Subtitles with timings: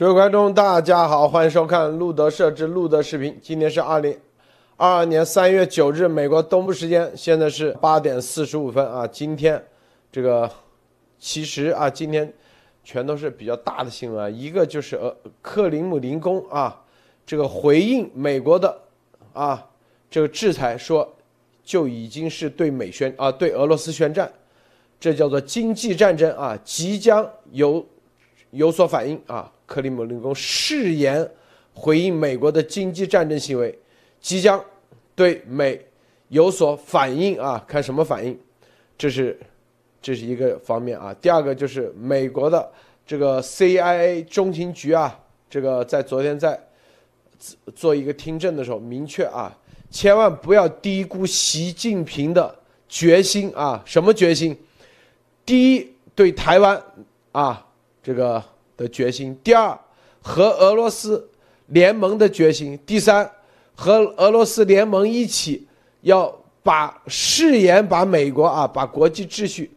[0.00, 3.38] 各位观众，大家好，欢迎收看路德社之路德视频。
[3.42, 4.18] 今天是二零
[4.78, 9.06] 二二年三月九日，美国东部时间，现在是八点四十五分啊。
[9.06, 9.62] 今天
[10.10, 10.50] 这个
[11.18, 12.32] 其实啊，今天
[12.82, 14.30] 全都是比较大的新闻啊。
[14.30, 16.82] 一个就是呃，克林姆林宫啊，
[17.26, 18.74] 这个回应美国的
[19.34, 19.68] 啊
[20.10, 21.06] 这个制裁，说
[21.62, 24.32] 就已经是对美宣啊对俄罗斯宣战，
[24.98, 27.84] 这叫做经济战争啊，即将有
[28.52, 29.52] 有所反应啊。
[29.70, 31.30] 克里姆林宫誓言
[31.72, 33.78] 回应美国的经济战争行为，
[34.20, 34.60] 即将
[35.14, 35.80] 对美
[36.26, 37.64] 有所反应啊！
[37.68, 38.36] 看什么反应？
[38.98, 39.38] 这是
[40.02, 41.14] 这是一个方面啊。
[41.20, 42.68] 第二个就是美国的
[43.06, 45.16] 这个 CIA 中情局啊，
[45.48, 46.60] 这个在昨天在
[47.76, 49.56] 做一个听证的时候，明确啊，
[49.88, 52.52] 千万不要低估习近平的
[52.88, 53.80] 决心啊！
[53.86, 54.58] 什么决心？
[55.46, 56.82] 第一，对台湾
[57.30, 57.64] 啊，
[58.02, 58.42] 这个。
[58.80, 59.78] 的决心，第二，
[60.22, 61.28] 和俄罗斯
[61.66, 63.30] 联盟的决心，第三，
[63.74, 65.66] 和俄罗斯联盟一起
[66.00, 69.70] 要把誓言把美国啊，把国际秩序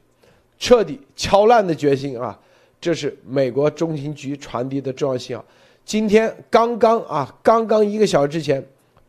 [0.57, 2.39] 彻底敲烂的决心啊，
[2.79, 5.43] 这是美国中情局传递的重要信号。
[5.83, 8.65] 今天刚刚啊，刚刚一个小时之前，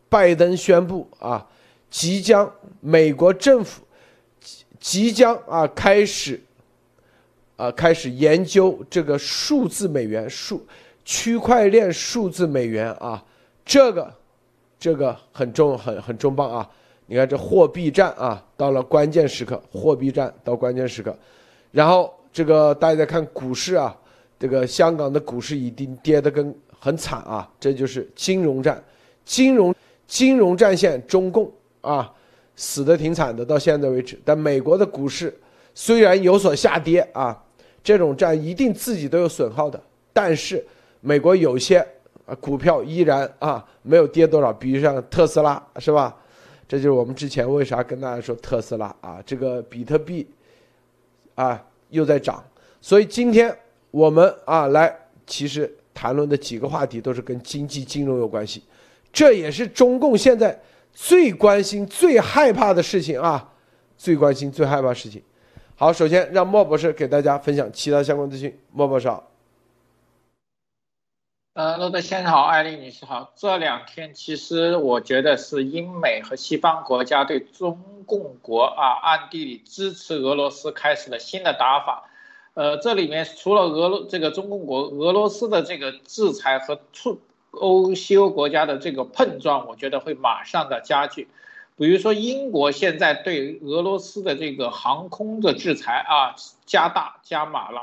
[0.09, 1.47] 拜登宣布啊，
[1.89, 3.81] 即将美国政府
[4.77, 6.41] 即将啊开始。
[7.57, 10.61] 啊，开始研究这个数字美元、数
[11.05, 13.23] 区块链数字美元啊，
[13.63, 14.13] 这个
[14.77, 16.69] 这个很重、很很重磅啊！
[17.05, 21.17] 你看这货币战啊，到了关键时刻，货币战到关键时刻，
[21.71, 23.95] 然后这个大家看股市啊，
[24.37, 28.83] 这个香港的股市已经跌得跟很惨啊，这就是金融战，
[29.23, 29.73] 金融
[30.07, 32.11] 金融战线，中共啊
[32.57, 34.19] 死的挺惨的，到现在为止。
[34.25, 35.33] 但美国的股市
[35.73, 37.41] 虽然有所下跌啊。
[37.85, 39.79] 这种战一定自己都有损耗的，
[40.11, 40.65] 但是
[41.01, 41.77] 美国有些
[42.25, 46.17] 啊股票依然啊没有跌多少，比如像特斯拉是吧？
[46.67, 50.27] 这就是我们之前为啥跟大家说特斯拉啊，这个比特币
[51.35, 52.43] 啊又在涨，
[52.81, 53.55] 所以今天
[53.91, 54.91] 我们啊来
[55.27, 58.63] 其实谈论的几个话题都是跟经济金融有关系，
[59.13, 60.59] 这也是中共现在
[60.91, 63.47] 最关心、最害怕的事情啊，
[63.95, 65.21] 最关心、最害怕事情。
[65.77, 68.57] 好，首先让莫博士给大家分享其他相关资讯。
[68.71, 69.29] 莫博士好。
[71.53, 73.33] 呃，罗德先生好，艾丽女士好。
[73.35, 82.09] 这两天其实我觉得是英美和西方国家对中共国啊暗地里支持俄罗斯开始了新的打法。
[82.53, 87.19] 呃，这里面除了俄罗这个中共国俄罗斯的这个制裁和促
[87.51, 91.27] 欧西欧国家的这个碰撞，我觉得会马上的加剧。
[91.77, 97.81] 比如说，英国现在对俄罗斯的这个航空的制裁啊，加大加码了，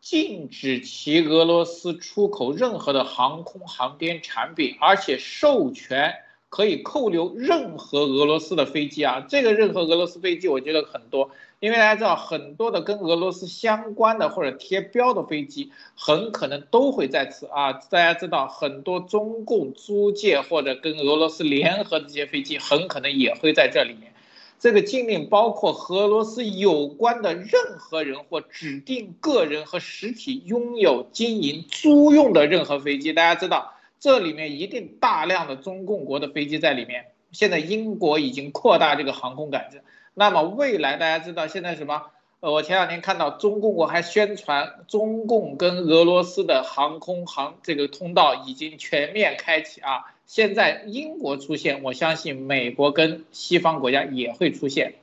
[0.00, 6.14] 禁止其俄罗斯出口任何的航空航天产品，而且授权。
[6.50, 17.72] 可以扣留任何俄罗斯的飞机啊，这个任何俄罗斯飞机，我觉得很多，因为大家知道很多的跟俄罗斯相关的或者贴标的飞机，很可能都会在此啊。
[17.72, 24.12] 大家知道很多中共租借或者跟俄罗斯联合的这些飞机，很可能也会在这里面。
[24.58, 33.12] 这个禁令包括和俄罗斯有关的任何人或指定个人和实体拥有、经营、租用的任何飞机。
[33.12, 33.72] 大家知道。
[34.00, 37.06] 这里面一定大量的中共国的飞机在里面。
[37.32, 39.82] 现在英国已经扩大这个航空管制，
[40.14, 42.06] 那么未来大家知道现在什么？
[42.40, 50.12] 呃，我前两天看到中共国还宣传中共跟俄罗斯的航空航这个通道已经全面开启啊。
[50.26, 54.94] 现在英国出现，我相信美国跟西方国家也会出现。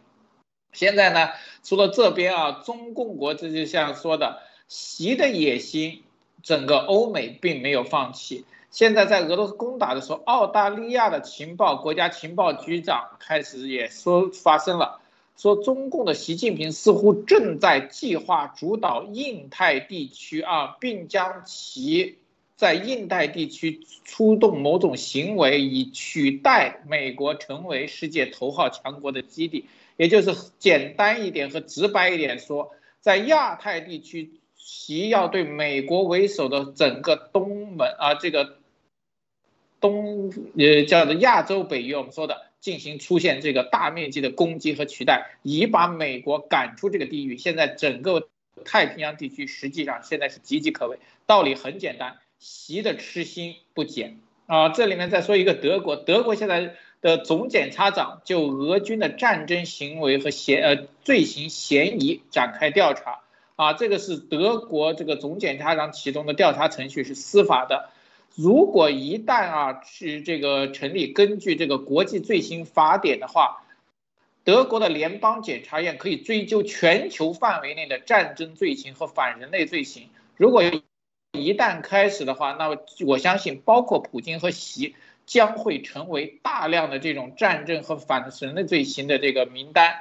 [0.72, 1.30] 现在呢，
[1.64, 6.04] 除了这边啊，中共国这就像说的，习的野心，
[6.44, 8.46] 整个欧美并没有放弃。
[8.70, 15.01] 现在在俄罗斯攻打的时候，澳大利亚的情报国家情报局长开始也说发生了，
[15.42, 22.20] 说中共的习近平似乎正在计划主导印太地区啊，并将其
[22.56, 29.66] 在印太地区出动某种行为，以取代美国成为世界头号强国的基地。
[29.98, 38.58] 也就是简单一点和直白一点说，在亚太地区，习要对美国为首的整个东门啊这个。
[39.80, 47.36] 东呃叫做亚洲北约，我们说的进行出现这个大面积的攻击和取代，以把美国赶出这个地域。
[47.36, 48.30] 现在整个
[48.64, 51.00] 太平洋地区实际上现在是岌岌可危。
[51.26, 54.70] 道理很简单，习的痴心不减啊。
[54.70, 63.22] 这里面再说一个德国，德国现在的总检察长就俄军的战争行为和嫌呃罪行嫌疑展开调查。
[63.56, 67.90] 啊，这个是德国这个总检察长启动的调查程序，是司法的。
[68.36, 73.64] 如果一旦啊是这个成立，根据这个国际罪行法典的话，
[74.44, 80.10] 德国的联邦检察院可以追究全球范围内的战争罪行和反人类罪行。
[80.38, 80.64] 如果
[81.34, 84.96] 一旦开始的话，那么我相信，包括普京和习
[85.26, 89.96] 将会成为大量的这种战争和反人类罪行的这个名单。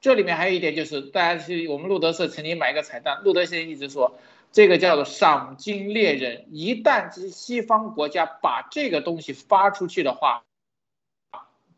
[0.00, 4.18] 这里面还有一点就是，大家是我们路德社曾经买一个彩蛋，路德先生一直说。
[4.52, 10.44] 这个叫做赏金猎人，一旦这西方国家把这个东西发出去的话，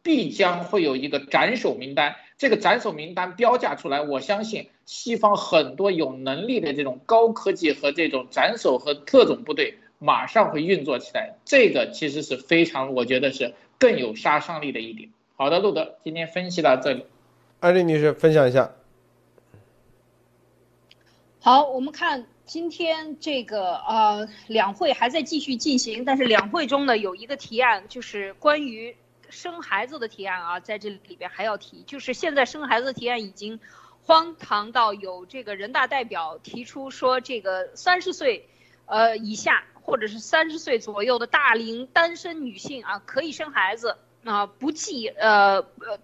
[0.03, 2.17] 必将会有一个斩首名单。
[2.37, 11.37] 这个斩首名单标价出来，我相信西方很多有能力的这种高科技和这种斩首和特种部队马上会运作起来。
[11.44, 15.11] 这个其实是非常，我觉得是更有杀伤力的一点。
[15.37, 17.06] 好的，路德，今天分析到这里。
[17.61, 18.73] 艾丽女士，分享一下。
[21.44, 22.25] 好，我们看。
[22.46, 28.96] 今天这个呃两会还在继续进行，但是两会中呢有一个提案，就是关于
[29.29, 33.61] 生孩子的提案啊，在这里边还要提，就是现在生孩子的提案已经
[34.00, 38.49] 荒唐到有这个人大代表提出说，这个三十岁
[38.87, 45.99] 呃以下或者是三十岁左右的大龄单身女性啊可以生孩子啊不计呃呃。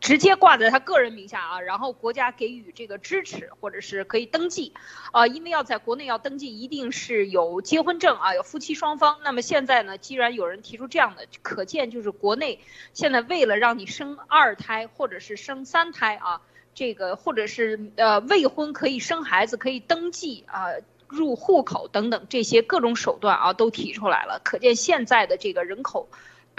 [0.00, 4.74] 直接挂在他个人名下啊，然后国家给予这个支持，或者是可以登记，
[5.12, 9.18] 啊，因为要在国内要登记，一定是有结婚证啊，有夫妻双方。
[9.22, 12.58] 那么现在呢，既然有人提出这样的，可见就是国内
[12.94, 16.40] 现在为了让你生二胎或者是生三胎啊，
[16.74, 20.66] 这个或者是呃未婚可以生孩子可以登记啊，
[21.06, 26.08] 入户口等等这些各种手段啊都提出来了，可见现在的这个人口。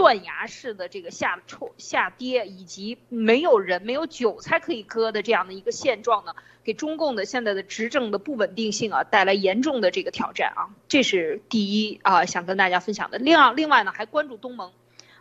[0.01, 6.33] 断崖式的这个下挫下跌，以及没有人没有韭菜可以割的这样的一个现状呢，
[6.63, 13.19] 给中共的现在的执政的不稳定性啊带来严重的这个挑战啊，这是第一啊想跟大家分享的。
[13.19, 14.71] 另外另外呢还关注东盟，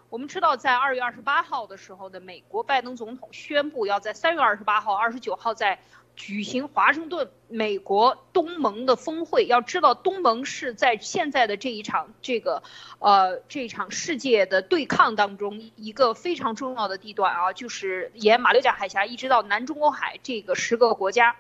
[0.09, 5.79] 我们知道在二月二十八号的时候呢，美国拜登总统宣布要在三月二十八号、二十九号在。
[6.21, 12.63] 举行华盛顿美国东盟的峰会，要知道东盟是在现在的这一场这个，
[12.99, 21.37] 呃，这场世界的对抗当中一个非常重要的地段啊，就是沿马六甲海峡一直到南中国海这个十个国家。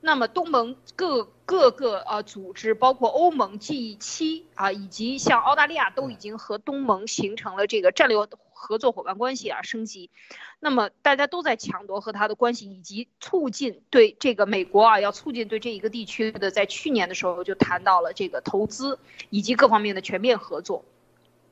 [0.00, 8.16] 那么东盟各各个呃组织，包括欧盟 G 七啊，以及像澳大利亚都已经和东盟形成了这个战略
[8.62, 10.10] 合作伙伴关系啊，升级。
[10.60, 18.98] 那么大家都在抢夺和他的关系，以及促进对这个美国啊，要促进对这一个地区的，在去年的时候就谈到了这个投资
[19.30, 20.84] 以及各方面的全面合作。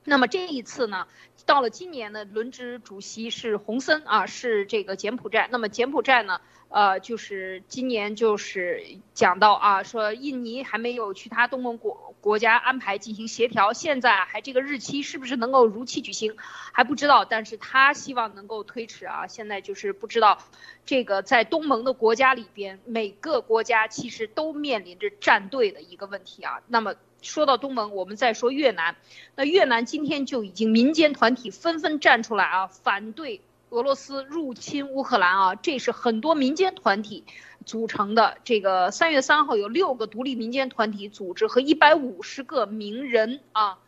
[0.05, 1.09] 那么这一次呢，
[1.45, 5.49] 到了今年的，轮值主席是洪森啊，是这个柬埔寨。
[5.51, 6.41] 那么柬埔寨呢？
[6.71, 8.81] 呃，就是今年就是
[9.13, 19.27] 讲到啊，说印尼还没有去他东盟国国家安排进行协调，现在还这个日期是不是能够如期举行还不知道，但是他希望能够推迟啊。
[19.27, 20.39] 现在就是不知道，
[20.87, 26.61] 这个在东盟的国家里边，每个国家其实都面临着站队的一个问题啊。
[26.69, 28.95] 那么说到东盟，我们再说越南，
[29.35, 33.41] 那越南今天就已经民间团体纷纷站出来啊，反对。
[33.71, 37.25] 俄罗斯入侵乌克兰啊，这是很多民间团体
[37.65, 38.39] 组成的。
[38.45, 43.79] 这个三月三号有六个独立民间团体组织和一百五十个名人啊。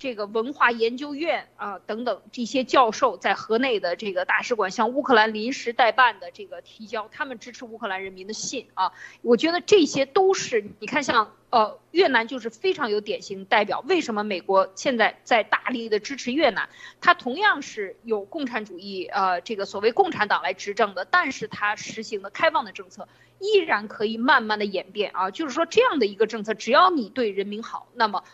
[0.00, 13.84] 这个文化研究院啊等等这些教授在河内的这个大使馆向乌克兰临时代办的这个提交他们支持乌克兰人民的信啊，我觉得这些都是你看像呃越南就是非常有典型代表。
[13.86, 16.66] 为什么美国现在在大力的支持越南？
[17.02, 23.06] 它同样是有共产主义呃这个所谓共产党来执政的，但是它实行的开放的政策
[23.38, 28.24] 依然可以慢慢的演变啊，就是说这样的一个政策，只要你对人民好，那么。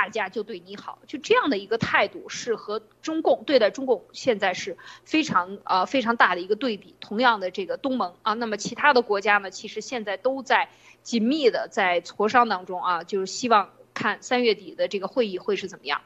[0.00, 6.94] 大家就对你好，就这样的一个态度是和中共对待中共现在是非常呃非常大的一个对比。
[7.00, 10.70] 同样的这个东盟啊，那么其他的国家呢，其实现在都在
[11.02, 16.00] 紧密的在磋商当中啊，就是希望看三月底的这个会议会是怎么样。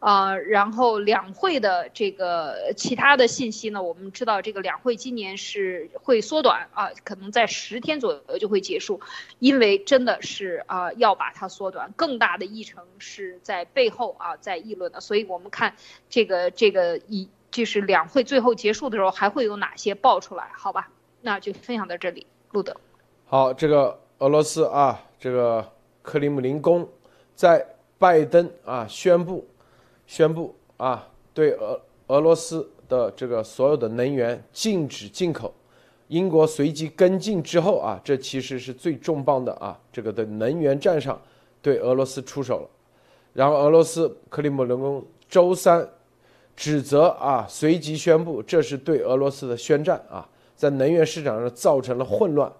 [0.00, 9.00] 呃，然后两会的这个其他的信息呢，我们知道这个两会今年是会缩短啊，可能在十天左右就会结束，
[9.40, 15.74] 因为真的是啊要把它缩短，更大的议程是在背后啊在议论的，所以我们看
[16.08, 20.48] 这个这个一就是两会最后结束的时候还会有哪些爆出来？
[20.54, 20.88] 好吧，
[21.22, 22.76] 那就分享到这里，路德。
[23.26, 25.68] 好，这个俄罗斯啊，这个
[26.02, 26.88] 克里姆林宫
[27.34, 27.66] 在
[27.98, 29.44] 拜登啊宣布。
[30.08, 35.52] 宣布啊，对俄俄罗斯的这个所有的能源禁止进口，
[36.08, 41.20] 英国随即跟进之后啊，这其实是最重磅的啊，这个的能源战上
[41.60, 42.70] 对俄罗斯出手了。
[43.34, 45.86] 然后俄罗斯克里姆林宫周三
[46.56, 52.50] 指责啊，随即宣布这是对俄罗斯的宣战啊，在能源市场上造成了混乱。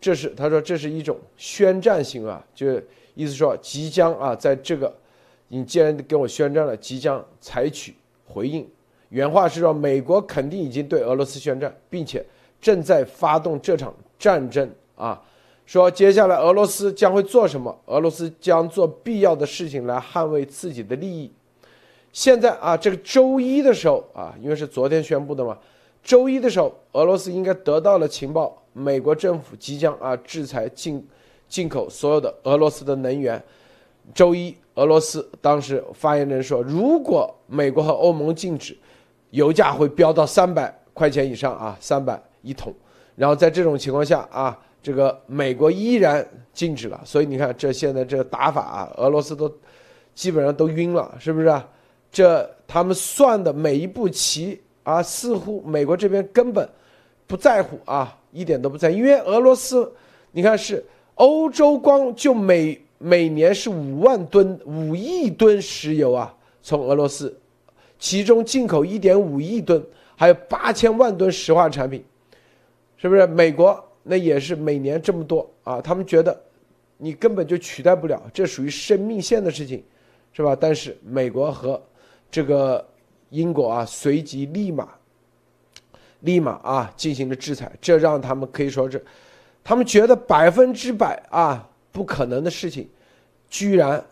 [0.00, 2.66] 这是他说这是一种宣战行为啊，就
[3.14, 4.92] 意思说即将啊，在这个
[5.52, 7.92] 你既然跟我宣战了，即将采取
[8.24, 8.64] 回应。
[9.08, 12.24] 原话是说，美国肯定已经对俄罗斯宣战，并且
[12.60, 15.20] 正在发动这场战争啊。
[15.66, 17.76] 说接下来俄罗斯将会做什么？
[17.86, 21.28] 俄罗斯将做必要的事情来捍卫自己的利益。
[22.12, 25.58] 现在啊，这个周一的时候啊，因为是昨天宣布的嘛，
[26.04, 28.56] 周一的时候，俄罗斯应该得到了情报。
[28.72, 31.04] 美国政府即将啊制裁进
[31.48, 33.42] 进口所有的俄罗斯的能源。
[34.14, 38.76] 周一，俄罗斯当时发言人说，如果美国和欧盟禁止，
[39.30, 42.74] 油价会飙到三百块钱以上啊，三百一桶。
[43.16, 47.00] 然后在这种情况下啊，这个美国依然禁止了。
[47.04, 49.52] 所以你看，这现在这个打法啊，俄罗斯都
[50.14, 51.62] 基本上都晕了，是不是？
[52.10, 56.68] 这他们算的每一步棋啊，似乎美国这边根本
[57.26, 58.16] 不在乎啊。
[58.32, 59.92] 一点都不在，因为俄罗斯，
[60.30, 60.86] 你看是
[61.16, 67.34] 欧洲光就美每年是五万吨、五亿吨石油啊，从俄罗斯，
[67.98, 69.82] 其中进口一点五亿吨，
[70.14, 72.04] 还有八千万吨石化产品，
[72.98, 73.26] 是不是？
[73.26, 76.38] 美国那也是每年这么多啊，他们觉得
[76.98, 79.82] 你根本就取代不了，这属于生命线的事情，
[80.34, 80.54] 是吧？
[80.54, 81.82] 但是美国和
[82.30, 82.86] 这个
[83.30, 84.86] 英国啊，随即立马。
[86.20, 89.02] 立马啊进行了制裁，这让他们可以说是，
[89.64, 92.88] 他们觉得百分之百啊不可能的事情，
[93.48, 94.04] 居然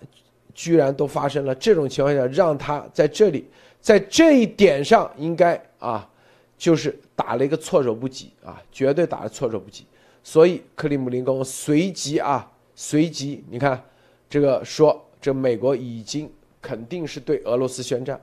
[0.55, 1.55] 居然都发生了。
[1.55, 3.49] 这种情况下，让他在这里，
[3.81, 6.09] 在这一点上应该啊，
[6.57, 9.85] 就是打了一个措手不及啊，绝对打了措手不及。
[10.23, 13.83] 所以克里姆林宫随即啊，随即你看
[14.29, 16.31] 这个说，这美国已经
[16.61, 18.21] 肯定是对俄罗斯宣战。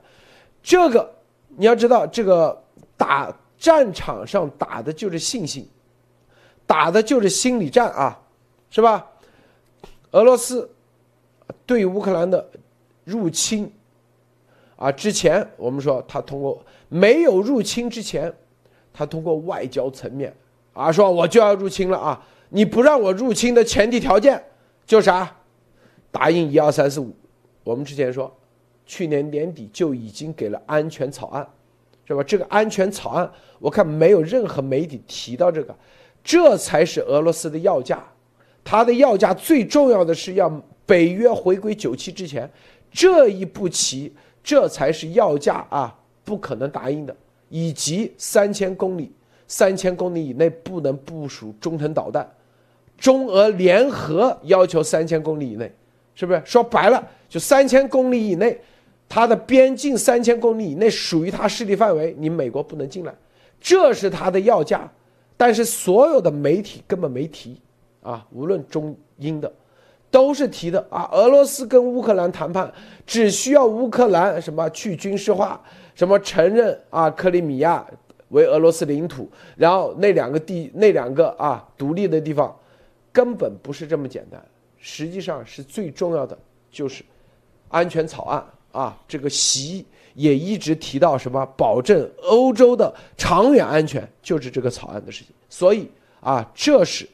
[0.62, 1.14] 这个
[1.56, 2.62] 你要知道，这个
[2.96, 3.34] 打。
[3.58, 5.66] 战场上打的就是信心，
[6.66, 8.20] 打的就是心理战啊，
[8.68, 9.10] 是吧？
[10.16, 10.66] 俄罗斯
[11.66, 12.48] 对乌克兰的
[13.04, 13.70] 入侵
[14.76, 18.32] 啊，之前我们说他通过没有入侵之前，
[18.94, 20.34] 他通过外交层面
[20.72, 24.42] 啊说我就要入侵了啊，你不让我入侵的前提条件
[24.86, 25.36] 就啥？
[26.10, 27.14] 答应一二三四五，
[27.62, 28.34] 我们之前说，
[28.86, 31.46] 去年年底就已经给了安全草案。
[32.06, 32.22] 是吧？
[32.22, 35.76] 这个安全草案，我看没有任何媒体提到这个，
[36.24, 38.02] 这才是俄罗斯的要价。
[38.68, 40.50] 它的要价最重要的是要
[40.84, 42.50] 北约回归九七之前，
[42.90, 47.14] 这一步棋，这才是要价啊，不可能答应的。
[47.48, 49.12] 以及三千公里，
[49.46, 52.28] 三千公里以内不能部署中程导弹，
[52.98, 55.72] 中俄联合要求三千公里以内，
[56.16, 56.42] 是不是？
[56.44, 58.58] 说白了，就三千公里以内。
[59.08, 63.14] 它的边境三千公里以内属于它势力范围，你美国不能进来，
[63.60, 64.90] 这是它的要价。
[65.36, 67.60] 但是所有的媒体根本没提
[68.06, 69.52] 啊，无论中英的，
[70.10, 71.08] 都是提的啊。
[71.12, 72.72] 俄罗斯跟乌克兰谈判，
[73.04, 75.60] 只需要乌克兰什么去军事化，
[75.94, 77.84] 什么承认啊克里米亚
[78.28, 82.56] 为俄罗斯领土，然后那两个地那两个啊独立的地方，
[83.12, 84.40] 根本不是这么简单。
[84.78, 86.38] 实际上是最重要的
[86.70, 87.04] 就是
[87.68, 88.44] 安全草案。
[88.72, 95.34] 啊，这个习也一直提到什么保证欧洲的长远安全，就是这个草案的事情。
[95.48, 97.08] 所以啊，这是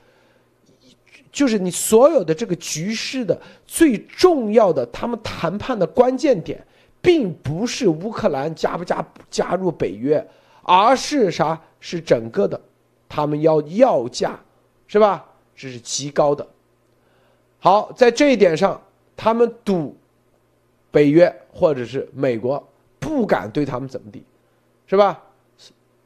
[1.32, 6.64] 就是你所有的这个局势的最重要的，他们谈判的关键点，
[7.00, 10.24] 并不是乌克兰加不加加入北约，
[10.62, 11.60] 而是啥？
[11.80, 12.60] 是整个的，
[13.08, 14.38] 他们要要价，
[14.86, 15.24] 是吧？
[15.56, 16.46] 这是极高的。
[17.58, 18.80] 好，在这一点上，
[19.16, 19.96] 他们赌。
[20.92, 22.62] 北约或者是美国
[22.98, 24.22] 不敢对他们怎么地，
[24.86, 25.22] 是吧？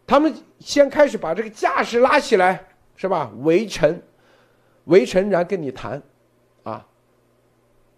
[0.07, 2.65] 他们先开始把这个架势拉起来，
[2.95, 3.33] 是吧？
[3.39, 4.01] 围城，
[4.87, 6.03] 围城，然跟你谈，
[6.65, 6.85] 啊，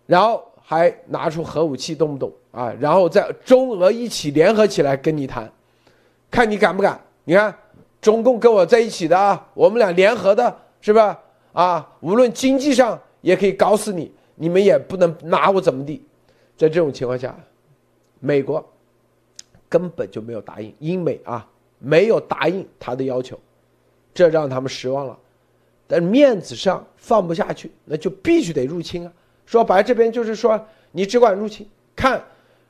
[0.07, 2.75] 然后还拿出核武器，动不动啊？
[2.79, 5.51] 然后在中俄一起联合起来跟你谈，
[6.31, 7.01] 看你敢不敢？
[7.25, 7.55] 你看，
[8.01, 11.19] 中共跟我在一起的啊，我们俩联合的，是吧？
[11.53, 16.05] 啊，无论经济上也可以搞死你，你们也不能拿我怎么地。
[16.57, 17.35] 在这种情况下，
[18.21, 18.65] 美国
[19.69, 21.47] 根本就没有答应英美啊，
[21.79, 23.39] 没有答应他的要求，
[24.15, 25.19] 这让他们失望了。
[25.89, 29.13] 但面子上放不下去，那就必须得入侵啊！
[29.47, 31.67] 说白了，这边就是说你只管入侵，
[31.97, 32.23] 看，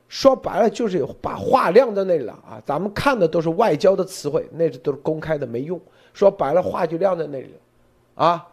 [0.07, 2.63] 说白了就是把话晾在那里了啊！
[2.65, 5.79] 咱们看的都是外交的词汇，那是都是公开的，没用。
[6.13, 8.47] 说白了话就晾在那里了，啊，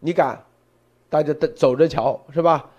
[0.00, 0.38] 你敢，
[1.08, 2.70] 大家等走着瞧是吧？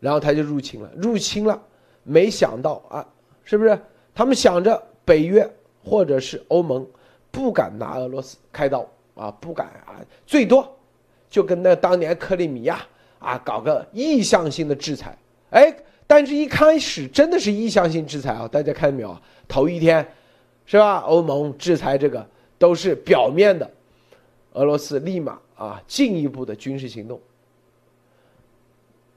[0.00, 1.62] 然后他就入侵了，入侵了，
[2.02, 3.06] 没想到啊，
[3.44, 3.78] 是不是？
[4.12, 5.48] 他们想着北约
[5.84, 6.84] 或者是欧盟
[7.30, 8.84] 不敢拿俄罗斯开刀
[9.14, 10.76] 啊，不敢啊，最多
[11.28, 12.80] 就跟那当年克里米亚
[13.18, 15.16] 啊搞个意向性的制裁，
[15.50, 15.74] 哎，
[16.06, 19.16] 但是一开始真的是意向性制裁啊，大家看到没有？
[19.46, 20.06] 头一天
[20.64, 20.98] 是吧？
[20.98, 22.26] 欧盟制裁这个
[22.58, 23.70] 都是表面的，
[24.52, 27.20] 俄罗斯立马啊进一步的军事行动。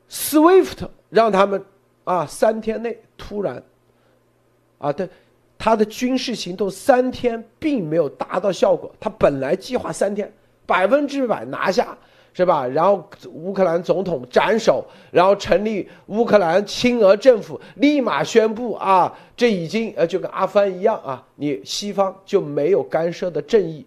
[0.09, 1.63] SWIFT 让他们
[2.03, 3.61] 啊三天内突然
[4.77, 5.09] 啊，对
[5.65, 8.93] 他的军事行动三天并没有达到效果。
[8.99, 10.31] 他本来计划三天
[10.63, 11.97] 百分之百拿下，
[12.33, 12.67] 是吧？
[12.67, 13.03] 然后
[13.33, 23.83] 乌克兰总统斩首，然后成立乌克兰亲俄政府，立马宣布啊，这已经呃就跟阿富汗一样啊，你西方就没有干涉的正义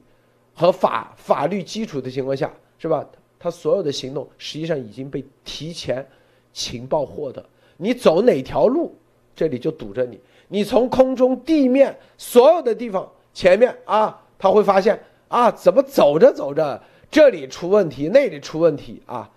[0.54, 3.06] 和法法律基础的情况下，是吧？
[3.38, 6.04] 他所有的行动实际上已经被提前
[6.52, 7.44] 情报获得。
[7.76, 8.96] 你走哪条路，
[9.36, 10.18] 这里就堵着你。
[10.48, 19.30] 你从空中、地面所有的地方前面啊，他会发现啊，怎么走着走着这里出问题，那里出问题啊，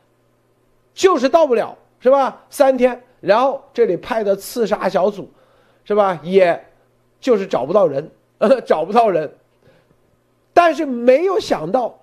[0.94, 2.44] 就是到不了，是吧？
[2.50, 5.30] 三天，然后这里派的刺杀小组，
[5.84, 6.20] 是吧？
[6.24, 6.66] 也
[7.20, 8.10] 就是找不到人，
[8.66, 9.32] 找不到人。
[10.54, 11.98] 但是没有想到。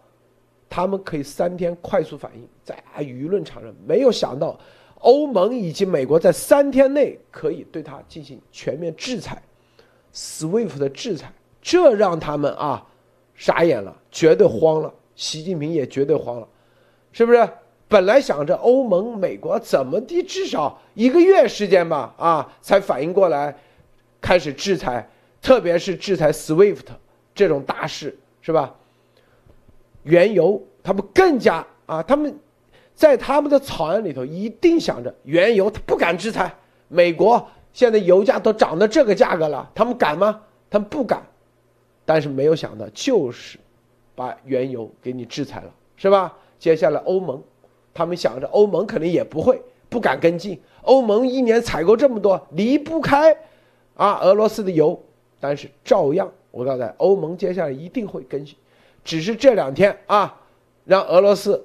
[0.71, 4.55] 他们可以三天快速反应，在啊舆论场上没有想到，
[5.01, 9.41] 欧盟以及美国在三天内可以对他进行全面制裁
[10.13, 12.85] ，SWIFT 的制裁，这让他们啊
[13.35, 16.49] 傻眼了，绝对慌了，习近平也绝对慌了，
[17.13, 17.49] 是不是？
[17.91, 23.57] 本来想着欧盟、美国怎么的，至少一个月时间吧，啊，才反应过来，
[24.21, 25.09] 开始制裁，
[25.41, 26.85] 特别是制裁 SWIFT
[27.35, 28.75] 这种大事，是吧？
[30.03, 32.39] 原油，他们更加啊，他们
[32.99, 36.53] 在他们的草案里头一定想着原油，他不敢制裁
[36.89, 37.47] 美国。
[37.73, 40.41] 现在油价都涨到这个价格了，他们敢吗？
[40.69, 41.23] 他们不敢。
[42.05, 43.57] 但是没有想到，就是
[44.17, 46.37] 把原油给你制裁了，是吧？
[46.59, 47.41] 接下来欧盟，
[47.95, 50.61] 他们想着欧盟肯定也不会不敢跟进。
[50.83, 53.33] 欧盟一年采购这么多，离不开
[53.95, 55.01] 啊俄罗斯的油，
[55.39, 58.57] 但是照样，我告诉大家，欧盟接下来一定会跟进。
[59.05, 60.41] 只是这两天啊，
[60.85, 61.65] 让俄罗斯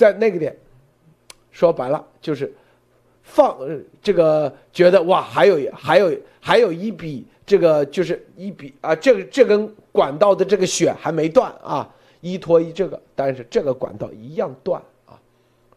[0.00, 0.56] 在那个点，
[1.50, 2.50] 说白了就是
[3.22, 3.58] 放
[4.00, 11.86] 这个觉得哇，还有还有还有一笔这个就是一笔啊，这个这根管道的这个血还没断啊，
[12.22, 15.20] 依托于这个，但是这个管道一样断啊。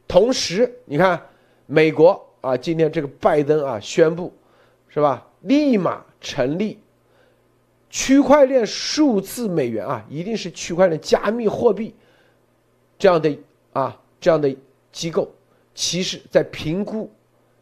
[0.07, 1.21] 同时，你看
[1.65, 4.31] 美国啊，今天这个拜登啊宣布，
[4.87, 5.27] 是吧？
[5.41, 6.79] 立马成立。
[7.89, 11.93] 区块链数字美元啊，一定是区块链加密货币
[12.97, 13.37] 这样的
[13.73, 14.55] 啊这样的
[14.89, 15.29] 机构，
[15.75, 17.11] 其实在评估，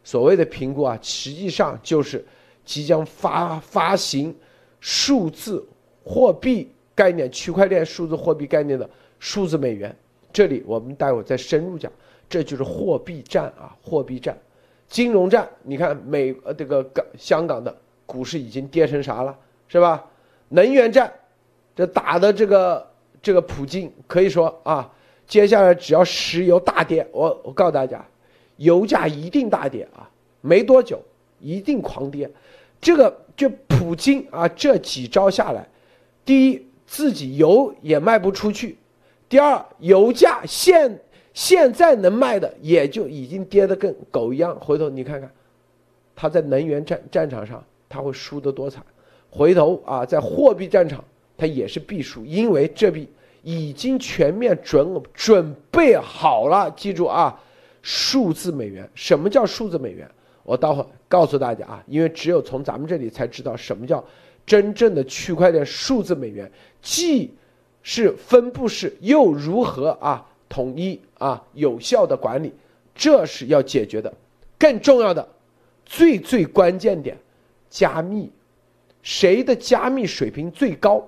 [0.04, 2.24] 所谓的评估啊，实际上就是
[2.64, 4.32] 即将发发行
[4.78, 5.66] 数字
[6.04, 9.92] 货币概念、区块链数字货币概念的数字美元。
[10.32, 11.90] 这里我们待会儿再深入讲，
[12.28, 14.38] 这就是货币战啊，货币战，
[14.86, 15.48] 金融战。
[15.64, 20.04] 你看美呃这个港香港的股市已经跌成啥了，是吧？
[20.48, 21.12] 能源战，
[21.74, 24.91] 这打的这个这个普京可以说啊，
[25.26, 28.04] 接下来只要石油大跌，我我告诉大家，
[28.56, 30.08] 油价一定大跌啊，
[30.40, 31.00] 没多久
[31.40, 32.30] 一定狂跌。
[32.80, 35.66] 这个就普京啊，这几招下来，
[36.24, 38.76] 第一自己油也卖不出去，
[39.28, 41.00] 第二油价现
[41.32, 44.58] 现在能卖的也就已经跌得跟狗一样。
[44.60, 45.30] 回头你看看，
[46.14, 48.84] 他在能源战战场上他会输得多惨。
[49.30, 51.02] 回头啊，在货币战场，
[51.38, 53.08] 他也是必输，因为这笔
[53.42, 56.70] 已经全面准准备好了。
[56.76, 57.38] 记住啊，
[57.82, 60.08] 数字美元，什么叫数字美元？
[60.44, 64.04] 我待会告诉大家啊，因为只有从咱们这里才知道什么叫
[64.44, 66.50] 真正的区块链数字美元，
[66.80, 67.32] 既
[67.82, 72.52] 是分布式，又如何啊统一啊有效的管理，
[72.94, 74.12] 这是要解决的。
[74.58, 75.28] 更重要的，
[75.84, 77.16] 最最关键点，
[77.68, 78.30] 加密。
[79.02, 81.04] 谁的加密水平最高，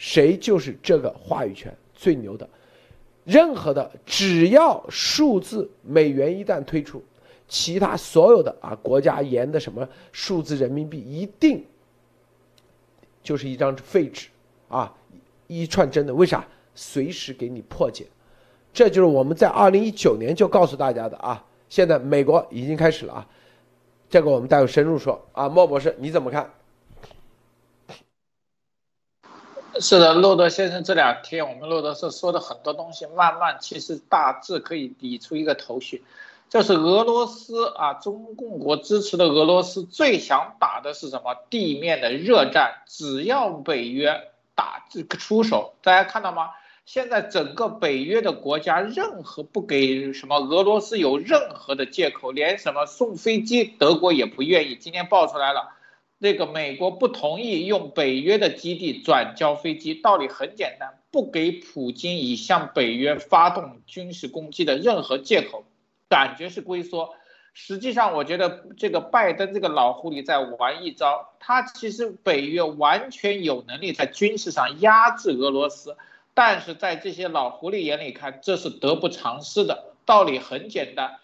[0.00, 2.48] 谁就是这个话语权最牛的。
[3.22, 7.04] 任何的只要数字美元一旦推出，
[7.46, 11.62] 其他所有的啊国家研的什么数字人民币一定
[13.22, 14.28] 就是一张废纸
[14.70, 14.90] 啊，
[15.46, 16.14] 一串真的。
[16.14, 16.48] 为啥？
[16.74, 18.06] 随时给你破解。
[18.72, 21.44] 这就是我们在二零一九年就告诉大家的啊。
[21.68, 23.28] 现在美国已经开始了啊，
[24.08, 25.46] 这个我们待会深入说啊。
[25.46, 26.50] 莫博士你怎么看？
[29.80, 36.04] 是的，洛德先生这两天我们洛德社说的很多东西，慢慢其实大致可以理出一个头绪，
[36.50, 41.34] 就是俄罗斯啊，中共国支持的俄罗斯最想打的是什么？
[41.48, 46.50] 地面的热战，只要北约打这个出手，大家看到吗？
[46.84, 54.76] 现在整个北约的国家，任何不给什么俄罗斯有任何的借口，连什么送飞机，德国也不愿意。
[54.76, 55.70] 今天爆出来了。
[56.22, 65.64] 那个美国不同意用北约的基地转交飞机，道理很简单，不给普京以向北约发动军事攻击的任何借口，
[66.10, 67.14] 感觉是龟缩。
[67.54, 75.96] 实际上，我觉得这个拜登这个老狐狸在玩一招，他其实北约完全有能力在军事上压制俄罗斯，
[76.34, 79.94] 但是在这些老狐狸眼里看，这是得不偿失的。
[80.04, 81.19] 道理很简单。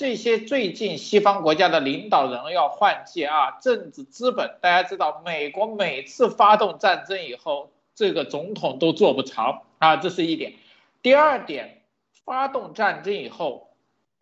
[0.00, 10.54] 这些最近西方国家的领导人要换届啊，政治资本，大家知道，美国每次发动战争以后，这个总统都做不长啊，这是一点。
[11.02, 11.82] 第二点，
[12.24, 13.74] 发动战争以后，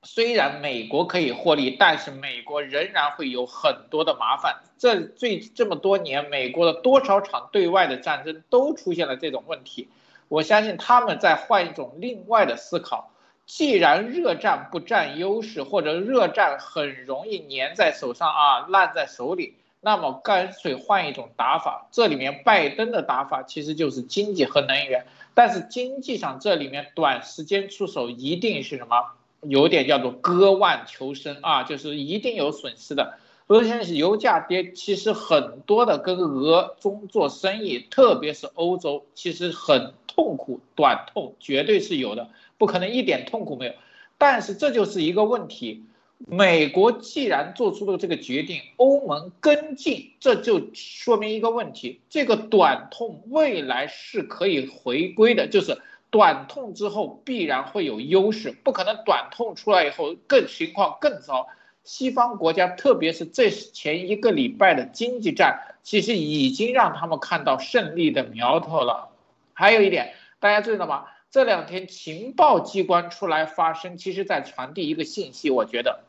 [0.03, 4.57] 虽然美国可以获利，但是美国仍然会有很多的麻烦。
[4.79, 9.89] 这最这么多年，美国的多少场对外的战争都出现了这种问题，
[10.27, 13.13] 我相信他们在换一种另外的思考。
[13.49, 21.89] 既然热战不占优势，或者热战很容易粘在手上啊，烂在手里，那么干脆换一种打法。
[21.91, 29.13] 这里面拜登的打法其实就是经济和能源，但是经济上这里面短时间出手一定是什么？
[29.41, 33.19] 有点叫做割腕求生啊，就是一定有损失的。
[33.47, 42.29] 而且是油价跌，其实很多的跟俄中做生意，特别是欧洲，其实很痛苦，短痛绝对是有的。
[42.59, 43.73] 不可能一点痛苦没有，
[44.19, 45.87] 但是这就是一个问题。
[46.27, 61.47] 美国既然做出了这个决定，欧盟跟进，这就说明一个问题：这个短痛未来是可以回归的，就是短痛之后必然会有优势，不可能短痛出来以后更情况更糟。
[61.85, 69.11] 西方国家，特别是这前一个礼拜的经济战，其实已经让他们看到胜利的苗头了。
[69.55, 71.05] 还有一点，大家注意到吗？
[71.31, 75.51] 这两天情报机关出来发声，其实在传递一个信息。
[75.51, 76.05] 我觉得，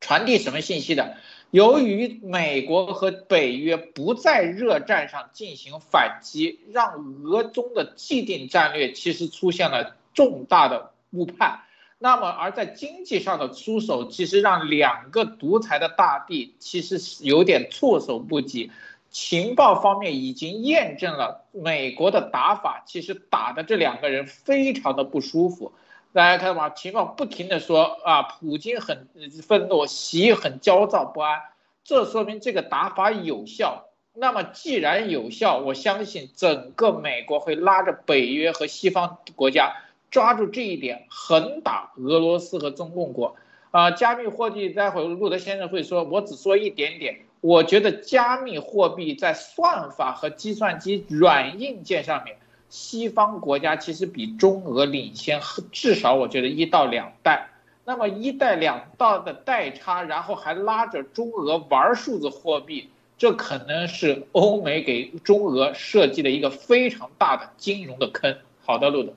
[0.00, 1.16] 传递什么信息的？
[1.50, 11.62] 由于美国和北约不在热战上进行反击，让俄中的既定战略其实出现了重大的误判。
[12.00, 18.70] 那么，而在经济上的出手，其实让两个独裁的大地其实是有点措手不及。
[19.10, 25.72] 情报方面已经验证了美国的打法，其实打的这两个人非常的不舒服。
[26.12, 26.70] 大家看到吗？
[26.70, 29.08] 情报不停的说啊，普京很
[29.42, 31.40] 愤怒，习很焦躁不安，
[31.84, 33.84] 这说明这个打法有效。
[34.14, 39.76] 那么既然有效，我相信整个美国会拉着北约和西方国家
[40.10, 43.36] 抓住这一点，横打俄罗斯和中共国。
[43.70, 47.20] 啊，加密货币，待会路德先生会说，我只说一点点。
[47.40, 52.36] 我觉得加密货币在算法和计算机软硬件上面，
[52.68, 57.48] 西方国家其实比中俄领先，至少我觉得一到两代。
[57.84, 68.36] 那么一代两代的代差，然后还拉着中俄玩数字货币，这可能是欧美给中俄设计的一个非常大的金融的坑。
[68.64, 69.14] 好的，路德。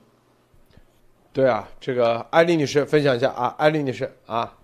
[1.34, 4.54] 对啊，这个艾丽女士分享一下啊，艾丽女士啊。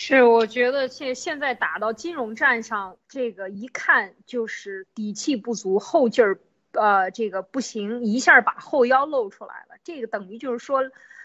[0.00, 6.38] 是，我觉得现现在打到金融战上，这个一看就是底气不足，后劲儿，
[6.70, 9.74] 呃，这个不行，一下把后腰露出来了。
[9.82, 10.84] 这个等于就是说，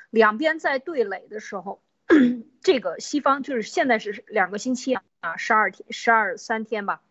[0.10, 1.84] 两边在对垒的时候，
[2.64, 7.04] 这个西方就是现在是两个星期啊，十二天，十二三天吧。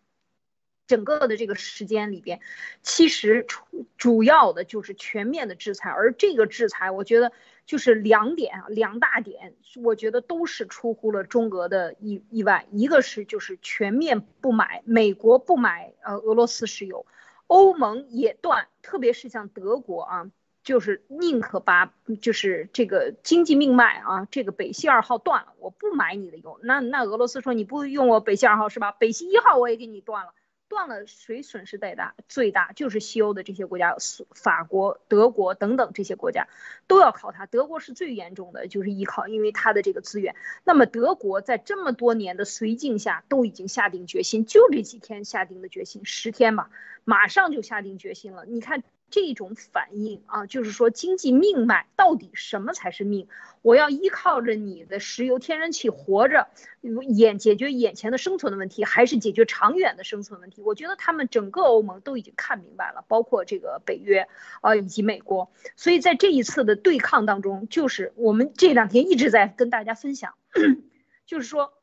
[0.85, 2.41] 整个的这个时间里边，
[2.81, 7.31] 其实主主要的就是全面的制裁，而这个制裁，我觉得
[7.65, 12.67] 就是两点啊，两大点，我觉得都是出乎了中俄的意意外。
[12.71, 17.05] 一个是就是全面不买美国不买呃俄罗斯石油，
[17.47, 20.31] 欧盟也断，特别是像德国啊，
[20.63, 26.59] 就是宁可把就是这个经济命脉啊，这个北溪二号断了，我不买你的油。
[26.63, 28.91] 那那俄罗斯说你不用我北溪二号是吧？
[28.91, 30.33] 北溪一号我也给你断了。
[30.67, 32.15] 断了，谁损失最大？
[32.27, 33.95] 最大就是西欧的这些国家，
[34.33, 36.47] 法国、德国等等这些国家，
[36.87, 37.45] 都要靠它。
[37.45, 40.35] 德国是最严重的，就是依靠，因为它的这个资源。
[40.63, 46.69] 那么德国在这么多年的绥靖下，都已经下定决心，就这几天下定的决心，十天吧，
[47.03, 48.45] 马上就下定决心了。
[48.45, 53.27] 你看这种反应啊，就是说经济命脉到底什么才是命？
[53.61, 56.47] 我要依靠着你的石油、天然气活着，
[56.81, 60.61] 眼解决眼前的生存的问题，还是解决长远的生存问题？
[60.61, 64.27] 我觉得他们整个欧盟都已经看明白了，包括这个北约
[64.61, 65.51] 啊以及美国。
[65.75, 70.33] 所以在这一次的对抗当中，就是我们这两天一直在跟大家分享，
[71.27, 71.73] 就是说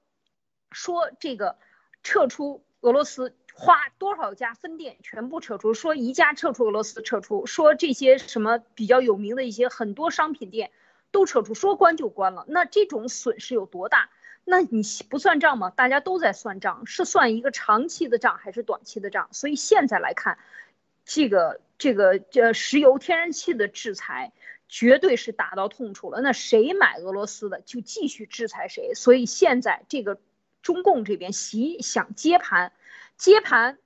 [0.72, 1.56] 说这个
[2.02, 3.36] 撤出俄罗斯。
[3.60, 5.74] 花多少家分店全部撤出？
[5.74, 10.70] 说一家撤出俄罗斯撤出，说这些什么比较有名的一些很多商品店
[11.10, 12.46] 都撤出，说关就关了。
[12.48, 14.08] 那这种损失有多大？
[14.46, 15.68] 那你不算账吗？
[15.68, 19.28] 大家都在算账，是算一个长期的账还是短期的账？
[19.30, 20.38] 所以现在来看，
[21.04, 24.32] 这个这个这石油天然气的制裁
[24.70, 26.22] 绝对是打到痛处了。
[26.22, 28.94] 那谁买俄罗斯的就继续制裁谁。
[28.94, 30.18] 所以现在这个
[30.62, 32.72] 中共这边习想接盘。
[33.20, 33.78] 接盘，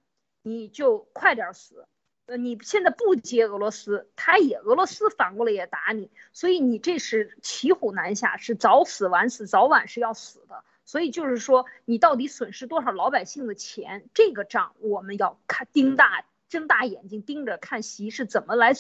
[0.42, 1.88] 你就快点死。
[2.26, 10.62] 呃，你现在不接俄罗斯，他也俄罗斯反过来也打你，所以你这是骑虎难下，是早死晚死，早晚是要死的。
[10.84, 14.08] 所以就是说，你到底损失多少老百姓的钱？
[14.14, 18.72] 这个账我们要看，盯大睁大眼睛盯着看，习是怎么来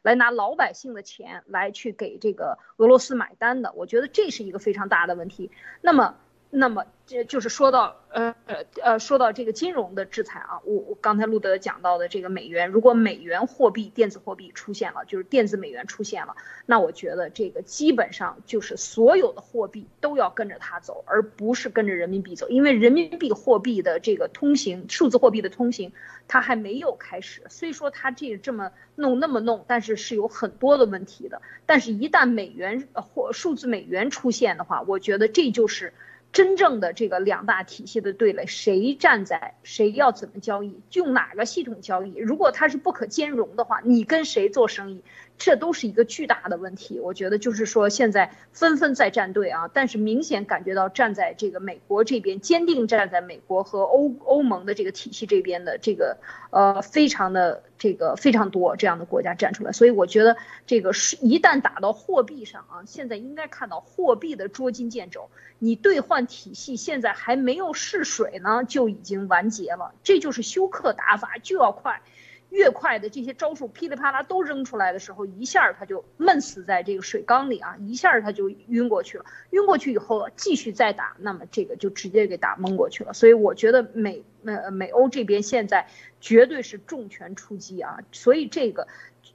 [0.00, 3.74] 来拿老百姓的钱来去给这个俄罗斯买单的。
[3.74, 5.50] 我觉得这是一个非常大的问题。
[5.82, 6.16] 那么。
[6.50, 16.34] 那么，这就是说到，呃呃呃，说到这个金融的制裁啊，我我刚才录德讲到的这个美元，如果美元货币、电子货币出现了，就是电子美元出现了，
[16.64, 25.92] 那我觉得这个基本上就是所有的货币都要跟着它走，而不是跟着人民币走，因为人民币货币的这个通行，数字货币的通行，
[26.28, 27.42] 它还没有开始。
[27.50, 31.42] 虽说它这这么弄那么弄，但是是有很多的问题的。
[31.66, 35.92] 但是，一旦美元或数字美元出现的话，我觉得这就是。
[36.32, 42.16] 真正的这个两大体系的对垒，谁站在谁要怎么交易，用哪个系统交易？
[42.16, 45.02] 如果它是不可兼容的话，你跟谁做生意？
[45.38, 56.18] 这都是一个巨大的问题，我觉得就是说现在纷纷在站队啊，但是明显感觉到站在这个美国这边，坚定站在美国和欧欧盟的这个体系这边的这个
[56.50, 72.02] 呃非常的这个非常多这样的国家站出来，所以我觉得这个是一旦打到货币上啊，现在应该看到货币的捉襟见肘，你兑换体系现在还没有试水呢，就已经完结了，这就是休克打法，就要快。
[72.50, 79.24] 越快的这些招数噼里啪啦都扔出来的时候，一下他就闷死在这个水缸里啊，一下他就晕过去了。
[79.50, 83.12] 晕过去以后继续再打，那么这个就直接给打蒙过去了。
[83.12, 85.86] 所以我觉得美呃美欧这边现在
[86.20, 88.88] 绝对是重拳出击啊，所以这个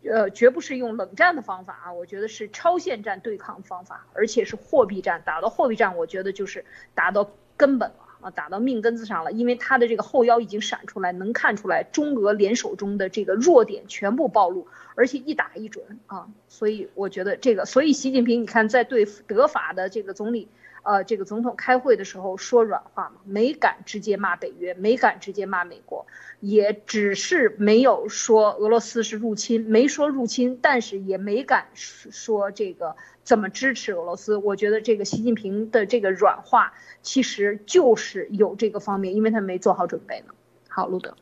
[0.04, 8.03] 呃绝不是用冷战的方法啊，我觉得是超限战对抗方法，而且是货币战，打到货币战，我觉得就是打到根本了。
[8.24, 20.48] 啊，打到命根子上了，因为他的这个后腰已经闪出来，能看出来中俄联手中的这个弱点全部暴露，而且一打一准啊，所以我觉得这个，所以习近平你看在对德法的这个总理。
[20.84, 26.06] 呃，这个总统开会的时候说软话嘛，没敢直接骂北约，没敢直接骂美国，
[26.42, 34.36] 也只是没有说俄罗斯是入侵，没说入侵，但是也没敢说这个怎么支持俄罗斯。
[34.36, 40.34] 我觉得这个习近平的这个软化其实就是有这个方面，因为他没做好准备呢。
[40.68, 41.16] 好，路德，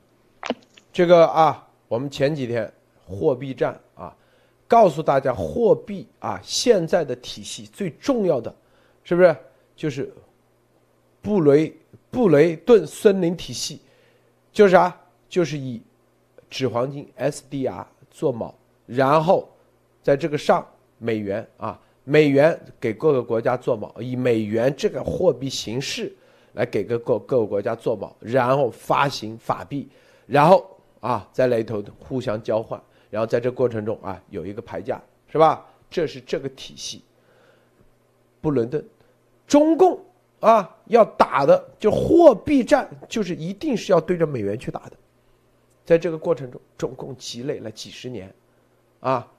[0.91, 2.73] 这个啊，我们前几天
[3.05, 4.15] 货币战啊，
[4.67, 8.55] 告诉大家货币啊现在的体系最重要的，
[9.03, 9.35] 是不是？
[9.81, 10.13] 就是
[11.23, 11.75] 布雷
[12.11, 13.81] 布雷顿森林体系，
[14.51, 14.95] 就是啥？
[15.27, 15.81] 就是以
[16.51, 18.53] 纸黄金 SDR 做锚，
[18.85, 19.49] 然后
[20.03, 20.63] 在这个上
[20.99, 26.13] 美元啊，美元给各个国家做锚，以美元这个货币形式
[26.53, 29.89] 来给各各各个国家做锚，然后发行法币，
[30.27, 30.63] 然后
[30.99, 35.65] 啊在里头互相交换，然后在这过程中啊有一个牌价，是吧？
[35.89, 37.01] 这是这个体系，
[38.41, 38.85] 布伦顿。
[39.51, 39.99] 中共
[40.39, 44.93] 啊，要打的就货币战，就是一定是要对着美元去打的。
[45.83, 48.33] 在这个过程中，中共积累了几十年，
[49.01, 49.29] 啊，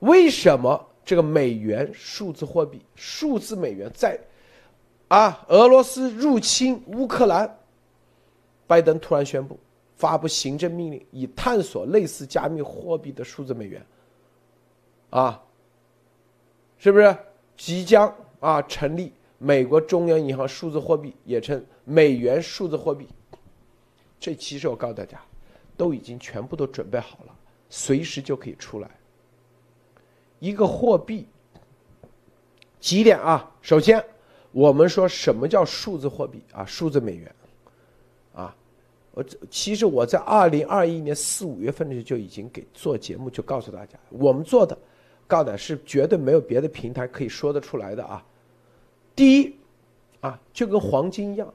[0.00, 4.20] 为什么这个美元数字货币、数字美元在
[5.08, 7.58] 啊俄罗斯入侵乌克兰，
[8.66, 9.58] 拜登突然宣布
[9.96, 13.82] 发布行政命令，以探索类似加密货币的数字美元，
[15.08, 15.42] 啊，
[16.76, 17.16] 是不是
[17.56, 19.10] 即将啊成立？
[19.44, 23.08] 美国中央银行数字货币也称美元数字货币，
[24.20, 25.20] 这其实我告诉大家，
[25.76, 27.34] 都已经全部都准备好了，
[27.68, 28.88] 随时就可以出来。
[30.38, 31.26] 一个货币
[32.78, 33.50] 几点啊？
[33.60, 34.04] 首先，
[34.52, 36.64] 我们说什么叫数字货币啊？
[36.64, 37.34] 数字美元
[38.36, 38.54] 啊，
[39.10, 44.78] 我其实我在二零二一年四五月份的时候就已经给做节目，就告诉大家，我们做的，
[45.26, 48.24] 告的是绝对没有别的平台可以说得出来的啊。
[49.14, 49.56] 第一，
[50.20, 51.52] 啊，就跟黄金一样，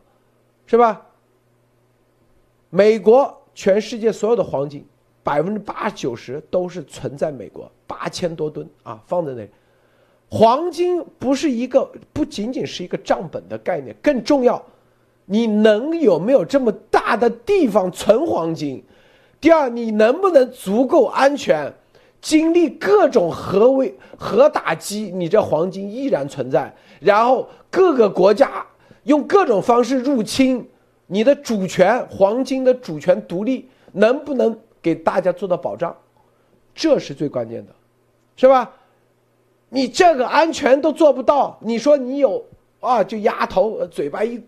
[0.65, 1.05] 是吧？
[2.69, 4.85] 美国全世界所有的黄金，
[5.23, 9.49] 百分之八九十都是存在美国，八千多吨啊，放在那里。
[10.29, 14.61] 黄金不是一个，不仅仅是一个账本的概念，更重要。
[15.25, 18.83] 你能有没有这么大的地方存黄金？
[19.39, 21.73] 第二，你能不能足够安全，
[22.19, 26.75] 经历各种核威核打击，你这黄金依然存在？
[26.99, 28.65] 然后各个国家
[29.03, 30.67] 用各种方式入侵
[31.07, 35.95] 你的主权，黄金的主权独立能不能给大家做到保障？
[36.73, 37.71] 这是最关键的，
[38.35, 38.71] 是吧？
[39.69, 42.45] 你这个安全都做不到，你说你有
[42.79, 44.41] 啊，就压头，嘴巴一。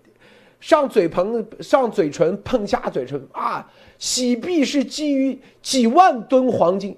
[0.59, 3.65] 上嘴碰上嘴唇碰下嘴唇啊！
[3.97, 6.97] 洗币是基于几万吨黄金，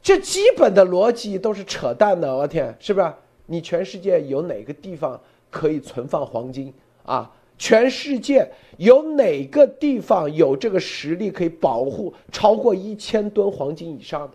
[0.00, 2.34] 这基本的逻辑都是扯淡的。
[2.34, 3.12] 我天，是不是？
[3.46, 6.72] 你全世界有哪个地方可以存放黄金
[7.04, 7.30] 啊？
[7.56, 14.32] 全世界有哪个地方有这个实力可以保护超过一千吨黄金以上的？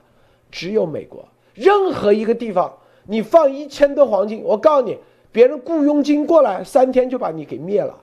[0.50, 1.28] 只有美国。
[1.54, 2.74] 任何一个地方
[3.06, 4.98] 你放一千吨黄金，我告诉你，
[5.32, 7.96] 别人雇佣军过来，三天就把你给灭了。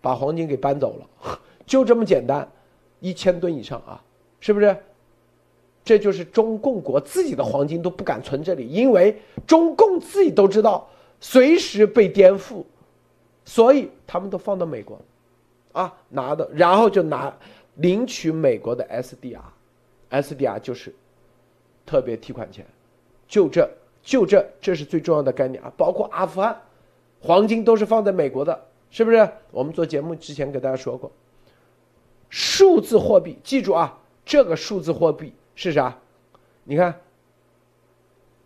[0.00, 2.48] 把黄金给搬走了， 就这么简单，
[2.98, 4.02] 一千吨以上啊，
[4.40, 4.76] 是不是？
[5.84, 10.88] 这就是中共国自己的黄金都不敢存这里，因为中共自己都知道
[11.20, 12.64] 随时被颠覆，
[13.44, 15.00] 所以他们都放到美国，
[15.72, 17.36] 啊，拿的，然后就拿
[17.76, 20.94] 领取美国的 SDR，SDR 就是
[21.84, 22.64] 特别提款权，
[23.26, 23.68] 就这
[24.02, 26.60] 就这，这是最重要的概念啊，包括阿富汗，
[27.20, 28.66] 黄金都是放在美国的。
[28.94, 29.26] 是不是？
[29.50, 31.10] 我们做节目之前给大家说过，
[32.28, 35.96] 数字货币，记住啊，这个数字货币是啥？
[36.64, 37.00] 你看，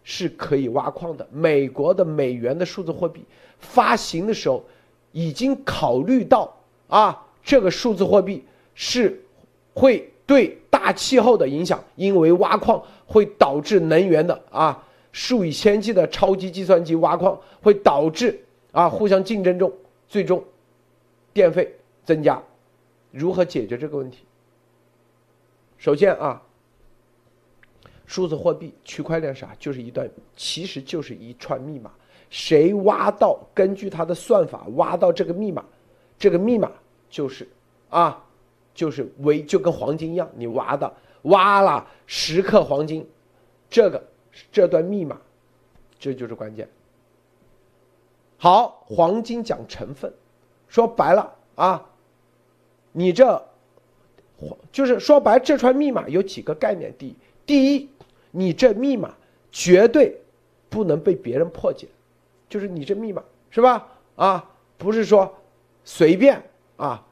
[0.05, 1.27] 是可以挖矿的。
[1.33, 3.25] 美国的美元的数字货币
[3.59, 4.63] 发行的时候，
[5.13, 6.55] 已经考虑到
[6.89, 9.19] 啊，这个数字货币是
[9.73, 18.39] 会对大气候的影响，因为挖矿会导致能源的啊，数以千计的超级计算机挖矿会导致
[18.73, 19.73] 啊互相竞争中。
[20.07, 20.45] 最终，
[21.33, 21.75] 电费
[22.05, 22.43] 增加，
[23.11, 24.19] 如何解决这个问题？
[25.79, 26.43] 首先啊，
[28.07, 29.55] 数字货币区块链啥？
[29.59, 31.91] 就是一段，其实就是一串密码。
[32.31, 35.65] 谁挖到，根据他的算法挖到这个密码，
[36.19, 36.71] 这个密码
[37.09, 37.49] 就是
[37.89, 38.25] 啊，
[38.75, 40.93] 就是为就跟黄金一样，你挖的
[41.23, 43.09] 挖了十克黄金，
[43.71, 44.03] 这个
[44.51, 45.21] 这段密码，
[45.99, 46.69] 这就是关键。
[48.39, 50.13] 好，黄金讲成分，
[50.69, 51.87] 说白了啊，
[52.93, 53.43] 你这，
[54.73, 56.93] 就是说白，这串密码有几个概念。
[56.99, 57.17] 第一，
[57.47, 57.89] 第一，
[58.37, 59.15] 你这密码
[59.51, 60.15] 绝对
[60.69, 61.87] 不能被别人破解，
[62.49, 63.87] 就是你这密码是吧？
[64.15, 65.35] 啊，不是说
[65.85, 66.43] 随便
[66.77, 67.03] 啊，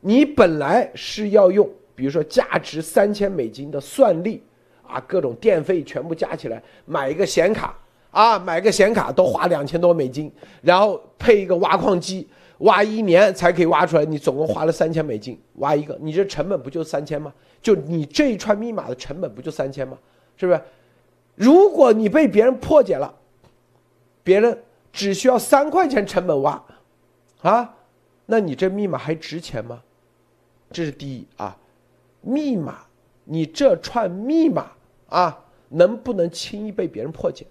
[0.00, 4.42] 你本来是要用，比如说价值三千美金的算力
[4.86, 7.78] 啊，各种电费全部加起来买一个显卡。
[8.10, 10.30] 啊，买个显卡都花两千多美金，
[10.62, 14.04] 然后配一个挖矿机，挖一年才可以挖出来。
[14.04, 17.34] 你总共花了三千美金挖一个，你这成本不就三千吗？
[17.60, 19.98] 就你这一串密码的成本不就三千吗？
[20.36, 20.60] 是不是？
[21.34, 23.14] 如果你被别人破解了，
[24.22, 26.62] 别人只需要三块钱成本挖，
[27.42, 27.74] 啊，
[28.26, 29.82] 那你这密码还值钱吗？
[30.70, 31.56] 这是第一啊，
[32.20, 32.78] 密码，
[33.24, 34.70] 你这串密码
[35.08, 37.46] 啊，能不能轻易被别人破解？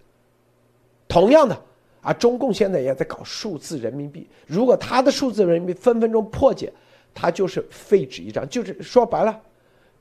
[1.07, 1.57] 同样的
[2.01, 4.27] 啊，中共现在也在搞数字人民币。
[4.47, 6.73] 如果他的数字人民币分分钟破解，
[7.13, 8.47] 他就是废纸一张。
[8.49, 9.41] 就是说白了，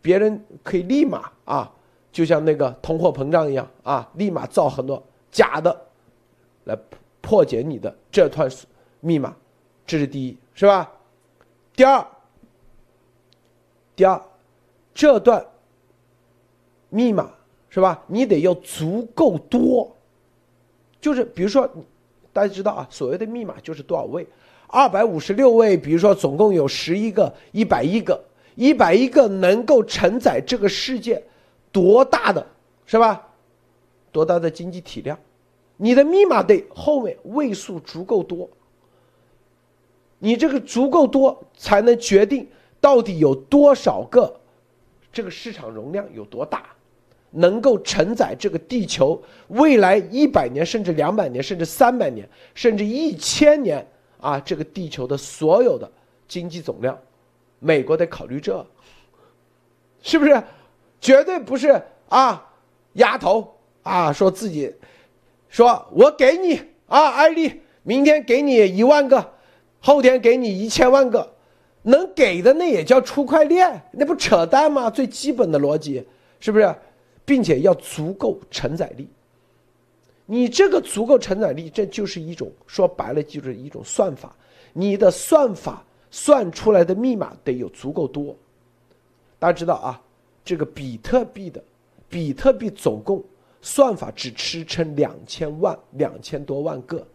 [0.00, 1.70] 别人可以立马啊，
[2.12, 5.74] 就像那个通货膨胀一样啊，立马造很多假的，
[6.64, 6.78] 来
[7.22, 8.48] 破解你的这串
[9.00, 9.34] 密码。
[9.84, 10.92] 这是第一，是吧？
[11.74, 12.06] 第二，
[13.96, 14.20] 第二，
[14.94, 15.44] 这段
[16.90, 17.30] 密码
[17.68, 18.04] 是吧？
[18.06, 19.90] 你得要足够多。
[21.00, 21.68] 就是比如说，
[22.32, 24.26] 大家知道啊，所谓的密码就是多少位，
[24.68, 25.76] 二百五十六位。
[25.76, 28.22] 比如说，总共有十一个，一百一个，
[28.54, 31.22] 一百一个能够承载这个世界
[31.72, 32.46] 多大的，
[32.86, 33.26] 是吧？
[34.12, 35.18] 多大的经济体量？
[35.76, 38.48] 你的密码得后面位数足够多，
[40.18, 42.46] 你这个足够多才能决定
[42.80, 44.38] 到底有多少个，
[45.12, 46.66] 这个市场容量有多大。
[47.34, 49.18] 能够承载这个地球
[49.48, 53.86] 未来一百年，甚至两百年，甚至三百年，甚至一千年
[54.20, 54.38] 啊！
[54.38, 55.90] 这个地球的所有的
[56.28, 56.98] 经济总量，
[57.58, 58.62] 美国得考虑这，
[60.02, 60.42] 是不是？
[61.02, 62.48] 绝对不是啊，
[62.92, 64.72] 丫头啊，说自己，
[65.48, 69.32] 说我给你啊，艾丽，明天给你一万个，
[69.80, 71.34] 后天给你一千万个，
[71.82, 74.88] 能给的那也叫出块链，那不扯淡吗？
[74.88, 76.06] 最基本的逻辑
[76.38, 76.72] 是不是？
[77.24, 79.08] 并且要足够承载力。
[80.24, 84.32] 你这个足够承载力，这就是一种说白了就是一种算法，
[84.72, 88.36] 你的算法算出来的密码得有足够多。
[89.40, 90.00] 大家知道啊。
[90.44, 91.62] 这个比特币的，
[92.08, 93.22] 比特币总共
[93.60, 97.06] 算法只支撑两千万两千多万个，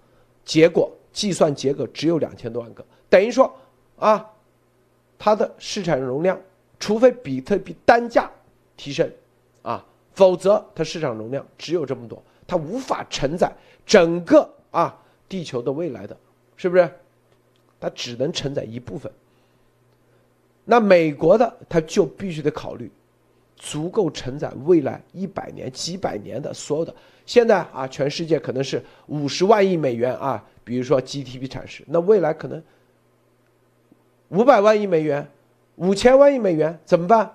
[0.45, 3.53] 结果计算结果只有两千多万个，等于说
[3.97, 4.25] 啊，
[5.19, 6.39] 它的市场容量，
[6.79, 8.31] 除非比特币单价
[8.77, 9.11] 提升，
[9.61, 13.51] 啊，否则它市场容量只有这么多，它无法承载
[13.85, 14.97] 整个啊
[15.27, 16.15] 地球的未来的，
[16.55, 16.89] 是不是？
[17.79, 19.11] 它只能承载一部分。
[20.65, 22.91] 那美国的，它就必须得考虑。
[23.57, 26.95] 足够承载未来一百年、几百年的所有的。
[27.25, 32.63] 现在啊，全世界可能是五十万亿美元啊，比如说 GDP 产值，那未来可能
[34.29, 35.29] 五百万亿美元、
[35.75, 37.29] 五千万亿美元怎么办？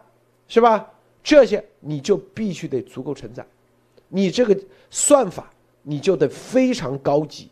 [0.48, 0.88] 是吧？
[1.22, 3.44] 这些你就必须得足够承载，
[4.08, 4.58] 你这个
[4.90, 5.50] 算法
[5.82, 7.48] 你就得非常高级，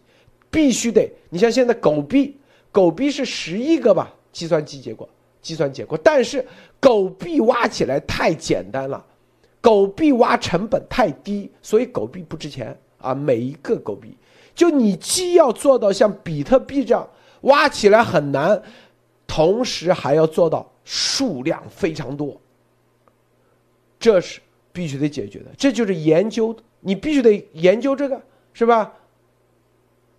[0.51, 1.11] 必须得。
[1.29, 2.37] 你像现在狗币，
[2.73, 4.13] 狗币是十亿个吧？
[4.33, 5.09] 计算机结果。
[5.43, 6.45] 计算结果，但是
[6.79, 9.05] 狗币挖起来太简单了，
[9.61, 13.15] 狗币挖成本太低，所以狗币不值钱啊！
[13.15, 14.17] 每一个狗币，
[14.55, 17.09] 就你既要做到像比特币这样
[17.43, 18.63] 挖起来很难，
[19.27, 22.41] 同时还要做到数量非常多，
[23.99, 24.41] 这是
[24.73, 25.47] 必须得解决的。
[25.57, 28.21] 这就是研究，你必须得研究这个，
[28.53, 28.93] 是吧？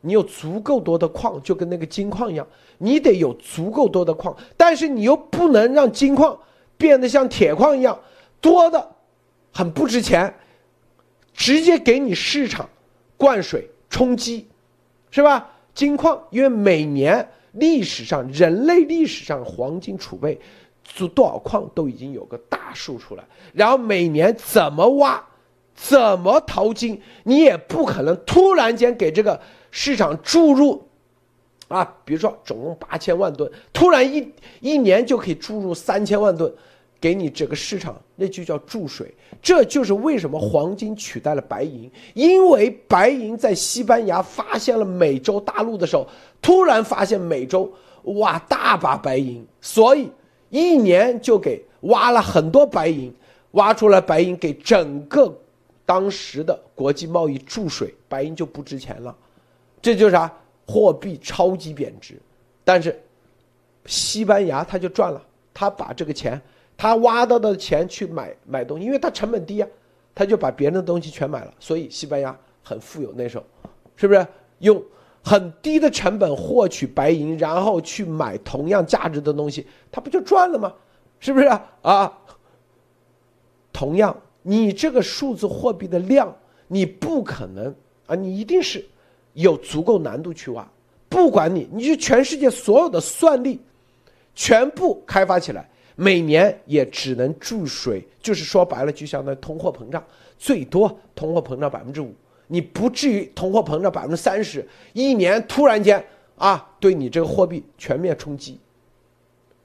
[0.01, 2.47] 你有足够多的矿，就跟那个金矿一样，
[2.79, 6.37] 你得有足够多的矿，但是你又不能让金矿
[6.75, 7.99] 变得像铁矿一样
[8.41, 8.95] 多的
[9.53, 10.33] 很不值钱，
[11.33, 12.67] 直接给你市场
[13.15, 14.47] 灌水充饥，
[15.11, 15.51] 是吧？
[15.75, 20.39] 金矿因为每年历史上人类历史上黄金储备
[20.83, 23.23] 做多少矿都已经有个大数出来，
[23.53, 25.23] 然后每年怎么挖，
[25.75, 29.39] 怎么淘金，你也不可能突然间给这个。
[29.71, 30.83] 市场注入，
[31.69, 36.53] 啊，比如说总共八千万吨，突然一一年就可以注入三千万吨，
[36.99, 39.13] 给你这个市场，那就叫注水。
[39.41, 46.07] 这就是为什么黄金取代了白银，因为白银在西班牙发现了美洲大陆的时候，
[46.41, 47.71] 突然发现美洲
[48.03, 50.11] 哇大把白银，所以
[50.49, 53.11] 一年就给挖了很多白银，
[53.51, 55.33] 挖出来白银给整个
[55.85, 59.15] 当时的国际贸易注水，白银就不值钱了。
[59.81, 60.31] 这就是啥？
[60.67, 62.17] 货币超级贬值，
[62.63, 62.97] 但是
[63.85, 65.21] 西班牙他就赚了，
[65.53, 66.39] 他把这个钱，
[66.77, 69.67] 他挖到的钱去买买东西，因为他成本低啊，
[70.15, 73.43] 他就把别人的东西全买了，所以西班牙很富有那时候，
[73.97, 74.25] 是不是？
[74.59, 74.81] 用
[75.23, 80.73] 很低的成本获取白银，然后去买同样价值的东西，他不就赚了吗？
[81.19, 81.47] 是不是
[81.81, 82.17] 啊？
[83.73, 86.33] 同样，你这个数字货币的量，
[86.67, 87.75] 你不可能
[88.05, 88.85] 啊，你一定是。
[89.33, 90.69] 有足够难度去挖，
[91.07, 93.59] 不管你，你就全世界所有的算力，
[94.35, 100.03] 全部开发起来，每年也只能注水，就是说白了，就相当于通货膨胀，
[100.37, 102.13] 最多通货膨胀百分之五，
[102.47, 106.03] 你不至于通货膨胀百分之三十，一年突然间
[106.35, 108.59] 啊，对你这个货币全面冲击。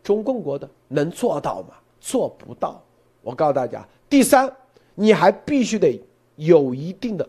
[0.03, 1.75] 中共国的能做到吗？
[2.01, 2.81] 做不到。
[3.23, 4.49] 我告诉大家，第三，
[4.95, 6.01] 你还必须得
[6.37, 7.29] 有一定的。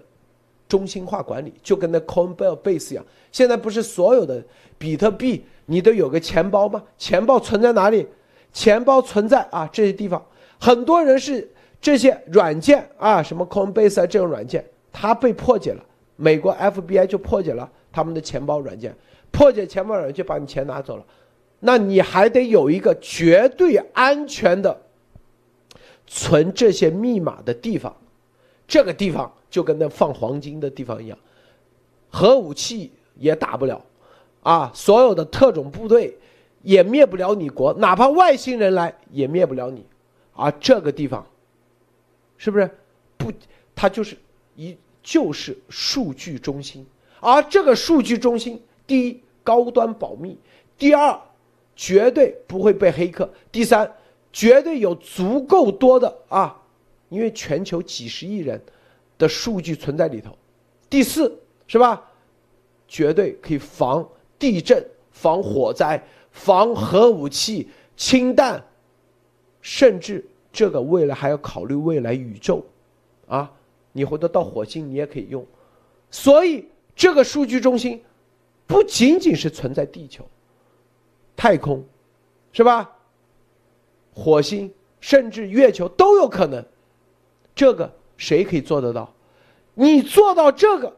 [0.68, 4.44] 中心化管理就跟那 Coinbase 一样，现在不是所有的
[4.78, 6.84] 比特币你都有个钱包吗？
[6.98, 8.06] 钱包存在哪里？
[8.52, 10.26] 钱包存在啊这些地方，
[10.60, 11.48] 很多人是
[11.80, 15.84] 这些软件啊，什么 Coinbase 啊这种软件，它被破解了，
[16.16, 18.96] 美国 FBI 就破解了他们的钱包软件，
[19.32, 21.06] 破解钱包软件就把你钱拿走了，
[21.60, 24.82] 那你还得有一个绝对安全的
[26.08, 27.96] 存这些密码的地方，
[28.68, 29.32] 这个地方。
[29.50, 31.18] 就跟那放黄金的地方一样，
[32.10, 33.84] 核武器也打不了，
[34.44, 36.18] 啊，所有的特种部队
[36.64, 39.86] 也灭不了你国，哪怕外星人来也灭不了你，
[40.36, 41.26] 啊，这个地方，
[42.38, 42.70] 是不是？
[43.18, 43.32] 不，
[43.74, 44.18] 它就是
[44.56, 46.86] 一就是数据中心，
[47.22, 50.38] 而这个数据中心，第一高端保密，
[50.78, 51.18] 第二
[51.76, 53.92] 绝对不会被黑客，第三
[54.34, 56.62] 绝对有足够多的啊，
[57.10, 58.62] 因为全球几十亿人。
[59.18, 60.38] 的数据存在里头，
[60.90, 61.38] 第四
[61.68, 62.04] 是吧？
[62.88, 64.08] 绝对可以防
[64.40, 66.02] 地震、防火灾、
[66.32, 68.64] 防核武器、氢弹，
[69.62, 72.66] 甚至这个未来还要考虑未来宇宙，
[73.28, 73.52] 啊，
[73.92, 75.46] 你回头到火星你也可以用，
[76.10, 76.66] 所以
[76.96, 78.02] 这个数据中心
[78.66, 80.26] 不仅仅是存在地球、
[81.36, 81.84] 太空，
[82.54, 82.90] 是吧？
[84.14, 86.66] 火星甚至月球都有可能，
[87.54, 89.14] 这个谁可以做得到？
[89.74, 90.92] 你做到这个，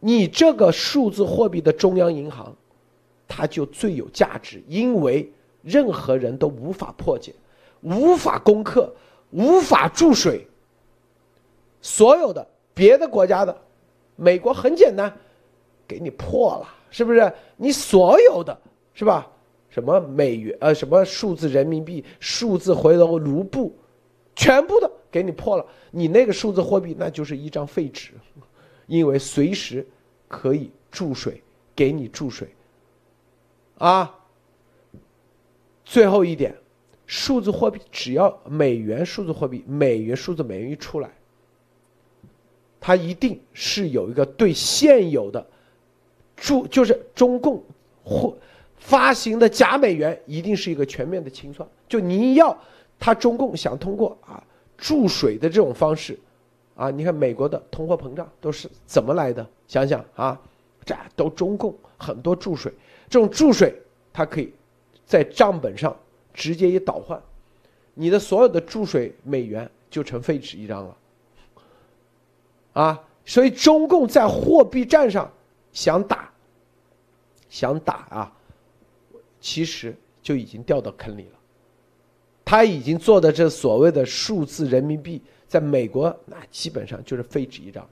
[0.00, 2.54] 你这个数字货币的中央银行，
[3.26, 5.30] 它就最有价值，因为
[5.62, 7.34] 任何人都无法破解。
[7.80, 8.92] 无法攻克，
[9.30, 10.46] 无法注水。
[11.80, 12.44] 所有的
[12.74, 13.56] 别的国家的，
[14.16, 15.16] 美国很简单，
[15.86, 17.32] 给你破了，是不是？
[17.56, 18.56] 你所有的
[18.94, 19.26] 是吧？
[19.68, 23.76] 什么美元呃，什么数字人民币、数字回头卢布，
[24.34, 25.66] 全部的给你破了。
[25.90, 28.12] 你那个数字货币那就是一张废纸，
[28.86, 29.86] 因为随时
[30.26, 31.42] 可以注水，
[31.74, 32.48] 给你注水。
[33.78, 34.14] 啊，
[35.84, 36.54] 最后一点。
[37.10, 41.08] 数字货币只要美元数字货币，美元数字美元一出来，
[42.78, 45.46] 它一定是有一个对现有的
[46.36, 47.64] 注，就是中共
[48.04, 48.36] 或
[48.76, 51.66] 发行的假美元，一定是一个全面的清算。
[51.88, 52.54] 就你要
[52.98, 54.44] 他中共想通过啊
[54.78, 56.18] 注水的这种方式，
[56.74, 59.46] 啊，你看美国的通货膨胀都是怎么来的？
[59.66, 60.40] 想想啊，
[60.86, 62.72] 这都中共很多注水，
[63.10, 63.74] 这种注水
[64.12, 64.54] 它可以
[65.04, 65.94] 在账本上。
[66.34, 67.20] 直接一倒换，
[67.94, 70.96] 你的所有的注水美元就成废纸一张了，
[72.74, 73.04] 啊！
[73.24, 75.28] 所以中共在货币战上
[75.72, 76.32] 想打，
[77.50, 78.32] 想打啊，
[79.40, 81.37] 其实就已经掉到坑里了。
[82.48, 87.86] 他已经做的这所谓的数字人民币，在美国那基本上就是废纸一张。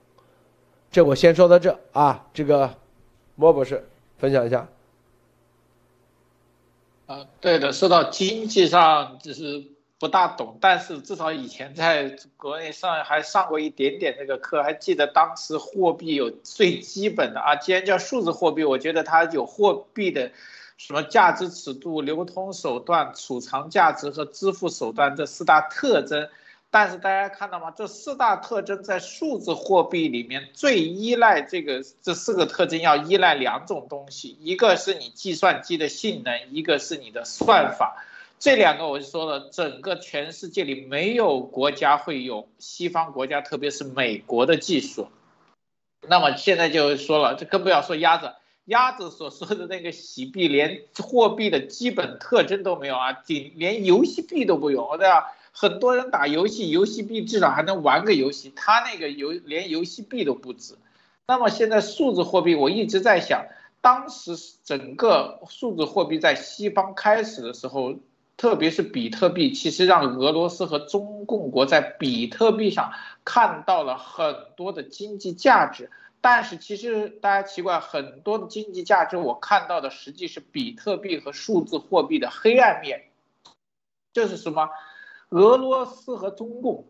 [0.90, 2.74] 这我先说到这啊，这个
[3.34, 3.86] 莫博士
[4.16, 4.66] 分享一下。
[7.04, 9.62] 啊，对的，说到经济上就是
[9.98, 20.32] 不大懂，但是至少以前在国内上还上过一点点这个课，还记得当时货币有最基本的啊，既然叫数字货币，我觉得它有货币的
[20.76, 26.28] 什么价值尺度、流通手段、储藏价值和支付手段这四大特征。
[26.68, 27.70] 但是大家看到吗？
[27.70, 38.04] 这四大特征在数字货币里面最依赖这个这四个特征要依赖两种东西，一个是你计算机的性能，一个是你的算法。
[38.38, 45.08] 这两个我就说了，整个全世界里没有国家会有西方国家，特别是美国的技术。
[46.06, 48.32] 那么现在就说了，这更不要说鸭子，
[48.66, 55.32] 鸭子所说的那个洗币连货币的基本特征都没有啊，仅连游戏币都不有，对吧？
[55.52, 60.74] 很多人打游戏，游戏币至少还能玩个游戏，他那个游连游戏币都不值。
[61.26, 63.46] 那么现在数字货币，我一直在想，
[63.80, 67.94] 当时整个数字货币在西方开始的时候，
[68.36, 72.92] 特别是比特币，其实让俄罗斯和中共国在比特币上
[73.24, 75.90] 看到了很多的经济价值。
[76.28, 83.04] 但是其实大家奇怪，很多的经济价值我看到的实际是比特币和数字货币的黑暗面，
[84.12, 84.68] 这是什么？
[85.28, 86.86] 俄罗斯和中共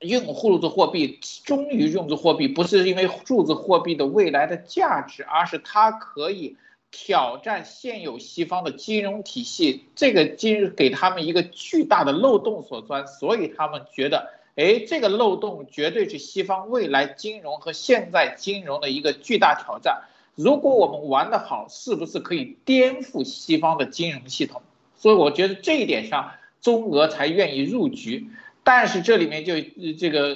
[0.00, 6.58] 用数字货币，终于用数字货币，不是因为数字货币的未来的价值，而是它可以
[6.90, 20.04] 挑战现有西方的金融体系，这个金给他们一个巨大的漏洞所钻，所以他们觉得，哎，这个漏洞绝对是西方未来金融和现在金融的一个巨大挑战。
[20.34, 24.62] 如果我们玩得好，是不是可以颠覆西方的金融系统？
[24.96, 26.32] 所以我觉得这一点上。
[26.60, 28.26] 中俄才愿意入局，
[28.62, 29.52] 但是这里面就
[29.98, 30.34] 这个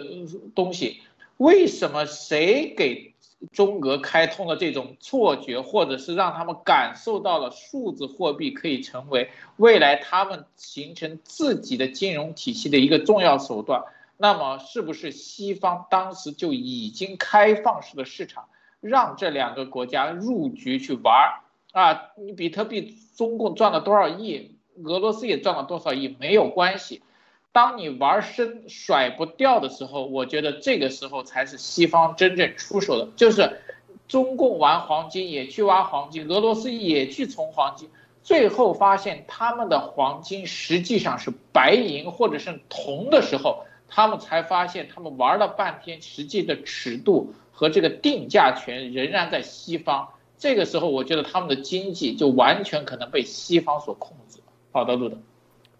[0.54, 1.00] 东西，
[1.38, 3.14] 为什么谁给
[3.50, 13.84] 中俄开通了这种错觉，或者是让他们感受到了数字货币可以成为未来他们形成自己的金融体系的一个重要手段？
[14.18, 18.48] 那么是不是西方当时就已经开放式的市场，
[18.80, 21.40] 让这两个国家入局去玩
[21.72, 22.10] 啊？
[22.16, 24.56] 你比特币，中共赚了多少亿？
[24.84, 27.02] 俄罗斯也赚了多少亿没有关系，
[27.50, 33.08] 当你玩深甩不掉的时候，我觉得这个时候才是西方真正出手的。
[33.16, 33.60] 就是
[34.06, 37.90] 中共玩黄金也去挖黄金，俄罗斯也去从黄金，
[38.22, 50.08] 最后发现他们的黄金实际上是白银或者是铜的时候，他们才发现他们玩了半天，实际的尺度和这个定价权仍然在西方。
[50.36, 54.38] 这个时候，我觉得他们的经济就完全可能被西方所控制。
[54.70, 55.18] 好的，路德。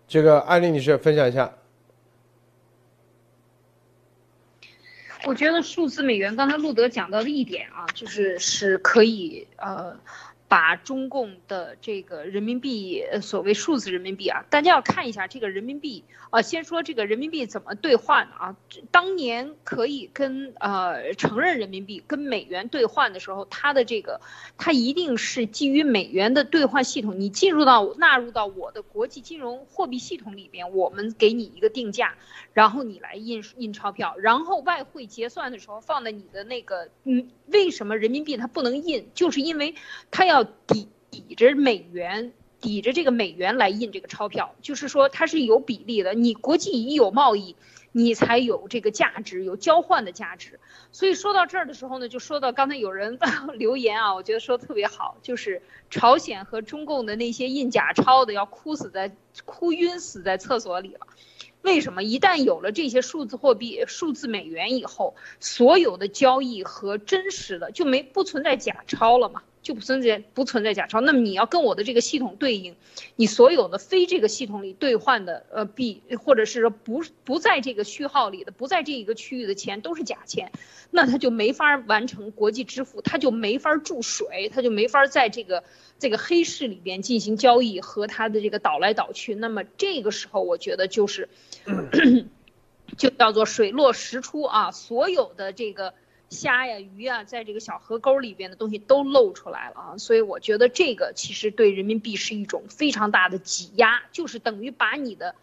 [0.09, 1.53] 这个艾丽女士分享一下。
[5.25, 9.95] 我觉得数字美元，刚才路德讲到的一点啊，就是是可以呃
[10.49, 16.41] 把中共的这个人民币，所谓数字人民币啊，大家要看一下这个人民币啊。
[16.41, 18.57] 先说这个人民币怎么兑换啊？
[18.91, 24.21] 当年可以跟呃承认人民币跟美元兑换的时候，它的这个
[24.57, 32.15] 它一定是基于美元的兑换系统，你进入到纳入到我的国际金融货币系统里边，我们给你一个定价，
[32.55, 39.09] 然后你来印印钞票，然后外汇结算的时候放在你的那个嗯，为什么人民币它不能印？
[39.15, 39.75] 就是因为
[40.11, 40.47] 它要。
[40.69, 46.13] 抵抵着美元，抵着这个美元来印这个钞票，就是说它是有比例的。
[46.13, 47.57] 你国际一有贸易，
[47.93, 50.61] 你才有这个价值，有交换的价值。
[50.93, 53.19] 所以说到这儿的时候呢，就说到刚才有人
[53.57, 61.07] 留言啊，我觉得说的特别好，就是朝鲜和中共的那些印假钞的要哭死在哭晕死在厕所里了。
[61.69, 62.03] 为什么？
[62.03, 69.43] 一旦有了这些数字货币、数字美元以后，所有的交易和真实的就没不存在假钞了嘛？
[69.69, 72.75] 就不存在不存在假钞，那么你要跟我的这个系统对应，
[73.17, 80.53] 你所有的非这个系统里兑换的呃币，或者是说不不在这个序号里的，不在这一个区域的钱都是假钱，
[80.91, 85.65] 那它就没法完成国际支付，它就没法注水，它就没法在这个
[85.99, 89.35] 这个黑市里边进行交易和它的这个倒来倒去。
[89.35, 91.29] 那么这个时候，我觉得就是，
[92.97, 95.93] 就叫做水落石出啊，所有的这个。
[96.31, 105.35] 虾呀、鱼啊，在这个小河沟里边的东西都露出来了啊，所以我觉得这个其实对人民币是一种非常大的挤压，就是等于把你的，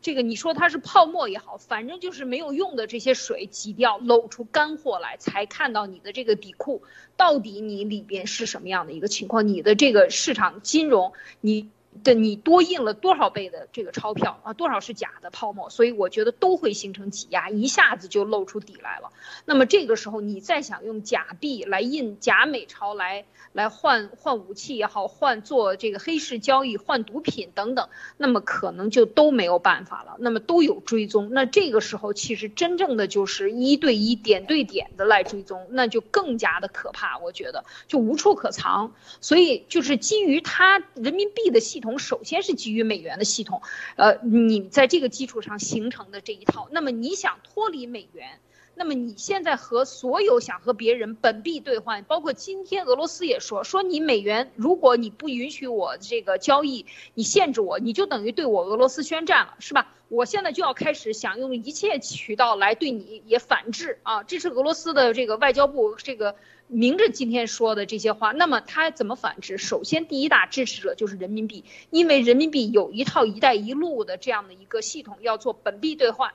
[0.00, 6.82] 这个你说它是泡沫也好，反正就是没有用的这些水挤掉，露出干货来，才看到你的这个底库
[7.16, 11.70] 到底你里边是什么样的一个情况，你的这个市场金融你。
[12.04, 14.52] 的你多印了多少倍的这个钞票啊？
[14.52, 15.68] 多少是假的泡沫？
[15.70, 19.10] 所以我觉得都会形成挤压，一下子就露出底来了。
[19.44, 30.14] 那么这个时候你再想用假币来印假美钞来来换换武器也好，换做这个黑市交易、换毒品等等，那么可能就都没有办法了。
[30.20, 37.18] 那么都有追踪，那这个时候其实真正的就是一对一、点对点的来追踪，那就更加的可怕。
[37.18, 38.94] 我觉得就无处可藏。
[39.20, 41.79] 所以就是基于它人民币的系。
[41.80, 43.62] 系统首先是基于美元的系统，
[43.96, 48.38] 呃，你在这个基础上形成的这一套，那么你想脱离美元，
[48.80, 59.92] 那么你现在和所有想和别人本币兑换，包括今天俄罗斯也说，说你美元如果你不允许我这个交易，你限制我，你就等于对我俄罗斯宣战了，是吧？
[60.08, 64.22] 我现在就要开始想用一切渠道来对你也反制啊！
[64.22, 66.34] 这是俄罗斯的这个外交部这个。
[66.72, 69.58] 明着今天说的这些话，那么他怎么反制？
[69.58, 76.30] 首先，第一大支持者就是人民币，因为人民币有一套“一带一路”的这样的一个系统，要做本币兑换，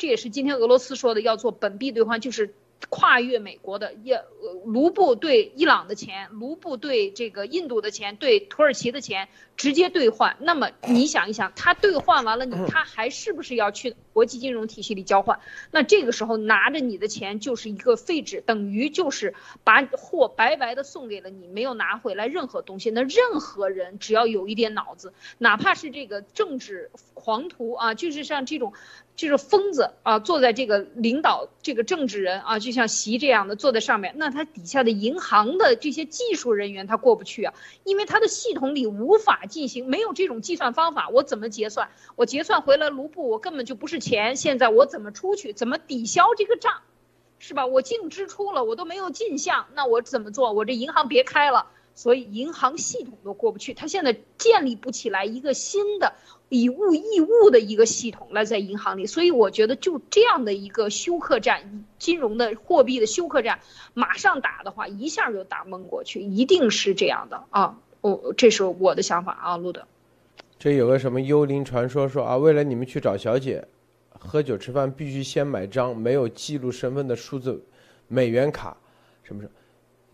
[0.00, 2.54] 这也是今天俄罗斯说的要做本币兑换，就是。
[2.88, 4.24] 跨越美国的也
[4.64, 9.28] 卢布对伊朗的钱，卢布对这个印度的钱，对土耳其的钱
[9.60, 10.34] 直接兑换。
[10.40, 15.38] 那么你想一想，他兑换完了，你他还是不是要去国际金融体系里交换？
[15.70, 22.90] 那这个时候拿着你的钱就是一个废纸，等于就是把货白白的送给了你，没有拿回来任何东西。
[22.90, 28.72] 那任何人只要有一点脑子，哪怕是这个政治狂徒啊，就是像这种。
[29.16, 37.52] 就是疯子啊，坐在这个领导这个政治人啊，就像习这样的坐在上面，那他底下的银行的这些技术人员他过不去啊，
[37.84, 41.90] 因为他的系统里无法进行，没有这种计算方法，我怎么结算？
[42.16, 45.52] 我结算回来卢布，我根本就不是钱，现在我怎么出去？
[45.52, 46.80] 怎么抵消这个账？
[47.38, 47.66] 是吧？
[47.66, 50.52] 我净支出了，我都没有进项，那我怎么做？
[50.52, 56.14] 我这银行别开了，所以银行系统都过不去，他现在建立不起来一个新的。
[56.52, 63.60] 以物易物的一个系统来在银行里，所以我觉得就这样的一个休克战，金融的货币的休克战，
[63.94, 67.78] 马上打的话，一下就打蒙过去，一定是这样的啊！
[68.00, 69.86] 我这是我的想法啊，路德。
[70.58, 73.66] 这有个什么幽灵传说说啊，为了你们去找小姐，
[74.10, 77.62] 喝酒吃饭必须先买张没有记录身份的数字
[78.08, 78.76] 美元卡，
[79.22, 79.50] 什么什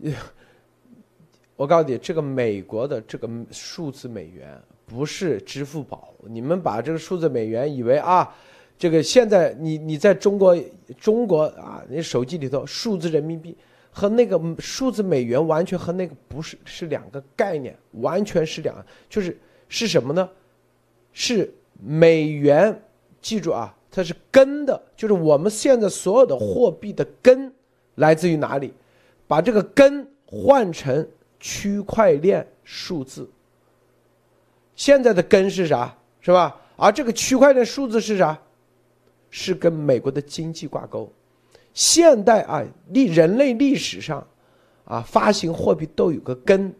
[0.09, 0.13] 么？
[1.55, 4.59] 我告诉你，这个美国的这个数字美元。
[4.89, 8.33] 不是支付宝，你们把这个数字美元以为啊，
[8.79, 10.57] 这个现在你你在中国
[10.97, 13.53] 中国啊，你手机里头数字人民币
[13.97, 19.35] 和那个数字美元完全和那个不是是两个概念，完全是两，就是
[19.69, 20.29] 是什么呢？
[21.13, 21.51] 是
[21.83, 22.79] 美元，
[23.19, 27.51] 记住啊，它是根的，就是我们现在所有的货币的根
[27.95, 28.71] 来自于哪里？
[29.27, 31.07] 把这个根换成
[31.39, 33.27] 区块链数字。
[34.75, 36.55] 现在的根是啥，是吧？
[36.75, 38.39] 而这个区块链数字是啥？
[39.31, 41.11] 是跟美国的经济挂钩。
[41.77, 44.25] 现代啊，历人类历史上，
[44.83, 46.73] 啊，发行货币都有个根，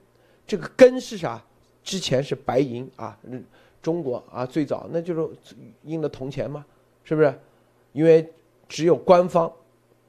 [0.48, 1.40] 这个根是啥？
[1.84, 3.16] 之前是白银啊，
[3.80, 6.66] 中国啊最早那就是印的铜钱嘛，
[7.04, 7.32] 是不是？
[7.94, 8.28] 因为
[8.68, 9.54] 只有官方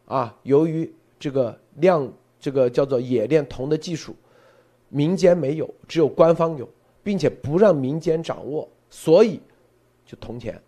[0.06, 2.10] 啊，由于这个量
[2.40, 4.16] 这个叫做冶炼铜的技术，
[4.88, 6.66] 民间没有，只有官方有，
[7.02, 9.38] 并且不让民间掌握，所以
[10.06, 10.58] 就铜钱。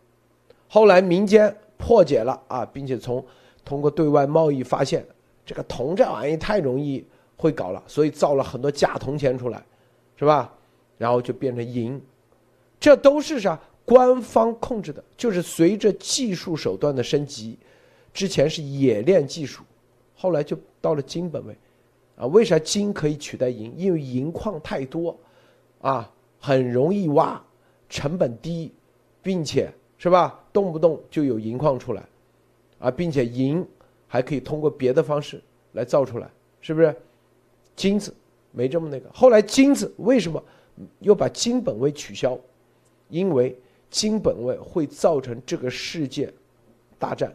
[0.68, 3.24] 后来民间破解了啊，并且从
[3.70, 5.06] 通过对外贸易发现，
[5.46, 7.06] 这个铜这玩意太容易
[7.36, 9.64] 会搞了，所以造了很多假铜钱出来，
[10.16, 10.52] 是吧？
[10.98, 12.02] 然后就变成银，
[12.80, 13.56] 这都是啥？
[13.84, 17.56] 官方控制的，就是随着技术手段的升级，
[18.12, 19.62] 之前是冶炼技术，
[20.16, 21.56] 后来就到了金本位，
[22.16, 23.72] 啊，为啥金可以取代银？
[23.76, 25.16] 因为银矿太多，
[25.80, 26.10] 啊，
[26.40, 27.40] 很容易挖，
[27.88, 28.72] 成本低，
[29.22, 30.40] 并且是吧？
[30.52, 32.02] 动不动就有银矿出来，
[32.81, 33.64] 啊，并且银
[34.09, 35.41] 还可以通过别的方式
[35.74, 36.28] 来造出来，
[36.61, 36.93] 是不是？
[37.76, 38.12] 金子
[38.51, 39.09] 没这么那个。
[39.14, 40.43] 后来金子为什么
[40.99, 42.37] 又把金本位取消？
[43.09, 43.57] 因为
[43.91, 46.33] 金本位会造成这个世界
[46.99, 47.33] 大战，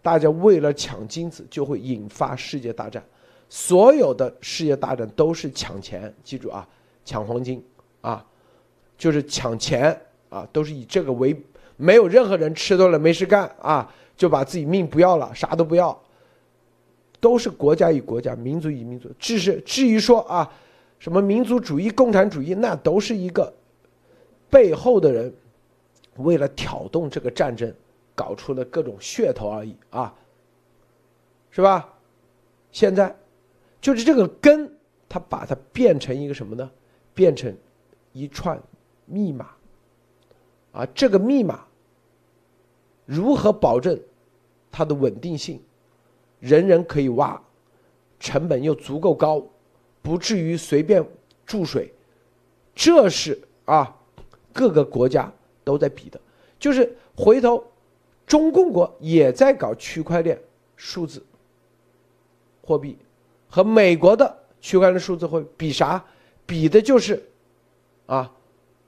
[0.00, 3.04] 大家为了抢金子就会引发世界大战。
[3.48, 6.68] 所有的世界大战都是抢钱，记住啊，
[7.04, 7.64] 抢黄金
[8.00, 8.24] 啊，
[8.96, 9.98] 就是抢钱
[10.28, 11.36] 啊，都是以这个为。
[11.80, 15.98] 没有任何人吃多了没事干啊，就把自己命不要了，啥都不要。
[17.20, 19.08] 都是国家与国家、民族与民族。
[19.18, 20.52] 至是至于说啊，
[20.98, 23.52] 什么民族主义、共产主义，那都是一个
[24.50, 25.32] 背后的人
[26.16, 27.72] 为了挑动这个战争，
[28.14, 30.12] 搞出了各种噱头而已啊，
[31.50, 31.88] 是吧？
[32.72, 33.14] 现在
[33.80, 34.70] 就是这个根，
[35.08, 36.68] 他把它变成一个什么呢？
[37.14, 37.56] 变成
[38.12, 38.60] 一串
[39.06, 39.48] 密码
[40.72, 41.64] 啊，这个密码。
[43.04, 43.98] 如何保证
[44.70, 45.60] 它的稳定性？
[46.40, 47.40] 人人可以挖，
[48.20, 49.42] 成本又足够高，
[50.02, 51.04] 不至于随便
[51.44, 51.92] 注水。
[52.74, 53.96] 这是啊，
[54.52, 55.32] 各个国家
[55.64, 56.20] 都在比的。
[56.58, 57.64] 就是回头，
[58.26, 60.40] 中共国也在搞区块链
[60.76, 61.24] 数字
[62.62, 62.96] 货币，
[63.48, 66.04] 和美国的区块链数字货比啥？
[66.46, 67.22] 比的就是
[68.06, 68.32] 啊，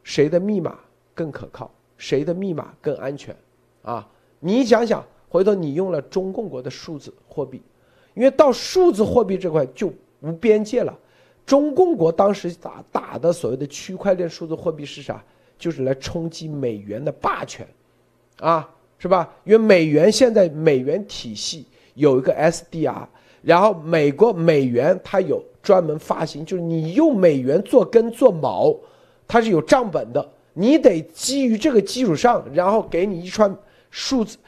[0.03, 0.79] 谁的密码
[1.15, 3.37] 更可靠，谁的密码更安全。
[3.83, 4.09] 啊，
[4.39, 7.63] 你想想，回头你用了中共国的数字货币，
[8.15, 10.93] 因为到数字货币这块就无边界了。
[11.47, 15.25] 中共国当时打打的所谓的区块链数字货币是啥？
[15.57, 17.65] 就是来冲击美元的霸权，
[18.41, 18.69] 啊，
[18.99, 19.33] 是吧？
[19.45, 21.65] 因为美元现在美元体系
[21.95, 23.07] 有一个 SDR，
[23.43, 28.77] 然后美国美元它有专门发行，就是你用美元做根做锚，
[29.29, 33.57] 它是有账本的，你得基于这个基础上，然后给你一串。
[33.93, 34.39] 数字，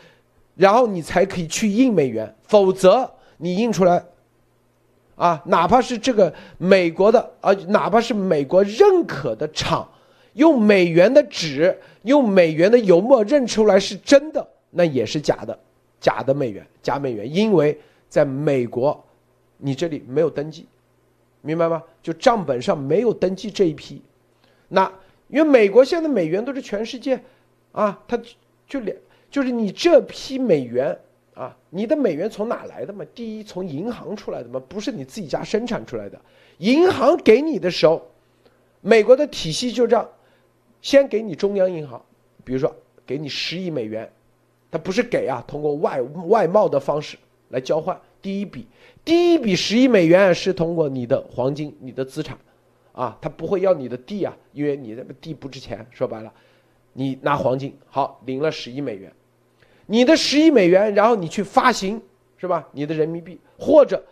[0.54, 4.04] 然后你才可以去印美元，否则你印出来，
[5.16, 9.88] 啊，哪怕是这个美国的啊，哪怕是美国认可的厂，
[10.34, 15.58] 用美元的纸，用美元的油墨认出来是真的，那也是假的，
[16.00, 19.02] 假的美元，假美元，因为在美国，
[19.56, 20.66] 你这里没有登记，
[21.40, 21.82] 明白吗？
[22.02, 24.02] 就账本上没有登记这一批，
[24.68, 24.92] 那
[25.28, 27.18] 因为美国现在美元都是全世界，
[27.72, 28.20] 啊，它
[28.68, 28.94] 就连。
[29.32, 30.96] 就是你这批美元
[31.32, 33.02] 啊，你的美元从哪来的嘛？
[33.14, 36.20] 第一，从银行出来的嘛，不是你自己家生产出来的。
[36.58, 38.10] 银行给你的时候，
[38.82, 40.06] 美国的体系就这样，
[40.82, 42.04] 先给你中央银行，
[42.44, 42.76] 比如说
[43.06, 44.12] 给你十亿美元，
[44.70, 47.16] 它不是给啊，通过外外贸的方式
[47.48, 47.98] 来交换。
[48.20, 48.66] 第一笔，
[49.02, 52.36] 第一笔十亿美元是通过你的黄金、你的资产，
[52.92, 55.84] 啊，他不会要你的地啊，因为你那个地不值钱。
[55.90, 56.30] 说白了，
[56.92, 59.10] 你拿黄金好领了十亿美元。
[59.86, 62.00] 你的十亿美元，然后你去发行，
[62.38, 62.68] 是吧？
[62.72, 64.02] 你的人民币或者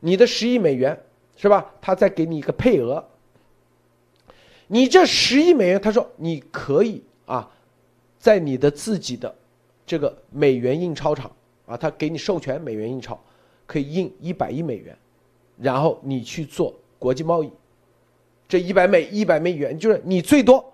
[0.00, 0.98] 你的十亿美元，
[1.36, 1.72] 是吧？
[1.80, 3.04] 他再给你一个配额。
[4.66, 7.50] 你这十亿美元，他说你可以啊，
[8.18, 9.34] 在你的自己的
[9.84, 11.30] 这个美元印钞厂
[11.66, 13.18] 啊，他给你授权美元印钞，
[13.66, 14.96] 可以印一百亿美元，
[15.58, 17.50] 然后你去做国际贸易。
[18.46, 20.72] 这一百美一百美元就是你最多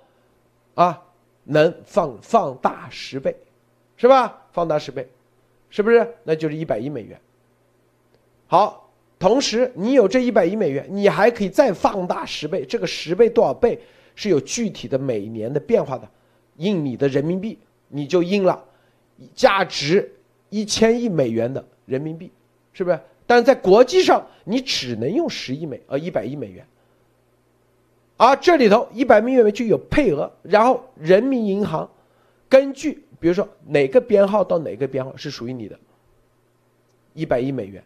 [0.74, 1.02] 啊，
[1.44, 3.36] 能放放大十倍，
[3.97, 4.42] 是吧？
[4.53, 5.09] 放大十倍，
[5.70, 6.07] 是不是？
[6.24, 7.18] 那就是一百亿美元。
[8.47, 12.64] 好，同时你有这一百亿美元，你还可以再放大十倍。
[12.64, 13.78] 这个十倍多少倍
[14.14, 16.09] 是有具体的每年的变化的。
[16.57, 18.62] 印你的人民币，你就印了
[19.34, 20.11] 价值
[20.51, 22.30] 一千亿美元的人民币，
[22.72, 23.01] 是不是？
[23.26, 26.66] 但是在国际上，你只能用十亿美呃一百亿美元。
[28.18, 31.90] 而这里头一百亿美元就有配额，然后人民银行
[32.49, 33.03] 根据。
[33.19, 35.79] 比如说哪个编号到哪个编号是属于你的，
[37.14, 37.83] 一百亿美元，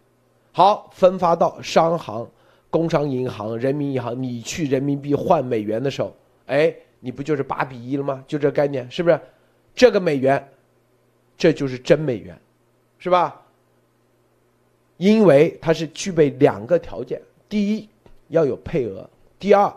[0.52, 2.28] 好分发到商行、
[2.68, 6.14] 工商银行、人民银行，你去人民币换美元的时候，
[6.46, 8.24] 哎，你不就是八比一了吗？
[8.26, 9.20] 就这概念，是不是？
[9.74, 10.48] 这个美元，
[11.38, 12.36] 这就是真美元，
[12.98, 13.40] 是吧？
[14.96, 17.88] 因为它是具备两个条件：第一，
[18.28, 19.08] 要有配额；
[19.38, 19.72] 第二，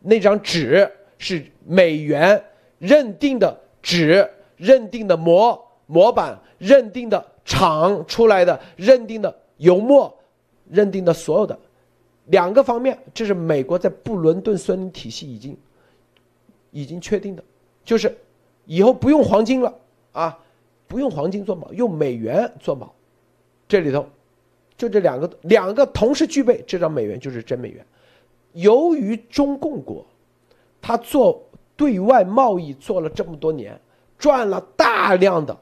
[0.00, 0.88] 那张纸
[1.18, 2.40] 是美元
[2.78, 4.30] 认定的纸、
[4.60, 10.14] 认定的模模板、认定的厂出来的、认定的油墨、
[10.68, 11.58] 认定的所有的
[12.26, 15.56] 两个方面，这是美国在布伦顿森林体系已经
[16.70, 17.42] 已经确定的，
[17.84, 18.14] 就是
[18.66, 19.74] 以后不用黄金了
[20.12, 20.38] 啊，
[20.86, 22.88] 不用黄金做锚，用美元做锚，
[23.66, 24.06] 这里头。
[24.76, 27.84] 就这两个，两个同时具备，这张美元就是真美元。
[28.54, 30.06] 由于中共国，
[30.80, 31.44] 他做
[31.76, 33.78] 对外贸易做了这么多年，
[34.20, 35.58] 赚了大量的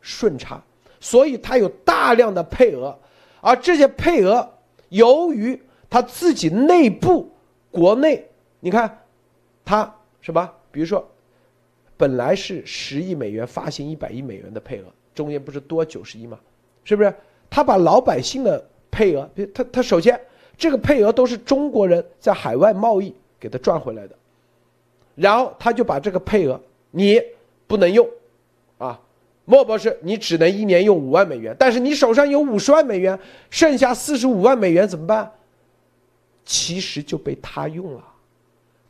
[0.00, 0.62] 顺差，
[1.00, 2.96] 所以他有大量的配额，
[3.42, 4.48] 而这些配额，
[4.88, 7.30] 由于他自己内部
[7.70, 8.26] 国内，
[8.60, 9.04] 你看，
[9.64, 10.50] 他什么？
[10.70, 11.06] 比如说，
[11.96, 14.84] 本来是十亿美元发行一百亿美元的配额，
[15.14, 16.38] 中间不是多九十亿吗？
[16.84, 17.12] 是不是？
[17.50, 20.18] 他把老百姓的配额，他他首先
[20.56, 24.14] 这个配额都是中国人在海外贸易给他赚回来的，
[25.16, 27.20] 然后他就把这个配额你
[27.68, 28.08] 不能用，
[28.78, 28.98] 啊，
[29.44, 33.16] 莫博士你只能一年用五万美元，但是你手上有五十万美元，
[33.50, 35.30] 剩下四十五万美元怎么办？
[36.44, 38.02] 其实就被他用了，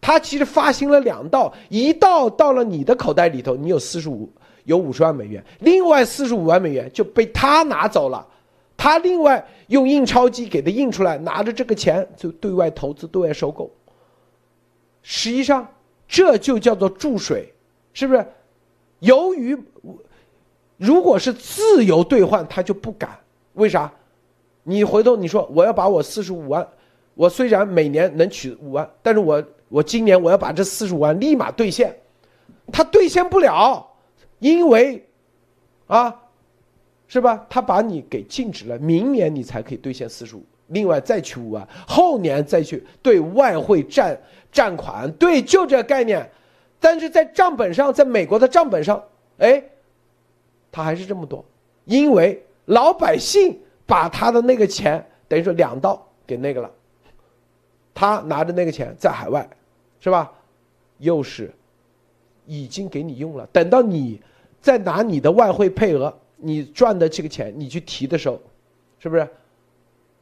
[0.01, 4.31] 他其实发行了两道，一道到了你的口袋里头，你有四十五
[4.65, 8.27] 有五十万美元，另外四十五万美元就被他拿走了。
[8.77, 13.69] 他另外用印钞机给他印出来，拿着这个钱就对外投资、对外收购。
[15.03, 15.67] 实际上，
[16.07, 17.53] 这就叫做注水，
[17.93, 18.25] 是不是？
[19.01, 19.57] 由于
[20.77, 23.19] 如果是自由兑换，他就不敢。
[23.55, 23.93] 为啥？
[24.63, 26.67] 你回头你说我要把我四十五万，
[27.15, 31.99] 我虽然每年能取五万，但是我我今年我要把这四十五万立马兑现，
[32.73, 33.87] 他兑现不了，
[34.39, 35.07] 因为
[35.87, 36.23] 啊。
[37.11, 37.47] 是吧？
[37.49, 44.15] 他把你给禁止了，明年你才可以兑现四十五，另外再取五万，后年再去对外汇占
[44.53, 46.31] 占款，对，就这概念。
[46.81, 49.03] 但是在账本上，在美国的账本上，
[49.39, 49.63] 哎，
[50.71, 51.45] 他还是这么多，
[51.85, 56.71] 因为老百姓把他的那个钱等于说两道给那个了，
[57.95, 59.49] 他拿着那个钱在海外，
[60.01, 60.33] 是吧？
[60.99, 61.53] 又是
[62.47, 64.21] 已经给你用了，等到你
[64.61, 66.13] 再拿你的外汇配额。
[66.41, 68.41] 你赚的这个钱，你去提的时候，
[69.01, 69.29] 是不是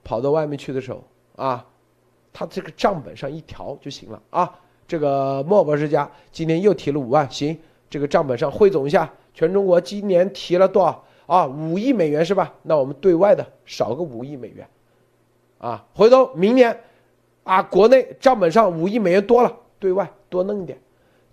[0.02, 1.04] 跑到外面去的时候
[1.36, 1.62] 啊？
[2.32, 4.58] 他这个账本上一调就行了啊。
[4.86, 7.58] 这个莫博士家今天又提了五万，行，
[7.90, 11.46] 这个账本上汇总一下，全中国今年提了多少啊？
[11.46, 12.54] 五亿美元是吧？
[12.62, 14.68] 那我们对外的少个五亿美元，
[15.58, 16.80] 啊，回头明年
[17.44, 20.78] 啊，国内账本上五亿美元多了，对外多弄一点，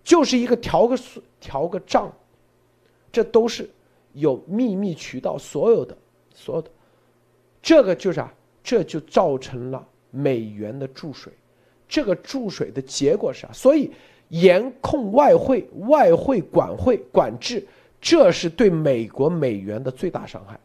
[0.04, 2.12] 就是一个调个数，调个账，
[3.12, 3.70] 这都是。
[4.16, 5.98] 有秘密渠道，所有的，
[6.36, 6.70] 所有的，
[7.64, 8.32] 这个就是啊，
[8.64, 11.34] 这就造成了美元的注水，
[11.94, 13.54] 这个注水的结果是啥？
[13.54, 13.92] 所以
[14.30, 17.64] 严控外汇、外汇管会管制，
[18.02, 20.60] 这是对美国美元的最大伤害。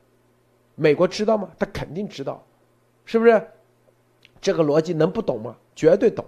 [0.75, 1.51] 美国知道吗？
[1.59, 2.43] 他肯定知道，
[3.05, 3.47] 是不是？
[4.41, 5.55] 这个逻辑能不懂吗？
[5.77, 6.25] 绝对懂，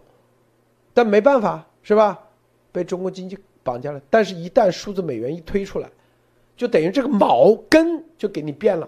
[0.92, 2.22] 但没办法，是吧？
[2.70, 4.02] 被中国经济绑架了。
[4.10, 5.88] 但是，一旦数字美元一推出来，
[6.58, 8.86] 就等于这个毛根就给你变了，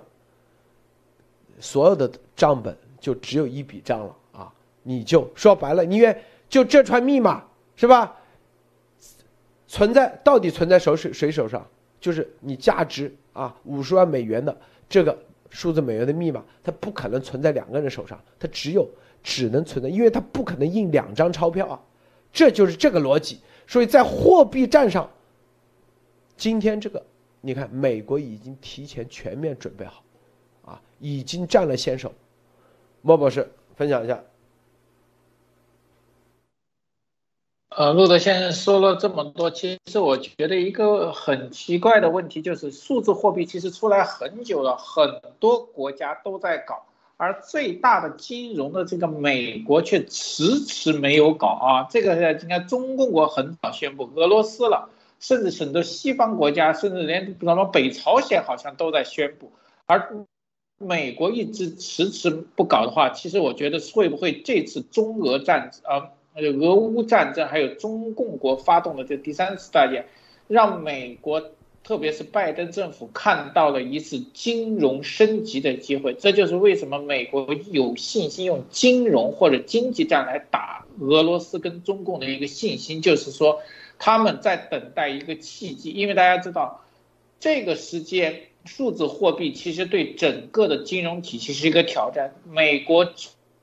[1.58, 4.14] 所有的账本就只有一笔账了！
[4.82, 6.18] 你就说白了，你愿
[6.48, 7.44] 就这串密码
[7.76, 8.16] 是吧？
[9.66, 11.66] 存在到底存在手谁谁手上？
[12.00, 14.54] 就是你价值啊五十万美元的
[14.88, 15.16] 这个
[15.48, 18.88] 数字美元的密码，它不可能存在两个人手上，它只有
[19.22, 21.80] 只能存在，因为它不可能印两张钞票啊！
[22.32, 23.40] 这就是这个逻辑。
[23.66, 25.08] 所以在货币战上，
[26.36, 27.02] 今天这个。
[27.44, 30.04] 你看，美国已经提前全面准备好，
[30.64, 32.12] 啊，已经占了先手。
[33.00, 34.22] 莫博士分享一下。
[37.76, 46.84] 呃，路德先生说了这么多，其实我觉得一个很奇怪的问题就是，数字货币其实出来很久了，很多国家都在搞，
[47.16, 51.88] 而最大的金融的这个美国却迟迟没有搞啊。
[51.90, 54.90] 这个应该中共国很早宣布，俄罗斯了。
[55.18, 59.52] 甚至很多西方国家，甚至连什么北朝鲜好像都在宣布，
[59.86, 60.26] 而
[60.78, 70.06] 美国一直迟迟不搞的话，其实我觉得会不会这次中俄战呃俄乌战争，还有中共国发动的这第三次大战，
[70.48, 71.52] 让美国
[71.84, 83.60] 特别是拜登政府看到了一次金融升级的机会，这就是为什么美国有信心用金融或者经济战来打俄罗斯跟中共的一个信心，就是说
[83.98, 86.84] 他们在等待一个契机，因为大家知道
[87.40, 93.12] 这个时间数字货币其实对整个的金融体系是一个挑战，美国。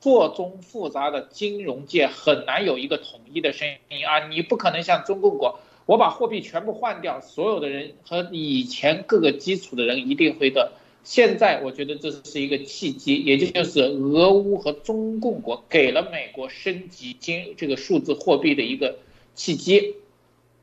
[0.02, 4.28] 错综复杂的金融界很难有一个统一的声音啊！
[4.28, 10.72] 你不可能像中共国，我把货币全部换掉，所有的人和以前各个基础的人一定会的。
[11.04, 19.00] 现在我觉得这是一个契机，也就是俄乌和中共国给了美国升级金这个数字货币的一个
[19.36, 19.96] 契机。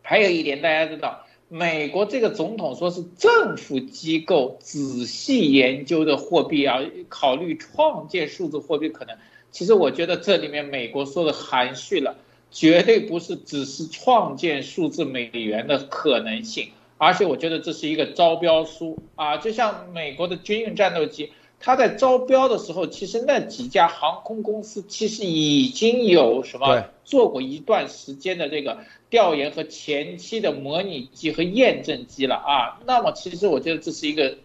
[0.02, 1.25] 还有一点，大家知道。
[1.48, 9.16] 美国这个总统说是政府机构仔细研究的货币啊，考虑创建数字货币可能。
[9.52, 12.16] 其实我觉得这里面美国说的含蓄了，
[12.50, 21.30] 绝对不是只是创建数字美元的可能性，而且我觉得这是一个招标书啊，就像美国的军用战斗机。
[21.58, 28.78] 他在招标的时候，其实那几家航空公司其实已经有什么做过一段时间的这个
[29.10, 32.80] 调研和前期的模拟机和验证机了啊。
[32.86, 34.36] 那么其实我觉得这是一个，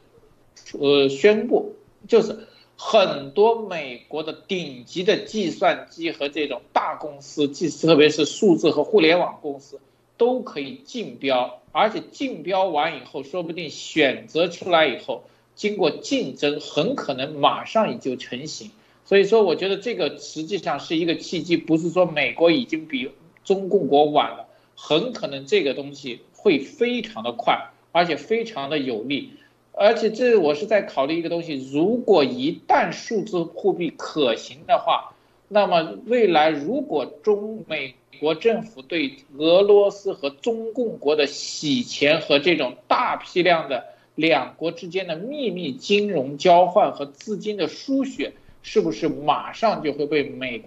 [0.80, 1.76] 呃，宣布，
[2.08, 9.80] 就是很多美国的顶级的计算机和这种大公司，即特别是数字和互联网公司，
[10.18, 15.24] 都可以竞标，而且竞标完以后，说不定选择出来以后。
[15.56, 18.72] 经过竞争，很可能马上也就成型。
[19.04, 23.12] 所以说，我觉得这个实际上是一个契机，不是说美国已经比
[23.44, 29.34] 中共国晚了，很可能这个东西会非常的快，而且非常的有利。
[29.74, 35.14] 而且这我是在考虑一个东西，如果一旦数字货币可行的话，
[35.50, 43.86] 那么未来如果中美国政府对俄罗斯和中共国的洗钱和这种大批量的。
[44.22, 50.64] 两国之间的秘密金融交换和资金的输血，是不是马上就会被美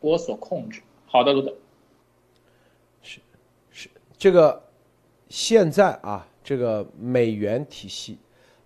[0.00, 0.80] 国所控制？
[1.04, 1.54] 好的，卢总，
[3.02, 3.20] 是
[3.70, 4.62] 是这个
[5.28, 8.16] 现在啊，这个美元体系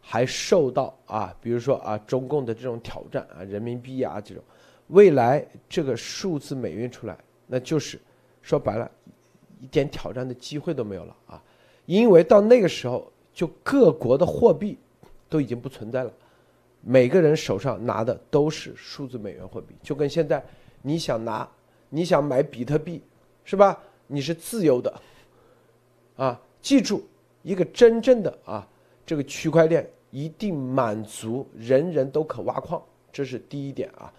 [0.01, 4.45] 还受到啊，比如说啊，中共的这种挑战啊，人民币啊这种，
[4.89, 8.01] 未来这个数字美元出来，那就是
[8.43, 8.89] 说白了，
[9.61, 11.43] 一点挑战的机会都没有了啊，
[11.87, 13.11] 因为到那个时候。
[13.35, 14.79] 就各国的货币
[15.29, 16.13] 都已经不存在了，
[16.81, 20.41] 每个人手上拿的都是数字美元货币，就跟现在
[20.83, 21.47] 你想拿、
[21.89, 23.03] 你想买比特币，
[23.45, 23.83] 是吧？
[24.07, 25.01] 你是自由的，
[26.17, 27.05] 啊，记住
[27.43, 28.65] 一个真正的啊，
[29.05, 32.81] 这个区块链一定满足人人都可挖矿，
[33.13, 34.13] 这是第一点啊，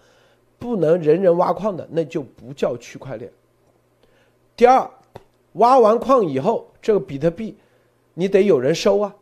[0.58, 3.32] 不能人人挖矿的那就不叫区块链。
[4.54, 4.90] 第二，
[5.54, 7.56] 挖完矿以后，这个比特币。
[8.18, 9.14] 你得有人收啊，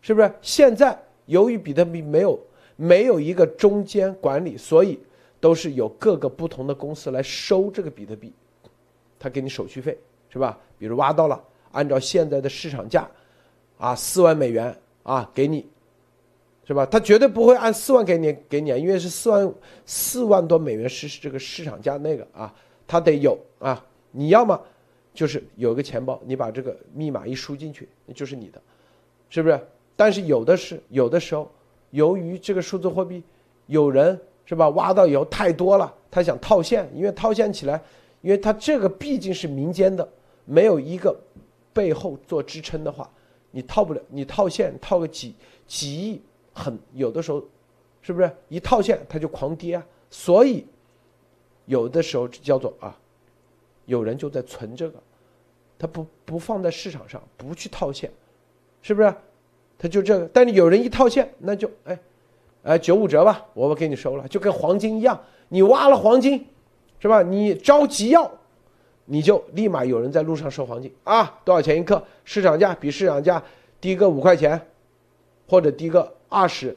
[0.00, 0.32] 是不是？
[0.40, 2.40] 现在由于比特币没有
[2.76, 4.98] 没有一个中间管理，所以
[5.38, 8.32] 都是有各个不同的公司来收这个比特币，
[9.18, 9.98] 他给你手续费，
[10.30, 10.58] 是吧？
[10.78, 11.38] 比如挖到了，
[11.72, 13.06] 按照现在的市场价，
[13.76, 15.66] 啊，四万美元啊，给你，
[16.66, 16.86] 是吧？
[16.86, 22.54] 他绝对不会按四万给你给你，因为是四万四万多美元是这个市场价那个啊，
[22.86, 24.58] 他得有啊，你要么。
[25.18, 28.62] 就是有个钱包，你把这个密码一输进去，那就是你的，
[29.28, 29.60] 是不是？
[29.96, 31.50] 但是有的是，有的时候，
[31.90, 33.20] 由于这个数字货币，
[33.66, 34.16] 有人
[34.46, 37.82] 是吧，挖到以后太多了，他想套现，因为套现起来，
[38.20, 40.08] 因为他这个毕竟是民间的，
[40.44, 41.12] 没有一个
[41.72, 43.10] 背后做支撑的话，
[43.50, 45.34] 你套不了，你套现套个几
[45.66, 47.42] 几亿，很有的时候，
[48.02, 48.30] 是不是？
[48.48, 50.64] 一套现它就狂跌啊，所以
[51.66, 52.96] 有的时候叫做啊，
[53.86, 55.02] 有人就在存这个。
[55.78, 58.10] 他不不放在市场上，不去套现，
[58.82, 59.14] 是不是？
[59.78, 60.28] 他就这个。
[60.32, 61.96] 但是有人一套现，那就哎，
[62.64, 66.44] 哎九五折吧，我给你收了，就跟黄金一样，你挖了黄金，
[66.98, 67.22] 是吧？
[67.22, 68.28] 你着急要，
[69.04, 72.02] 你就立马有人在路上收黄金啊，多少钱一克？
[72.24, 73.40] 市场价比市场价
[73.80, 74.60] 低个五块钱，
[75.48, 76.76] 或者低个二十。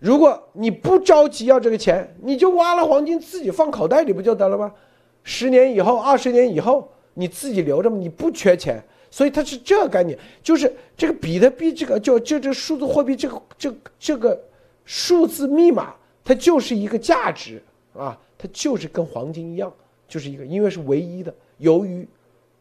[0.00, 4.74] 如果你不着急要这个钱，你就挖了黄金自己放口袋里不就得了吗？
[5.22, 6.90] 十年以后，二十年以后。
[7.18, 8.78] 你自己留着嘛，你不缺钱，
[9.10, 14.38] 所以它是这个概念，就是这个比特币，这个就就这数字货币，这个这这个
[14.84, 17.62] 数字密码，它就是一个价值
[17.94, 19.72] 啊，它就是跟黄金一样，
[20.06, 21.34] 就是一个，因为是唯一的。
[21.56, 22.06] 由于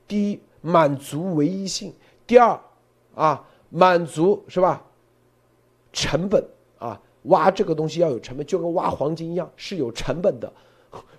[0.08, 1.94] 第一满足唯一性，
[2.26, 2.58] 第二
[3.14, 4.82] 啊满足是吧？
[5.92, 6.42] 成本
[6.78, 10.52] 啊，挖这个东西要有成本，就跟挖黄金一样是有成本的。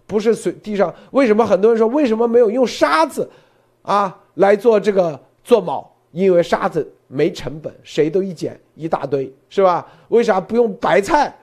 [0.07, 3.29] 不是随地上，为什么很多人说为什么没有用沙子，
[3.83, 5.87] 啊来做这个做锚？
[6.13, 9.87] 因为沙子没成本，谁都一捡一大堆，是吧？
[10.09, 11.37] 为啥不用白菜？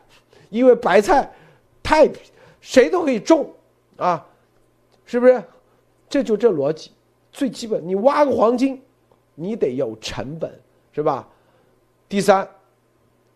[0.49, 1.31] 因为白菜
[1.83, 2.09] 太
[2.61, 3.51] 谁都可以种
[3.97, 4.25] 啊，
[5.05, 5.43] 是不是？
[6.09, 6.91] 这就这逻辑，
[7.31, 8.81] 最基本，你挖个黄金，
[9.35, 10.51] 你得有成本，
[10.91, 11.27] 是吧？
[12.07, 12.47] 第三，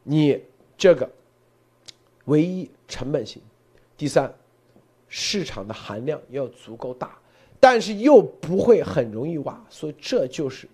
[0.03, 0.39] 你
[0.77, 1.09] 这个
[2.25, 3.41] 唯一成本性，
[3.95, 4.31] 第三，
[5.07, 7.17] 市场的含量要足够大，
[7.59, 10.67] 但是又不会很容易挖，所以这就是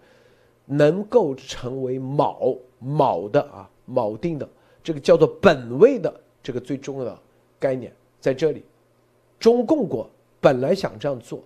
[0.65, 4.47] 能够成为锚锚的啊锚定的
[4.84, 7.17] 这个叫做本位的这个最重要的
[7.59, 8.63] 概念在这里。
[9.39, 10.09] 中共国
[10.39, 11.43] 本来想这样做。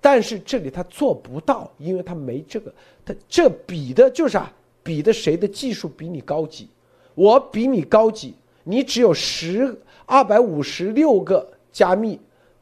[0.00, 2.72] 但是这里他做不到，因为他没这个，
[3.04, 4.48] 他这比的就是啊，
[4.80, 6.68] 比的谁的技术比你高级，
[7.16, 9.76] 我比你高级，你只有十
[10.06, 12.16] 二百五十六个加密，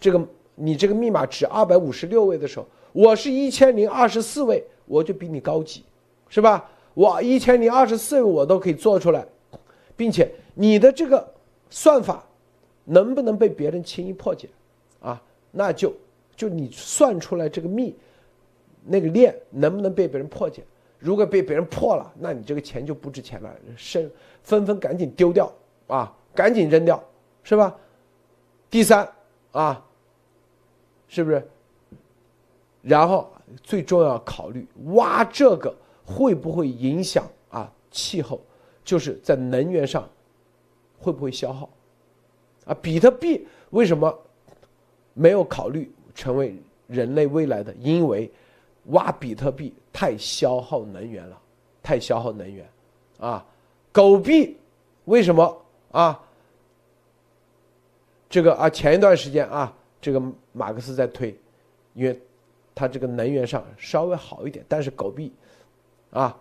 [0.06, 5.82] 这个你这个密码值二百五十六位的时候，我是一千零二十四位，我就比你高级，
[6.28, 6.64] 是吧？
[6.94, 9.26] 我一千零二十四位我都可以做出来，
[9.96, 11.28] 并且你的这个
[11.70, 12.24] 算法
[12.84, 14.48] 能不能被别人轻易破解
[15.00, 15.20] 啊？
[15.50, 15.92] 那就。
[16.36, 17.96] 就你算出来这个密，
[18.84, 20.62] 那个链能不能被别人破解？
[21.00, 24.08] 如果被别人破了，那你这个钱就不值钱了，生
[24.44, 25.52] 纷纷赶紧丢掉
[25.88, 27.02] 啊，赶紧扔掉，
[27.42, 27.74] 是吧？
[28.70, 29.08] 第三
[29.50, 29.82] 啊，
[31.08, 31.46] 是不是？
[32.82, 33.30] 然后
[33.62, 38.40] 最重要考虑挖这个会不会影响啊气候？
[38.84, 40.08] 就是在能源上
[40.98, 41.68] 会不会消耗？
[42.64, 44.16] 啊，比特币为什么
[45.14, 45.92] 没有考虑？
[46.14, 48.30] 成为人类未来的，因为
[48.84, 51.38] 挖比特币太消耗能源了，
[51.82, 52.66] 太消耗能源，
[53.20, 53.44] 啊，
[53.92, 54.56] 狗币
[55.04, 56.18] 为什么啊？
[58.30, 59.70] 这个啊，前一段时间啊，
[60.06, 61.36] 这个马克思在推，
[61.92, 62.16] 因为
[62.76, 65.32] 它这个能源上稍微好一点，但是狗币
[66.12, 66.40] 啊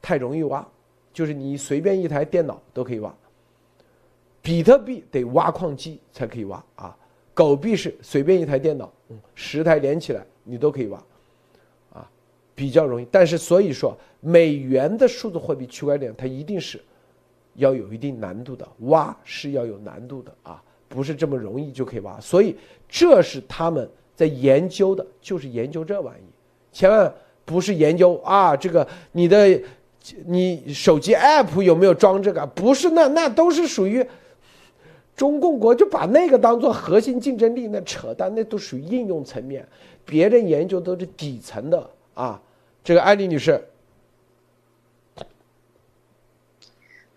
[0.00, 0.64] 太容易挖，
[1.12, 3.12] 就是你随便一台电脑都可以挖，
[4.40, 6.96] 比特币得挖矿机才可以挖啊。
[7.34, 8.88] 狗币是随便一台电脑，
[9.34, 11.02] 十台连起来你都可以挖，
[11.92, 12.08] 啊，
[12.54, 13.06] 比较容易。
[13.10, 16.80] 但是所以说，美元的数字货币区块链它一定是
[17.54, 22.20] 要有一定难度的，挖是要有难度的啊，不是这么容易就可以挖。
[22.20, 22.54] 所以
[22.86, 26.24] 这是他们在研究的，就是研究这玩意，
[26.70, 27.10] 千万
[27.46, 29.58] 不是研究啊这个你的
[30.26, 34.06] 你手机 app 有没有装这个，不是那那都是属于。
[35.16, 39.68] 中共国就把那个当做核心竞争力，那扯淡，那都属于应用层面，
[40.06, 42.40] 别人研究都是底层的啊。
[42.82, 43.62] 这个艾丽女士，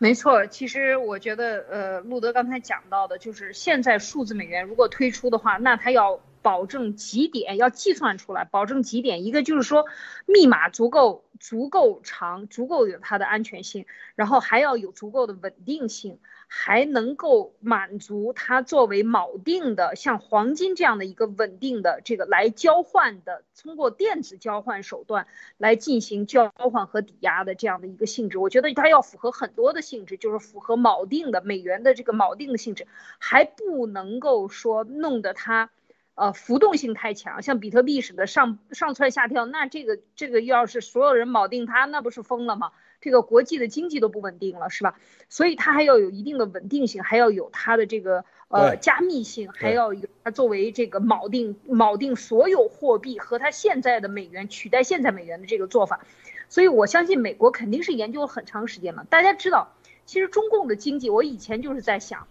[0.03, 9.85] 没错，其实我觉得，呃，路德刚才讲到的，就是现在数字美元如果推出的话，那它要保证几点，要计算出来，保证几点，一个就是说
[10.25, 13.85] 密码足够足够长，足够有它的安全性，
[14.15, 16.19] 然后还要有足够的稳定性。
[16.55, 25.25] 还能够满足它作为锚定的，像黄金这样的一个稳定的这个来交换的，通过电子交换手段
[25.57, 28.37] 来进行交换和抵押的这样的一个性质。
[28.37, 32.85] 我觉得它要符合很多的性质，就是符合锚定的美元的这个锚定的性质，
[33.17, 35.71] 还不能够说弄得它，
[36.13, 39.47] 呃，浮动性太强，像比特币似的上上蹿下跳。
[39.47, 42.73] 那这个这个要是所有人锚定它，那不是疯了吗？
[43.03, 44.97] 这个国际的经济都不稳定了，是吧？
[45.27, 55.99] 所以它还要有一定的稳定性，还要有它的这个呃加密性，还要有它作为这个锚定锚定所有货币和它现在的美元取代现在美元的这个做法。
[56.47, 59.05] 所以我相信美国肯定是研究了很长时间了。
[59.09, 59.73] 大家知道，
[60.05, 62.27] 其实中共的经济，我以前就是在想，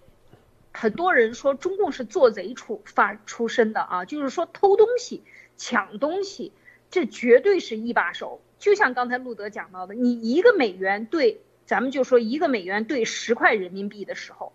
[0.73, 5.23] 很多人说中共是做贼出发出身的啊，就是说偷东西、
[5.59, 6.53] 抢东西，
[6.91, 8.41] 这绝对是一把手。
[8.63, 14.53] 就像刚才路德讲到的，你一个美元兑，咱们就说一个美元兑十块人民币的时候，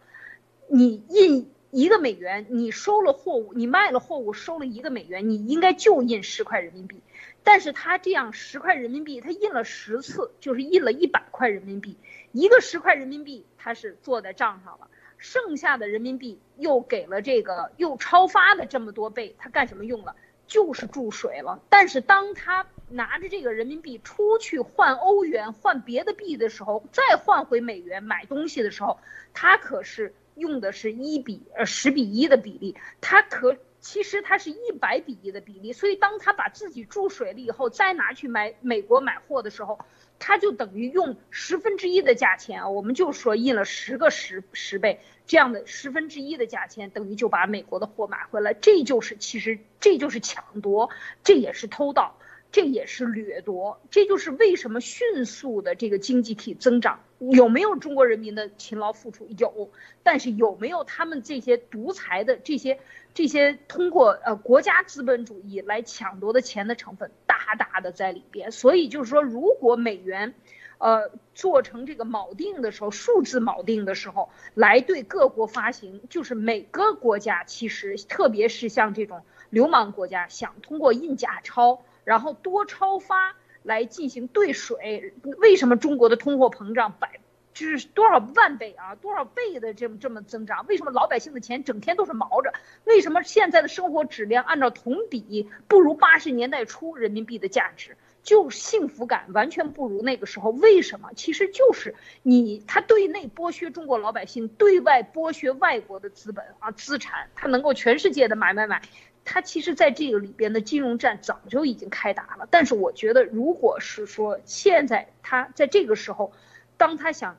[0.70, 7.02] 你印一个美元，你收了货物，你卖了货物收了一个美元，你应该就印十块人民币。
[7.44, 11.98] 但是他这样十块人民币，他印了十次，就是印了一百块人民币。
[12.32, 20.16] 一个十块人民币他是做在账上了，剩下的人民币又给了这个又超发的这么多倍，他干什么用了？
[20.48, 21.62] 就是注水了。
[21.68, 28.98] 但是当他拿着这个人民币出去换欧元、换别的币的时候，再换回美元买东西的时候，
[29.34, 35.74] 他可是用的是一比呃十比一的比例，他可其实他是一百比一的比例。
[35.74, 39.80] 所以当他把自己注水了以后，再拿去买美国买货的时候，
[40.18, 48.54] 他就等于用十分之一的价钱啊，我们就说印了十个十十倍这样的十分之一的价钱，等于就把美国的货买回来。
[48.54, 50.90] 这就是其实这就是抢夺，
[51.24, 52.16] 这也是偷盗。
[52.52, 53.80] 这也是掠夺。
[53.90, 59.70] 这就是为什么迅速的这个经济体增长有没有中国人民的勤劳付出有，
[60.04, 62.80] 但是有没有他们这些独裁的这些
[63.14, 68.52] 这些通过呃国家资本主义来抢夺的钱的成分大大的在里边。
[68.52, 70.34] 所以就是说，如果美元。
[70.80, 85.14] 呃，做成这个锚定的时候，数字锚定的时候，来对各国发行，就是每个国家其实，特别是像这种流氓国家，想通过印假钞，然后多超发来进行兑水。
[85.40, 87.20] 为什么中国的通货膨胀百
[87.54, 90.66] 就是多少万倍啊，多少倍的这么这么增长？
[90.68, 92.54] 为什么老百姓的钱整天都是毛着？
[92.86, 97.98] 为什么现在的生活质量按照同比不如八十年代初人民币的价值？
[98.24, 101.12] 就幸福感完全不如那个时候，为什么？
[101.16, 108.82] 其实就是你他对内剥削中国老百姓，对外剥削外国的资本啊资产，他能够全世界的买买买，
[109.30, 112.48] 他其实在这个里边的金融战早就已经开打了。
[112.50, 116.32] 但是我觉得，如果是说现在他在这个时候，
[116.78, 117.38] 当他想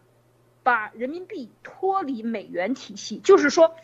[0.63, 3.75] 把人民币脱离美元体系，就是说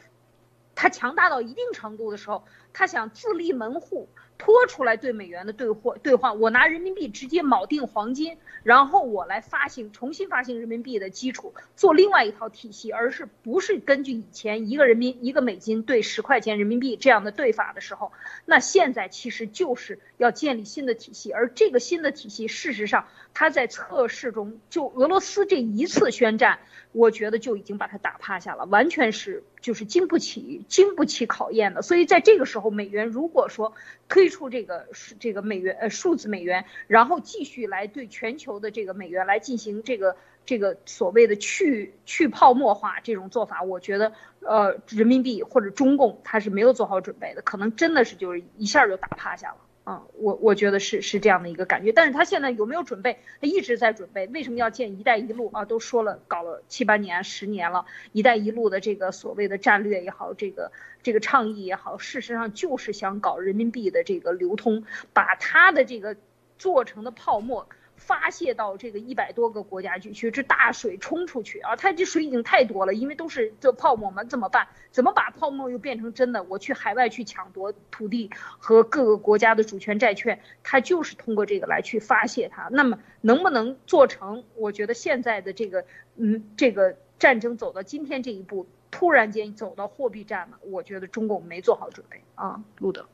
[0.74, 2.44] 他强大到一定程度的时候，
[2.74, 4.10] 他想自立门户。
[4.36, 18.12] 拖出来对美元的兑货兑换，我拿人民币直接锚定黄金，然后我来发行重新发行人民币的基础，做另外一套体系，而是不是根据以前一个人民一个美金兑十块钱人民币这样的兑法的时候，
[18.44, 26.60] 那现在其实就是要建立新的体系，而这个新的体系事实上他在测试中，就俄罗斯这一次宣战，
[26.92, 29.42] 我觉得就已经把他打趴下了，完全是。
[29.60, 33.72] 就是经不起经不起考验的，所以在这个时候，美元如果说
[34.10, 34.88] 推出这个
[35.18, 49.56] 这个美元呃数字美元，然后继续来对全球的这个美元来进行这个这个所谓的去去泡沫化这种做法，我觉得呃人民币或者中共他是没有做好准备的，可能真的是就是一下就打趴下了。
[49.84, 53.18] 啊，我我觉得是是这样的一个感觉，但是他现在有没有准备？
[53.40, 54.26] 他一直在准备。
[54.28, 55.66] 为什么要建“一带一路”啊？
[55.66, 66.16] 都说了，搞了七八年、十年了，“一带一路”的这个所谓的战略也好，这个这个倡议也好，事实上就是想搞人民币的这个流通，把他的这个
[66.56, 67.68] 做成的泡沫。
[67.96, 71.76] 发泄到这个一百多个国家去，去这大水冲出去啊！
[71.76, 74.68] 它这水已经太多了，因为都是这泡沫嘛，怎么办？
[74.90, 76.42] 怎么把泡沫又变成真的？
[76.44, 82.68] 我去海外去抢夺土地和各个国家的主权债券，它就是通过这个来去发泄它。
[82.70, 84.44] 那么能不能做成？
[84.56, 85.84] 我觉得现在的这个，
[86.16, 93.06] 嗯，这个战争走到今天这一步，突然间走到货币战了，我觉得中共没做好准备啊，路德。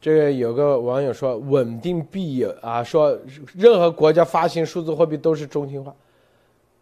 [0.00, 3.18] 这个有个网友说，稳定币啊，说
[3.52, 5.92] 任何国家发行数字货币都是中心化，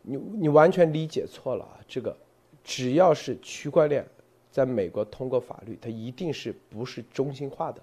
[0.02, 1.80] 你你完全理解错了啊！
[1.88, 2.14] 这个
[2.62, 4.06] 只要是区块链，
[4.50, 7.80] 在美国通过法律，它一定是不是中心化的，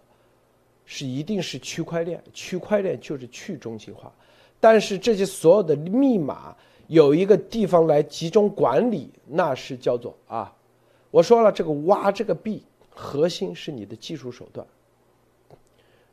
[0.85, 4.13] 是一定是区块链，区块链就是去中心化，
[4.59, 6.55] 但是这些所有的密码
[6.85, 10.55] 有一个地方来集中管理，那是叫做啊，
[11.09, 12.61] 我说了，这个挖这个币
[12.91, 14.63] 核心是你的技术手段。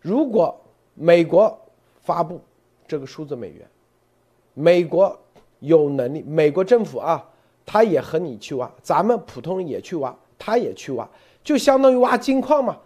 [0.00, 0.58] 如果
[0.94, 1.58] 美国
[2.00, 2.40] 发布
[2.88, 3.68] 这个数字美元，
[4.54, 5.18] 美国
[5.60, 7.28] 有能力，美国政府啊，
[7.66, 11.08] 他也和你去挖，咱们普通人也去挖，他也去挖，
[11.44, 12.78] 就相当于挖金矿嘛。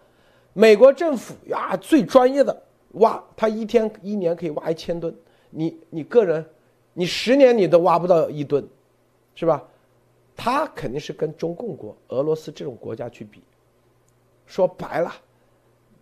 [0.53, 2.63] 美国政府呀，最专业的
[2.93, 5.13] 挖，他一天一年可以挖一千吨，
[5.49, 6.45] 你你个人，
[6.93, 8.67] 你十年你都挖不到一吨，
[9.33, 9.63] 是吧？
[10.35, 13.41] 他肯定是跟中共国、俄罗斯这种国家去比。
[14.45, 15.11] 说白了，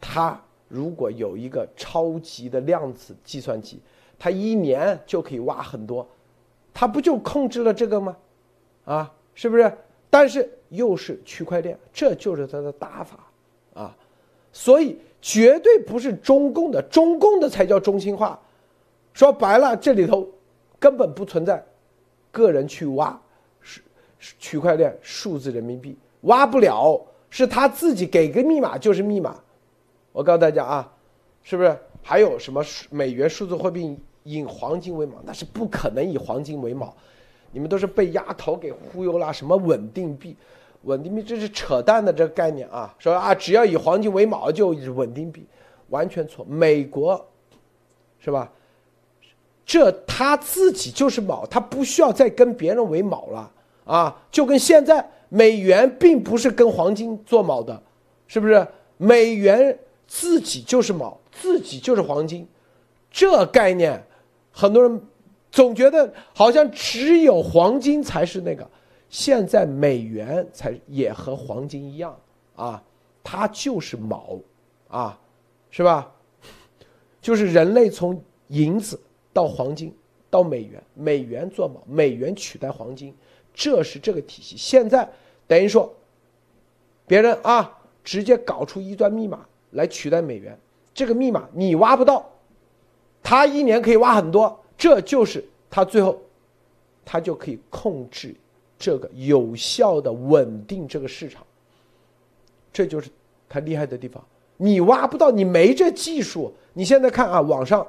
[0.01, 0.41] 他。
[0.73, 3.79] 如果有一个超级的量子计算机，
[4.17, 6.07] 它一年就可以挖很多，
[6.73, 8.17] 它不就控制了这个吗？
[8.85, 9.71] 啊，是不是？
[10.09, 13.19] 但是又是区块链，这就是它的打法
[13.75, 13.95] 啊，
[14.51, 18.39] 所以绝对不是中共的，中共的才叫中心化。
[19.13, 20.27] 说白了，这里头
[20.79, 21.63] 根本不存在
[22.31, 23.21] 个人去挖
[23.59, 23.79] 是
[24.39, 29.39] 区块链数字人民币，挖不了，是他自己给个密码就是密码。
[30.13, 30.93] 我告诉大家啊，
[31.41, 35.13] 是不是还有什么美元数字货币以黄金为锚？
[35.25, 36.89] 那是不可能以黄金为锚，
[37.51, 39.33] 你们都是被丫头给忽悠了。
[39.33, 40.37] 什么稳定币，
[40.83, 42.95] 稳定币这是扯淡的这个概念啊！
[42.99, 45.45] 说啊，只要以黄金为锚就稳定币，
[45.89, 46.45] 完全错。
[46.45, 47.27] 美国
[48.19, 48.51] 是吧？
[49.65, 53.51] 这他自己就是锚，他不需要再跟别人为锚了
[53.83, 54.21] 啊！
[54.29, 57.81] 就跟现在美元并不是跟黄金做锚的，
[58.27, 58.67] 是不是？
[58.97, 59.77] 美元。
[60.07, 62.47] 自己就是锚，自己就是黄金，
[63.09, 64.05] 这概念，
[64.51, 65.01] 很多人
[65.51, 68.69] 总觉得好像只有黄金才是那个，
[69.09, 72.17] 现在美元才也和黄金一样
[72.55, 72.83] 啊，
[73.23, 74.39] 它就是锚，
[74.87, 75.19] 啊，
[75.69, 76.11] 是吧？
[77.21, 78.99] 就是人类从银子
[79.31, 79.95] 到黄金
[80.29, 83.15] 到美元，美元做锚，美元取代黄金，
[83.53, 84.57] 这是这个体系。
[84.57, 85.09] 现在
[85.47, 85.91] 等于说，
[87.07, 90.57] 别人啊直接搞出一段密码来取代美元，
[90.93, 92.27] 这个密码你挖不到，
[93.21, 96.19] 他一年可以挖很多，这就是他最后，
[97.05, 98.33] 他就可以控制
[98.79, 101.45] 这个有效的稳定这个市场，
[102.71, 103.09] 这就是
[103.47, 104.23] 他厉害的地方。
[104.57, 106.53] 你挖不到，你没这技术。
[106.73, 107.85] 你现在看啊，网上，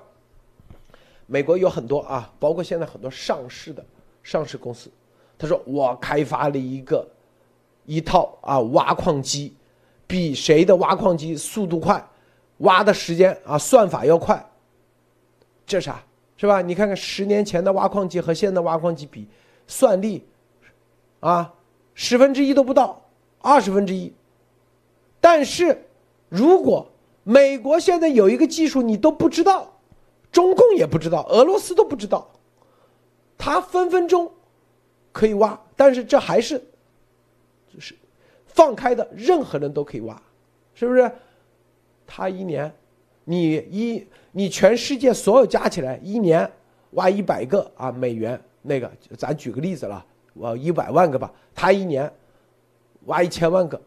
[1.26, 3.84] 美国有很多啊，包括现在很多上市的
[4.22, 4.90] 上市公司，
[5.38, 7.06] 他说我开发了一个
[7.84, 9.54] 一套啊挖矿机，
[10.06, 12.06] 比谁的挖矿机速度快，
[12.58, 14.44] 挖的时间啊算法要快。
[15.66, 16.02] 这啥
[16.36, 16.60] 是吧？
[16.60, 19.26] 你看看十年前的挖矿机和现在挖矿机比，
[19.66, 20.26] 算力
[21.20, 21.52] 啊
[21.94, 23.02] 十分之一都不到，
[23.40, 24.12] 二十分之一，
[25.20, 25.86] 但是。
[26.30, 26.90] 如果
[27.22, 29.78] 美国现在有一个技术你都不知道，
[30.32, 32.28] 中共也不知道，俄罗斯都不知道，
[33.38, 34.32] 他分分钟
[35.12, 36.73] 可以挖，但是这还是就是
[38.54, 40.20] 放开的，任何人都可以挖，
[40.74, 41.10] 是不是？
[42.06, 42.72] 他一年，
[43.24, 46.50] 你一你全世界所有加起来一年
[46.92, 52.10] 挖一百个啊美元，那个咱举个例子了，我一百万个吧，他一年
[53.04, 53.80] 挖一千万个。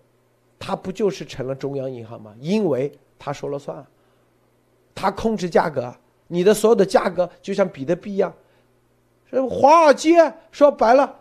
[0.59, 2.35] 他不就是成了中央银行吗？
[2.39, 3.85] 因为他说了算，
[4.95, 5.95] 他控制价格，
[6.27, 8.33] 你的所有的价格就像比特币一样。
[9.47, 11.19] 华尔街说白了，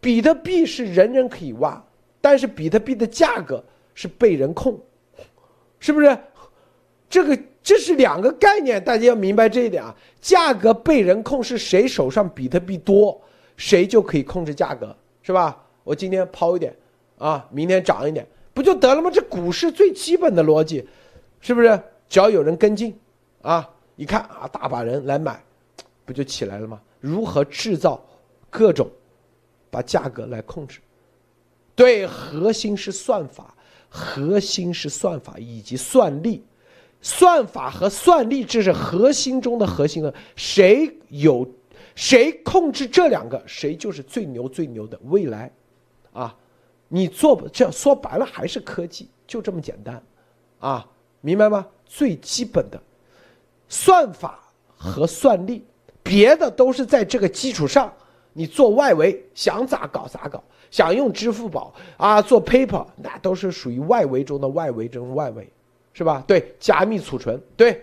[0.00, 1.82] 比特币是人人可以挖，
[2.30, 3.64] 但是比特币的价格
[3.94, 4.78] 是被人控，
[5.80, 6.14] 是不是？
[7.08, 9.96] 这个这是两个概念，大家要明白这一点啊。
[10.20, 13.18] 价格被人控是谁手上比特币多，
[13.56, 15.58] 谁就可以控制价格，是吧？
[15.84, 16.76] 我今天抛一点
[17.16, 18.26] 啊，明天涨一点。
[18.52, 19.10] 不就得了吗？
[19.10, 20.86] 这股市最基本的逻辑，
[21.40, 21.80] 是不是？
[22.10, 22.94] 只要有人跟进，
[23.40, 25.42] 啊，一看啊，大把人来买，
[26.04, 26.78] 不就起来了吗？
[27.00, 28.04] 如何制造
[28.50, 28.86] 各种
[29.70, 30.80] 把价格来控制？
[31.78, 33.54] 对，核心是算法，
[33.88, 36.44] 核心是算法以及算力，
[37.00, 40.12] 算法和算力这是核心中的核心了。
[40.34, 41.48] 谁有
[41.94, 45.52] 谁控制这两个，谁就是最牛最牛的未来，
[46.12, 46.34] 啊。
[46.88, 50.02] 你做不这说白了还是科技，就这么简单，
[50.58, 50.84] 啊，
[51.20, 51.64] 明白吗？
[51.86, 52.82] 最基本的
[53.68, 54.40] 算法
[54.76, 55.64] 和算力，
[56.02, 57.92] 别的都是在这个基础上，
[58.32, 65.48] 你做外围想咋搞咋搞，想用支付宝啊做 paper，那都是属于外围中的外围中外围，
[65.92, 66.22] 是吧？
[66.26, 67.82] 对，加密储存，对，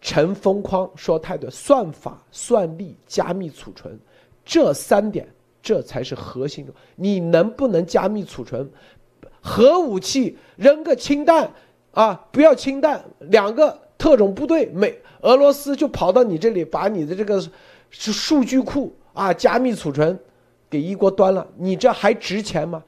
[0.00, 3.98] 陈风框说太对，算法、算力、加密储存
[4.44, 5.26] 这三点。
[5.60, 6.72] 这才是核心的。
[6.94, 8.70] 你能不能加密储存？
[9.42, 11.50] 核武器扔个氢弹
[11.90, 17.44] 啊，不要氢弹，两个特种部队，美俄罗斯就跑到你这里，把你的这个
[17.90, 20.18] 是数据库啊，加密储存
[20.70, 22.82] 给一锅端了，你这还值钱吗？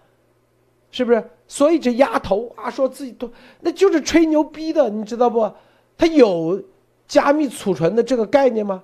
[0.92, 1.22] 是不是？
[1.48, 3.30] 所以这丫头啊，说自己都
[3.60, 5.52] 那就是吹牛逼的，你知道不？
[5.98, 6.62] 他有
[7.08, 8.82] 加密储存的这个概念吗？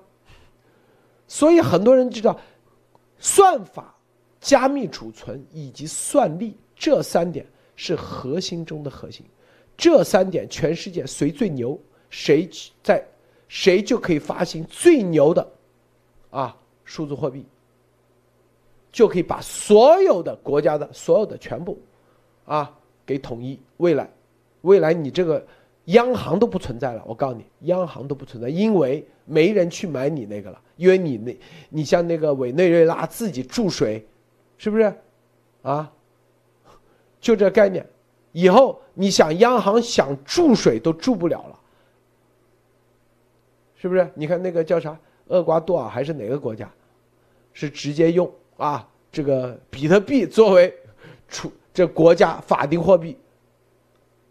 [1.27, 2.37] 所以很多人知道。
[3.19, 3.95] 算法、
[4.39, 7.43] 加密储存以及算力这三点
[7.75, 9.25] 是核心中的核心，
[9.75, 11.79] 这三点全世界谁最牛，
[12.11, 12.47] 谁
[12.83, 13.03] 在
[13.47, 15.51] 谁就可以发行最牛的
[16.29, 16.55] 啊
[16.87, 17.45] 数字货币，
[18.91, 21.77] 就可以把所有的国家的所有的全部
[22.45, 22.73] 啊
[23.05, 23.59] 给统一。
[23.75, 24.09] 未来，
[24.61, 25.45] 未来你这个
[25.85, 30.61] 央行都不存在了，我告诉你，央行都不存在，因为没人去买你那个了。
[30.77, 31.37] 因为你那，
[31.69, 34.07] 你像那个委内瑞拉自己注水，
[34.57, 34.93] 是不是？
[35.63, 35.91] 啊，
[37.19, 37.85] 就这概念，
[38.31, 41.59] 以后你想央行想注水都注不了了，
[43.75, 44.09] 是不是？
[44.13, 44.97] 你看那个叫啥，
[45.27, 46.71] 厄瓜多尔还是哪个国家，
[47.57, 50.71] 是直接用啊这个比特币作为
[51.27, 53.17] 出这国家法定货币，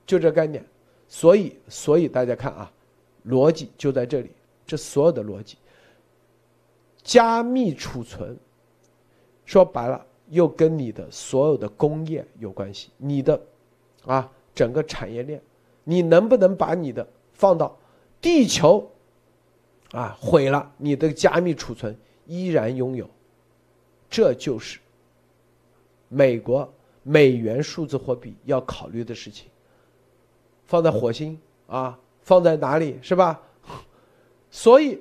[0.07, 0.65] 就这概念。
[1.09, 2.71] 所以，所以大家看啊，
[3.27, 4.31] 逻辑就在这里，
[4.65, 5.57] 这所有的逻辑。
[7.03, 8.37] 加密储存，
[9.45, 12.91] 说白了，又跟你的所有的工业有关系。
[12.97, 13.41] 你的，
[14.05, 15.43] 啊，整个产业链，
[15.83, 17.77] 你能不能把你的放到
[18.21, 18.89] 地球，
[19.91, 21.97] 啊，毁了，你的加密储存
[22.27, 23.09] 依然拥有，
[24.09, 24.79] 这就是
[26.09, 26.73] 美国
[27.03, 29.49] 美元数字货币要考虑的事情。
[30.65, 33.41] 放在火星啊，放在哪里是吧？
[34.51, 35.01] 所以，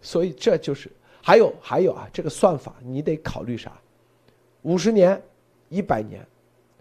[0.00, 0.90] 所以这就是。
[1.22, 3.72] 还有还有啊，这个算法你得考虑啥？
[4.62, 5.20] 五十年、
[5.68, 6.24] 一百年，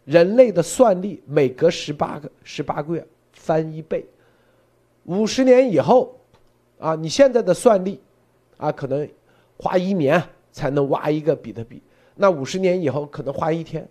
[0.04, 4.06] 人类的算力每隔十八个十八个月翻一倍。
[5.06, 6.16] 五十年以后，
[6.78, 8.00] 啊，你现在的算力，
[8.58, 9.10] 啊，可能
[9.58, 10.22] 花一年
[10.56, 11.84] 才能挖一个比特币，
[12.16, 13.86] 那五十年以后可能花一天，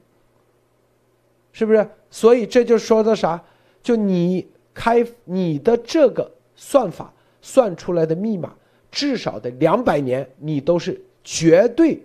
[1.53, 1.87] 是不是？
[2.11, 3.39] 所以这就说的啥？
[3.83, 7.13] 就你开你的这个算法
[7.43, 8.57] 算出来的密码，
[8.91, 12.03] 至少得两百年，你都是绝对，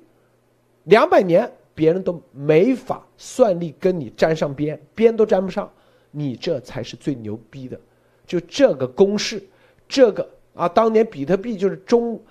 [0.84, 5.72] 两百年别人都没法算力跟你沾上边，边都沾不上，
[6.12, 7.80] 你这才是最牛逼的。
[8.28, 9.42] 就这个公式，
[9.88, 12.22] 这个啊，当年比特币就是中，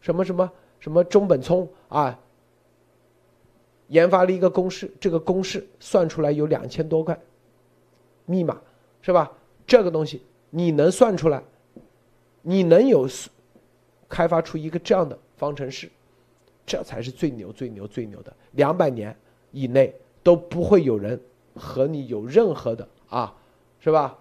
[0.00, 0.50] 什么什么
[0.80, 2.18] 什么中本聪啊，
[3.88, 7.18] 研发了一个公式，这个公式算出来有两千多块
[8.26, 8.60] 密码，
[9.02, 9.32] 是吧？
[9.66, 11.42] 这个东西你能算出来，
[12.42, 13.08] 你能有
[14.08, 15.90] 开发出一个这样的方程式，
[16.64, 18.32] 这才是最牛最牛最牛的。
[18.52, 19.14] 两百年
[19.52, 21.20] 以内都不会有人
[21.54, 23.34] 和你有任何的啊，
[23.80, 24.16] 是吧？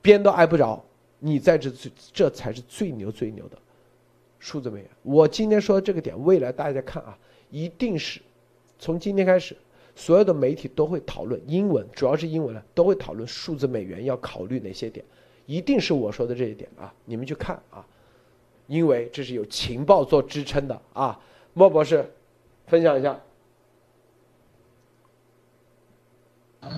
[0.00, 0.84] 边都挨不着，
[1.20, 1.70] 你在这
[2.12, 3.56] 这才是最牛最牛的
[4.42, 4.88] 数字美元。
[5.04, 7.16] 我今天说的这个点，未来大家看啊，
[7.48, 8.20] 一定是
[8.76, 9.56] 从今天开始，
[9.94, 15.06] 所有的媒体都会讨论英文，主要是英文了，都会讨论数字美元要考虑哪些点，
[15.46, 17.86] 一定是我说的这一点啊，你们去看啊，
[18.66, 21.20] 因为这是有情报做支撑的啊。
[21.54, 22.12] 莫博士，
[22.66, 23.20] 分享一下。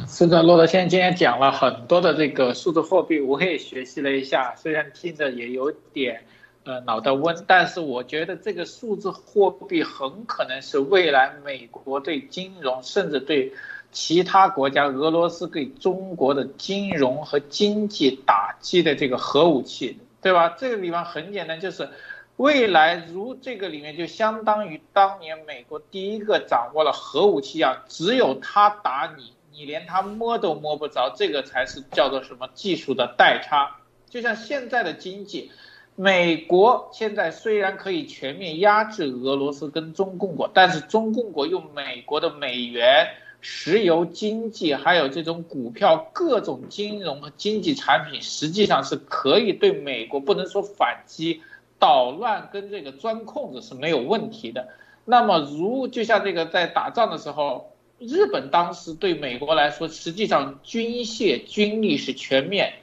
[0.07, 6.25] 是的，洛德先生今天讲了很多的这个数字货币，我也学习了一下，虽然听着也有点，
[6.65, 13.53] 呃，脑袋嗡，但是我觉得这个数字货币很可能是未来美国对金融，甚至对
[13.93, 20.57] 其他国家，俄罗斯对中国的金融和经济打击的这个核武器，对吧？
[20.59, 21.89] 这个地方很简单，就是
[22.37, 29.33] 未来如这个里面就相当于当年美国第一个掌握了核武器一样，只有他打你。
[29.57, 33.77] 你连他摸都摸不着，这个才是叫做什么技术的代差。
[34.11, 35.53] 就像现在的经济，
[35.97, 43.09] 美国现在虽然可以全面压制俄罗斯跟中共国，但是中共国用美国的美元、
[43.41, 51.43] 石油经济，还有这种股票、各种金融和经济产品，实际上是可以对美国不能说反击、
[51.79, 54.69] 捣乱跟这个钻空子是没有问题的。
[55.05, 57.71] 那么如就像这个在打仗的时候。
[58.01, 62.75] 日本当时对美国来说，实际上军械军力是全面，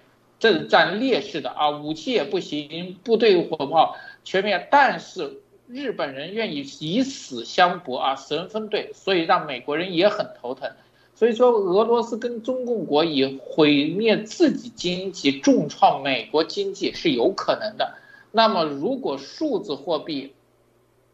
[0.41, 3.95] 这是占劣势的啊，武器也不行，部队火炮
[4.25, 10.71] 全面，但是日本人愿意以死相搏啊，神分队，所以让美国人也很头疼。
[11.13, 17.93] 所以说，俄罗斯跟中共国以毁灭自己经济，重创美国经济是有可能的。
[18.31, 20.33] 那么，如果数字货币，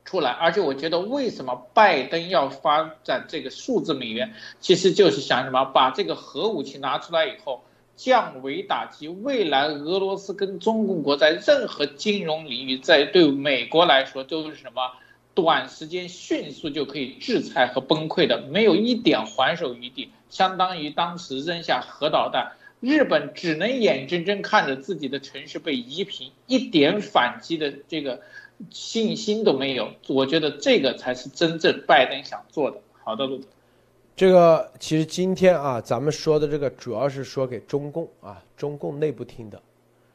[0.05, 7.61] 出来，而且我觉得，为什么拜登要发展这个数字美元，其实就是想什么，把这个核武器拿出来以后，
[7.97, 9.09] 降维打击。
[9.09, 14.93] 未来俄罗斯跟中共国在任何金融领域，在对美国来说都是什么，
[15.33, 20.09] 短时间迅速就可以制裁和崩溃的，没有一点还手余地。
[20.29, 28.21] 相当于当时扔下核导弹，日本只能眼睁睁看着自己的城市被夷平，一点反击的这个。
[28.71, 32.81] 信心都没有，我觉得这个才是真正拜登想做的。
[33.03, 33.39] 好的，路
[34.17, 39.61] 这个其实今天啊，咱们说的这个主要是说给中共啊，中共内部听的，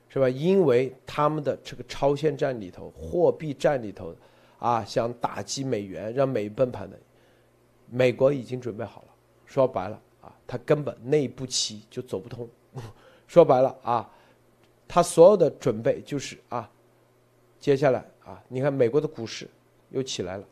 [0.08, 0.28] 是吧？
[0.28, 4.12] 因为他们的这个超限战里头，货币战里头，
[4.58, 6.98] 啊，想打击美元，让美崩盘的，
[7.88, 9.08] 美国已经准备好了。
[9.46, 12.48] 说白了啊，他根本内部棋就走不通。
[13.28, 14.10] 说白了啊，
[14.88, 16.68] 他所有的准备就是啊，
[17.60, 18.04] 接下来。
[18.24, 19.48] 啊，你看美国的股市
[19.90, 20.44] 又起来了，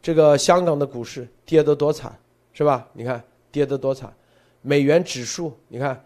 [0.00, 2.18] 这个香港的股市跌得多惨，
[2.52, 2.88] 是吧？
[2.92, 4.12] 你看跌得多惨，
[4.62, 6.04] 美元指数你看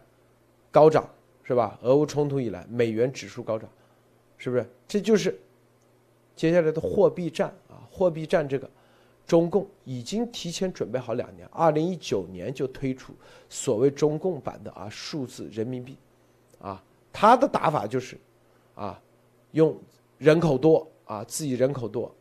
[0.70, 1.08] 高涨，
[1.42, 1.78] 是吧？
[1.82, 3.68] 俄乌冲突以来，美元指数高涨，
[4.38, 4.68] 是不是？
[4.86, 5.38] 这就是
[6.36, 7.82] 接下来的货币战啊！
[7.90, 8.68] 货币战这个，
[9.26, 13.14] 中共已经提前准备好两年，二零一九年就推出
[13.48, 15.96] 所谓中共版的啊数字人民币，
[16.60, 18.18] 啊，他的打法就是
[18.74, 19.00] 啊
[19.52, 19.76] 用。
[20.18, 22.14] 人口多啊，自己人口多，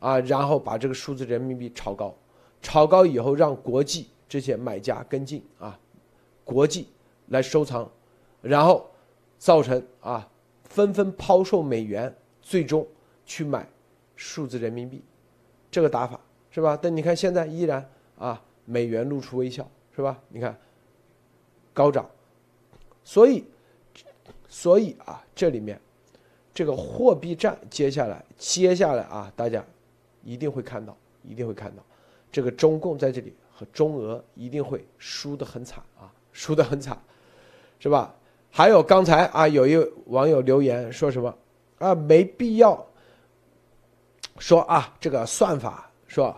[0.00, 2.12] 啊，然后把这个数字人民币炒高，
[2.60, 5.78] 炒高以后让国际这些买家跟进啊，
[6.44, 6.88] 国际
[7.28, 7.90] 来收藏，
[8.42, 8.88] 然后
[9.38, 10.28] 造成啊
[10.64, 12.86] 纷纷抛售美元，最终
[13.24, 13.68] 去买
[14.16, 15.02] 数字人民币，
[15.70, 16.20] 这个打法
[16.50, 16.78] 是吧？
[16.80, 20.18] 但你看现在依然啊，美元露出微笑是吧？
[20.28, 20.58] 你看
[21.72, 22.08] 高涨，
[23.04, 23.44] 所以
[24.48, 25.80] 所以啊，这里面。
[26.54, 29.64] 这个货币战接下来，接下来啊，大家
[30.24, 31.84] 一定会看到，一定会看到，
[32.30, 37.00] 这个中共在这里和中俄一定会输得很惨啊，输得很惨，
[37.78, 38.14] 是吧？
[38.50, 39.76] 还有刚才啊，有一
[40.06, 41.34] 网友留言说什么
[41.78, 42.84] 啊，没必要
[44.38, 46.34] 说啊，这个算法说，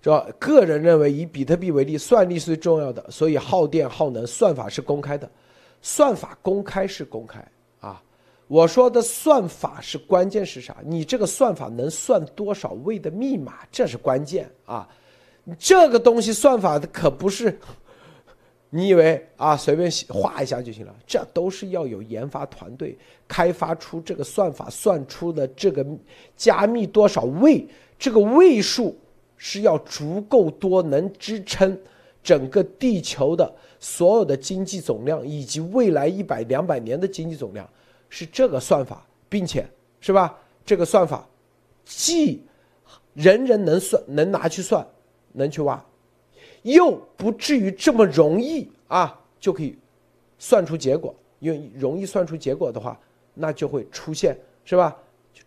[0.00, 5.30] 说个人认为以比特币为例，算力是最重要的，所以耗电耗能，算法是公开的，
[5.82, 7.46] 算法公开是公开
[7.80, 8.02] 啊。
[8.48, 10.76] 我说的算法是关键是啥？
[10.84, 14.88] 你这个算法能算多少位的密码，这是关键啊。
[15.58, 17.58] 这个东西算法可不是。
[18.74, 20.94] 你以为啊，随便画一下就行了？
[21.06, 22.96] 这都是要有研发团队
[23.28, 25.84] 开发出这个算法，算出的这个
[26.38, 27.66] 加密多少位，
[27.98, 28.98] 这个位数
[29.36, 31.78] 是要足够多，能支撑
[32.22, 37.68] 整个地球的所有的经济总量，以及未来一百两百年的经济总量，
[38.08, 39.68] 是这个算法，并且
[40.00, 40.34] 是吧？
[40.64, 41.28] 这个算法
[41.84, 42.42] 既
[43.12, 44.86] 人人能算，能拿去算，
[45.32, 45.82] 能去挖。
[46.62, 49.76] 又不至于这么容易啊，就可以
[50.38, 51.14] 算出结果。
[51.40, 52.96] 因为容易算出结果的话，
[53.34, 54.96] 那就会出现是吧？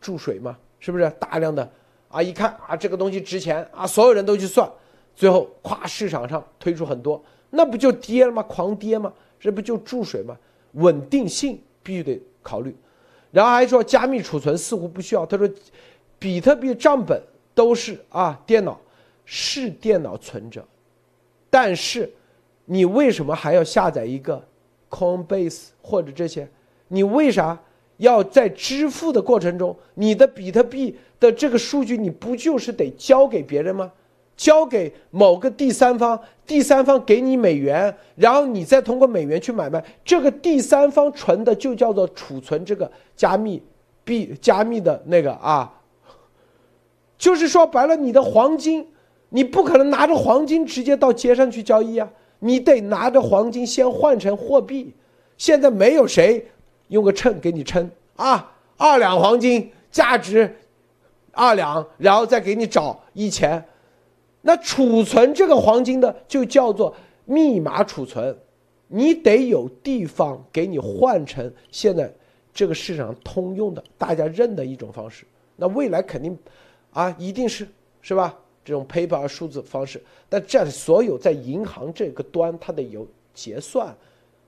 [0.01, 1.71] 注水嘛，是不是大量的
[2.09, 2.21] 啊？
[2.21, 4.69] 一看啊，这个东西值钱啊，所有人都去算，
[5.15, 8.43] 最后咵市场上推出很多，那不就跌了吗？
[8.43, 9.13] 狂跌吗？
[9.39, 10.37] 这不就注水吗？
[10.73, 12.75] 稳定性必须得考虑。
[13.31, 15.25] 然后还说加密储存似乎不需要。
[15.25, 15.49] 他说，
[16.19, 17.21] 比特币账本
[17.53, 18.77] 都是啊，电脑
[19.25, 20.63] 是电脑存着。
[21.49, 22.11] 但是，
[22.65, 24.43] 你为什么还要下载一个
[24.89, 26.47] Coinbase 或者这些？
[26.87, 27.57] 你为啥
[27.97, 33.91] 要在支付的过程中，你的比特币的这个数据，你不就是得交给别人吗？
[34.35, 39.81] 交给某个第三方，第三方给你美元，然后你再通过美元去买卖。
[40.03, 43.63] 这个第三方存的就叫做储存这个加密
[44.03, 45.81] 币、加密的那个啊，
[47.17, 48.85] 就是说白了，你的黄金。
[49.35, 52.09] 你不可能拿着黄金直接到街上去交易啊！
[52.39, 54.93] 你得拿着黄金先换成货币。
[55.37, 56.47] 现在没有谁
[56.87, 60.55] 用个秤给你称啊，二两黄金价值
[61.33, 63.61] 二两，然后再给你找一钱。
[64.43, 66.95] 那储存这个黄金的就叫做
[67.25, 68.33] 密码储存，
[68.87, 72.09] 你得有地方给你换成现在
[72.53, 75.25] 这个市场通用的、大家认的一种方式。
[75.57, 76.37] 那未来肯定
[76.93, 77.67] 啊，一定是
[78.01, 78.33] 是吧？
[78.65, 83.95] 这种 paper 数字方式，但这样所有在银行这个端，它得有结算，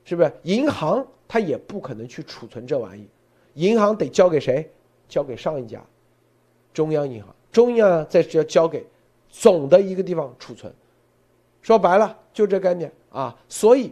[0.04, 0.34] 是不是？
[0.42, 3.08] 银行它也不可能去储存这玩意，
[3.54, 4.68] 银行得交给谁？
[5.08, 5.86] 交给上一家，
[6.74, 8.84] 中央银行，中央再交交给
[9.30, 10.74] 总的一个地方储存。
[11.62, 13.38] 说白了，就这概念啊。
[13.48, 13.92] 所以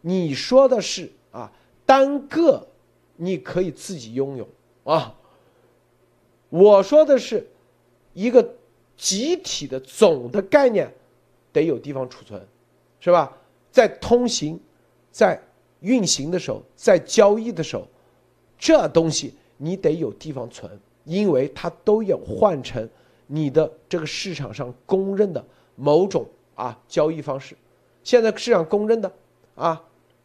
[0.00, 1.52] 你说的是啊，
[1.86, 2.66] 单个
[3.14, 4.48] 你可以自己拥有
[4.82, 5.14] 啊，
[6.50, 7.46] 我说的是
[8.14, 8.44] 一个。
[8.96, 10.92] 集体的总的概念，
[11.52, 12.40] 得有地方储存，
[13.00, 13.36] 是吧？
[13.70, 14.58] 在通行、
[15.10, 15.40] 在
[15.80, 17.86] 运行的时候，在交易的时候，
[18.58, 20.70] 这东西你得有地方存，
[21.04, 22.88] 因为它都要换成
[23.26, 25.44] 你的这个市场上公认的
[25.74, 27.56] 某种啊交易方式。
[28.02, 29.12] 现在市场公认的
[29.54, 29.82] 啊，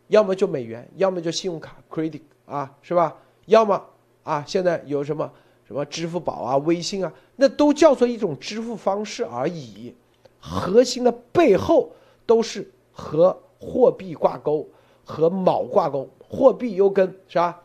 [0.08, 3.18] 要么就美元，要么就信用卡 credit 啊，是吧？
[3.46, 3.84] 要么
[4.24, 5.32] 啊，现在有什么？
[5.66, 9.96] 什么支付宝啊、微信啊，那都叫做一种支付方式而已，
[10.42, 11.90] 核心的背后
[12.26, 14.68] 都是和货币挂钩，
[15.06, 17.58] 和锚挂钩，货币又跟啥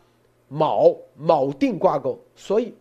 [0.48, 2.72] 锚锚定挂钩，所以，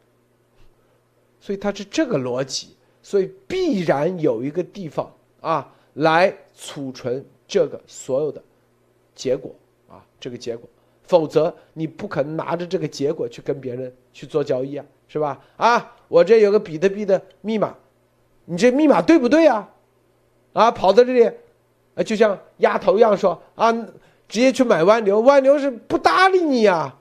[1.39, 5.11] 所以它是这个逻辑，所以必然有一个地方
[5.41, 8.39] 啊来储存这个所有的
[9.15, 9.51] 结果
[9.89, 10.69] 啊这个结果，
[11.01, 14.85] 否则你不可能拿着这个结果去跟别人去做交易啊。
[15.05, 15.39] 是吧？
[15.57, 17.75] 啊，我这有个比特币的密码，
[18.45, 19.67] 你这密码对不对啊？
[20.53, 21.25] 啊，跑到这里，
[21.95, 26.95] 啊，就像丫头一样说啊，直接去买湾流，湾流是不搭理你呀，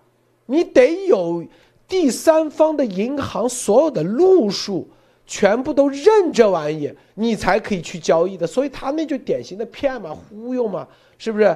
[0.47, 1.45] 你得有
[1.87, 4.89] 第三方的银行所有的路数
[5.27, 8.47] 全部都认这玩意，你才可以去交易的。
[8.47, 11.55] 所以他那就典型的骗嘛，忽悠嘛，是不是？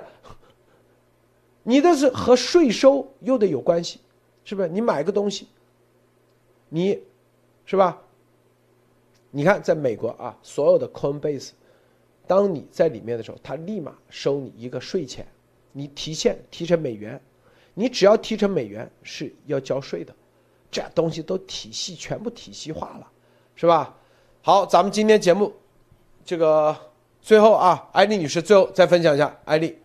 [1.62, 3.98] 你的是和税收又得有关系，
[4.44, 4.68] 是不是？
[4.68, 5.46] 你买个东西。
[6.68, 6.98] 你，
[7.66, 8.00] 是吧？
[9.32, 11.50] 你看，在美国啊，所有的 Coinbase，
[12.26, 15.26] 当你在里面的时候，它立马收你一个税钱，
[15.72, 17.20] 你提现提成美元，
[17.74, 20.14] 你只要提成美元是要交税的，
[20.70, 23.06] 这东西都体系全部体系化了，
[23.56, 23.94] 是吧？
[24.40, 25.52] 好，咱们今天节目
[26.24, 26.74] 这个
[27.20, 29.76] 最后啊，艾丽女士最后再分享一下，艾丽。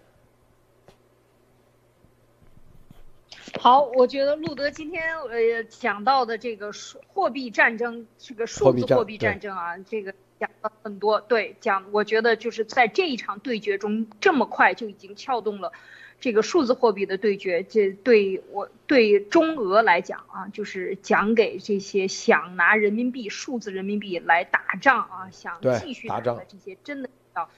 [3.60, 11.20] 好，我觉得路德今天呃讲到的这个数货币战争，这个数字货币战争啊，这个讲了很多。
[11.22, 15.72] 对，讲我觉得就是在这一场对决中，这么快就已经撬动了
[16.20, 27.50] 这个数字货币的对决，这对我对中俄来讲啊，就是讲给这些想拿人民币、数字人民币来打仗啊，想继续打仗的这些，真的要，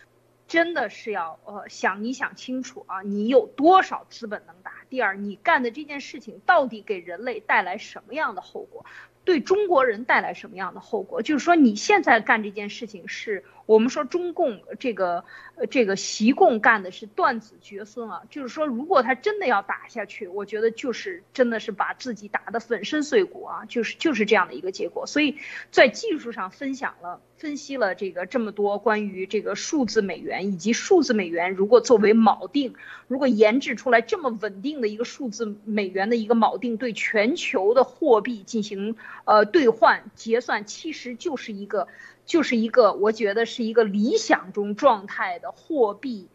[0.47, 4.71] 真的是要呃想你想清楚啊，你有多少资本能打？
[4.93, 8.85] 第二，你干的这件事情到底给人类带来什么样的后果？
[9.25, 11.23] 对中国人带来什么样的后果？
[11.23, 13.43] 就是说你现在干这件事情是。
[13.65, 15.23] 我们说中共这个，
[15.71, 25.07] 这个习共干的是断子绝孙啊，就是说，如果他真的要打下去，我觉得就是真的是把自己打得粉身碎骨啊，就是就是这样的一个结果。
[25.07, 25.37] 所以
[25.71, 32.73] 在技术上分享了、分析了这个这么多关于这个数字美元以及数字美元如果作为锚定，
[33.09, 38.95] 如果研制出来这么稳定的一个数字美元的一个锚定，对全球的货币进行
[39.25, 41.89] 呃兑换结算，其实就是一个。
[42.25, 46.29] 就是一个，我觉得是一个理想中状态的货币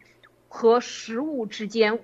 [0.47, 1.99] 和实物之间，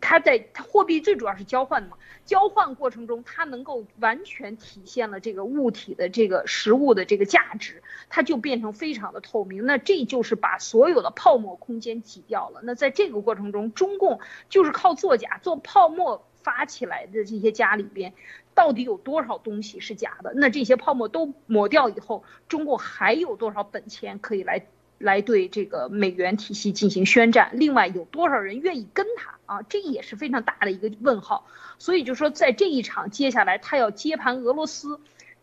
[0.00, 9.64] 它在它货币最主要是交换嘛，交换过程中它能够完全体现了这个物体的这个实物的这个价值，它就变成非常的透明。
[9.66, 12.60] 那这就是把所有的泡沫空间挤掉了。
[12.62, 18.12] 那在这个过程中，中共就是靠作假做泡沫发起来的这些家里边。
[18.54, 20.34] 到底有多少东西是假的？
[20.34, 24.66] 那这些泡沫都抹掉以后，中共还有多少本钱可以来
[25.02, 27.50] 来对这个美元体系进行宣战？
[27.52, 29.62] 另外有多少人愿意跟他啊？
[29.68, 31.46] 这也是非常大的一个问号。
[31.78, 35.00] 所以就说在这一场接下来他要接盘俄罗斯，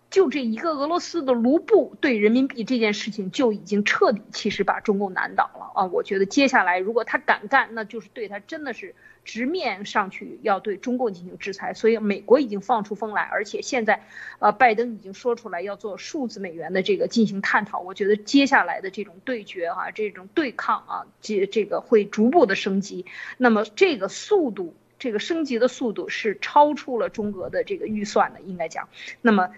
[0.09, 5.85] 就这一个俄罗斯的卢布对人民币这件事情就已经彻底其实把中共难倒了啊！
[5.85, 8.95] 我觉得接下来如果他敢干，那就是对他真的是。
[9.25, 14.05] 直面上去要对中共进行制裁，所以美国已经放出风来，而且现在，
[14.39, 17.79] 呃，拜登已经说出来要做数字美元的这个进行探讨。
[17.79, 23.05] 我觉得接下来的这种对决啊，这种对抗啊，这这个会逐步的升级。
[23.37, 28.89] 那么这个速度，这个升级的速度是超出了中俄的这个预算的，应该讲。
[29.21, 29.51] 那么，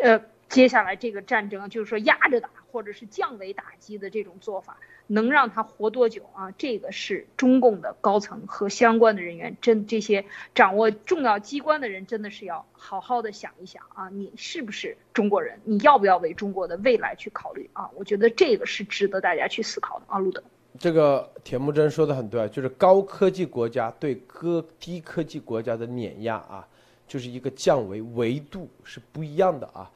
[0.00, 4.78] 呃，接下来这个战争就是说压着打，或者是降维打击的这种做法。
[5.10, 6.50] 能让他活多久啊？
[6.58, 14.10] 这个是中共的高层和相关的人员，真这些掌握重要机关的人，真的是要好好的想一想啊！
[14.10, 15.58] 你是不是中国人？
[15.64, 17.88] 你要不要为中国的未来去考虑啊？
[17.94, 20.42] 我觉得这个是值得大家去思考的啊，路德。
[20.78, 26.68] 这个铁木真说的很对，就是高科技国家对低低科技国家的碾压啊，
[27.06, 29.90] 就是一个降维维度是不一样的啊，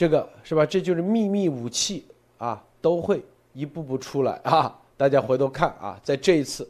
[0.00, 0.64] 这个是吧？
[0.64, 2.06] 这就是秘密武器
[2.38, 3.22] 啊，都会。
[3.52, 4.74] 一步步出来啊！
[4.96, 6.66] 大家回头看啊，在这一次，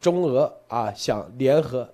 [0.00, 1.88] 中俄啊想联合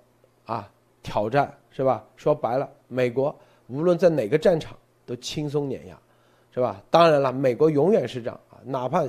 [0.45, 0.69] 啊
[1.03, 2.05] 挑战是吧？
[2.17, 3.35] 说白了，美国
[3.69, 4.77] 无论在哪个战场
[5.07, 5.99] 都轻松碾压，
[6.53, 6.83] 是吧？
[6.91, 9.03] 当然了，美国永远是这样啊，哪怕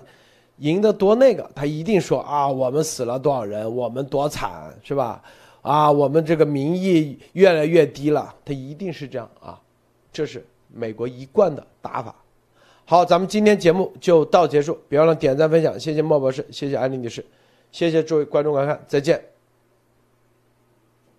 [0.59, 5.21] 赢得多那个，他一定说啊，我们死了多少人，我们多惨，是吧？
[5.61, 9.59] 啊，我们这个民意越来越低了，他一定是这样啊，
[10.13, 12.15] 这是美国一贯的打法。
[12.85, 17.23] 好，咱们今天节目就到结束，别忘了点赞分享，谢谢莫博士，谢谢安利女士，
[17.71, 19.28] 谢谢诸位观众观看，再见。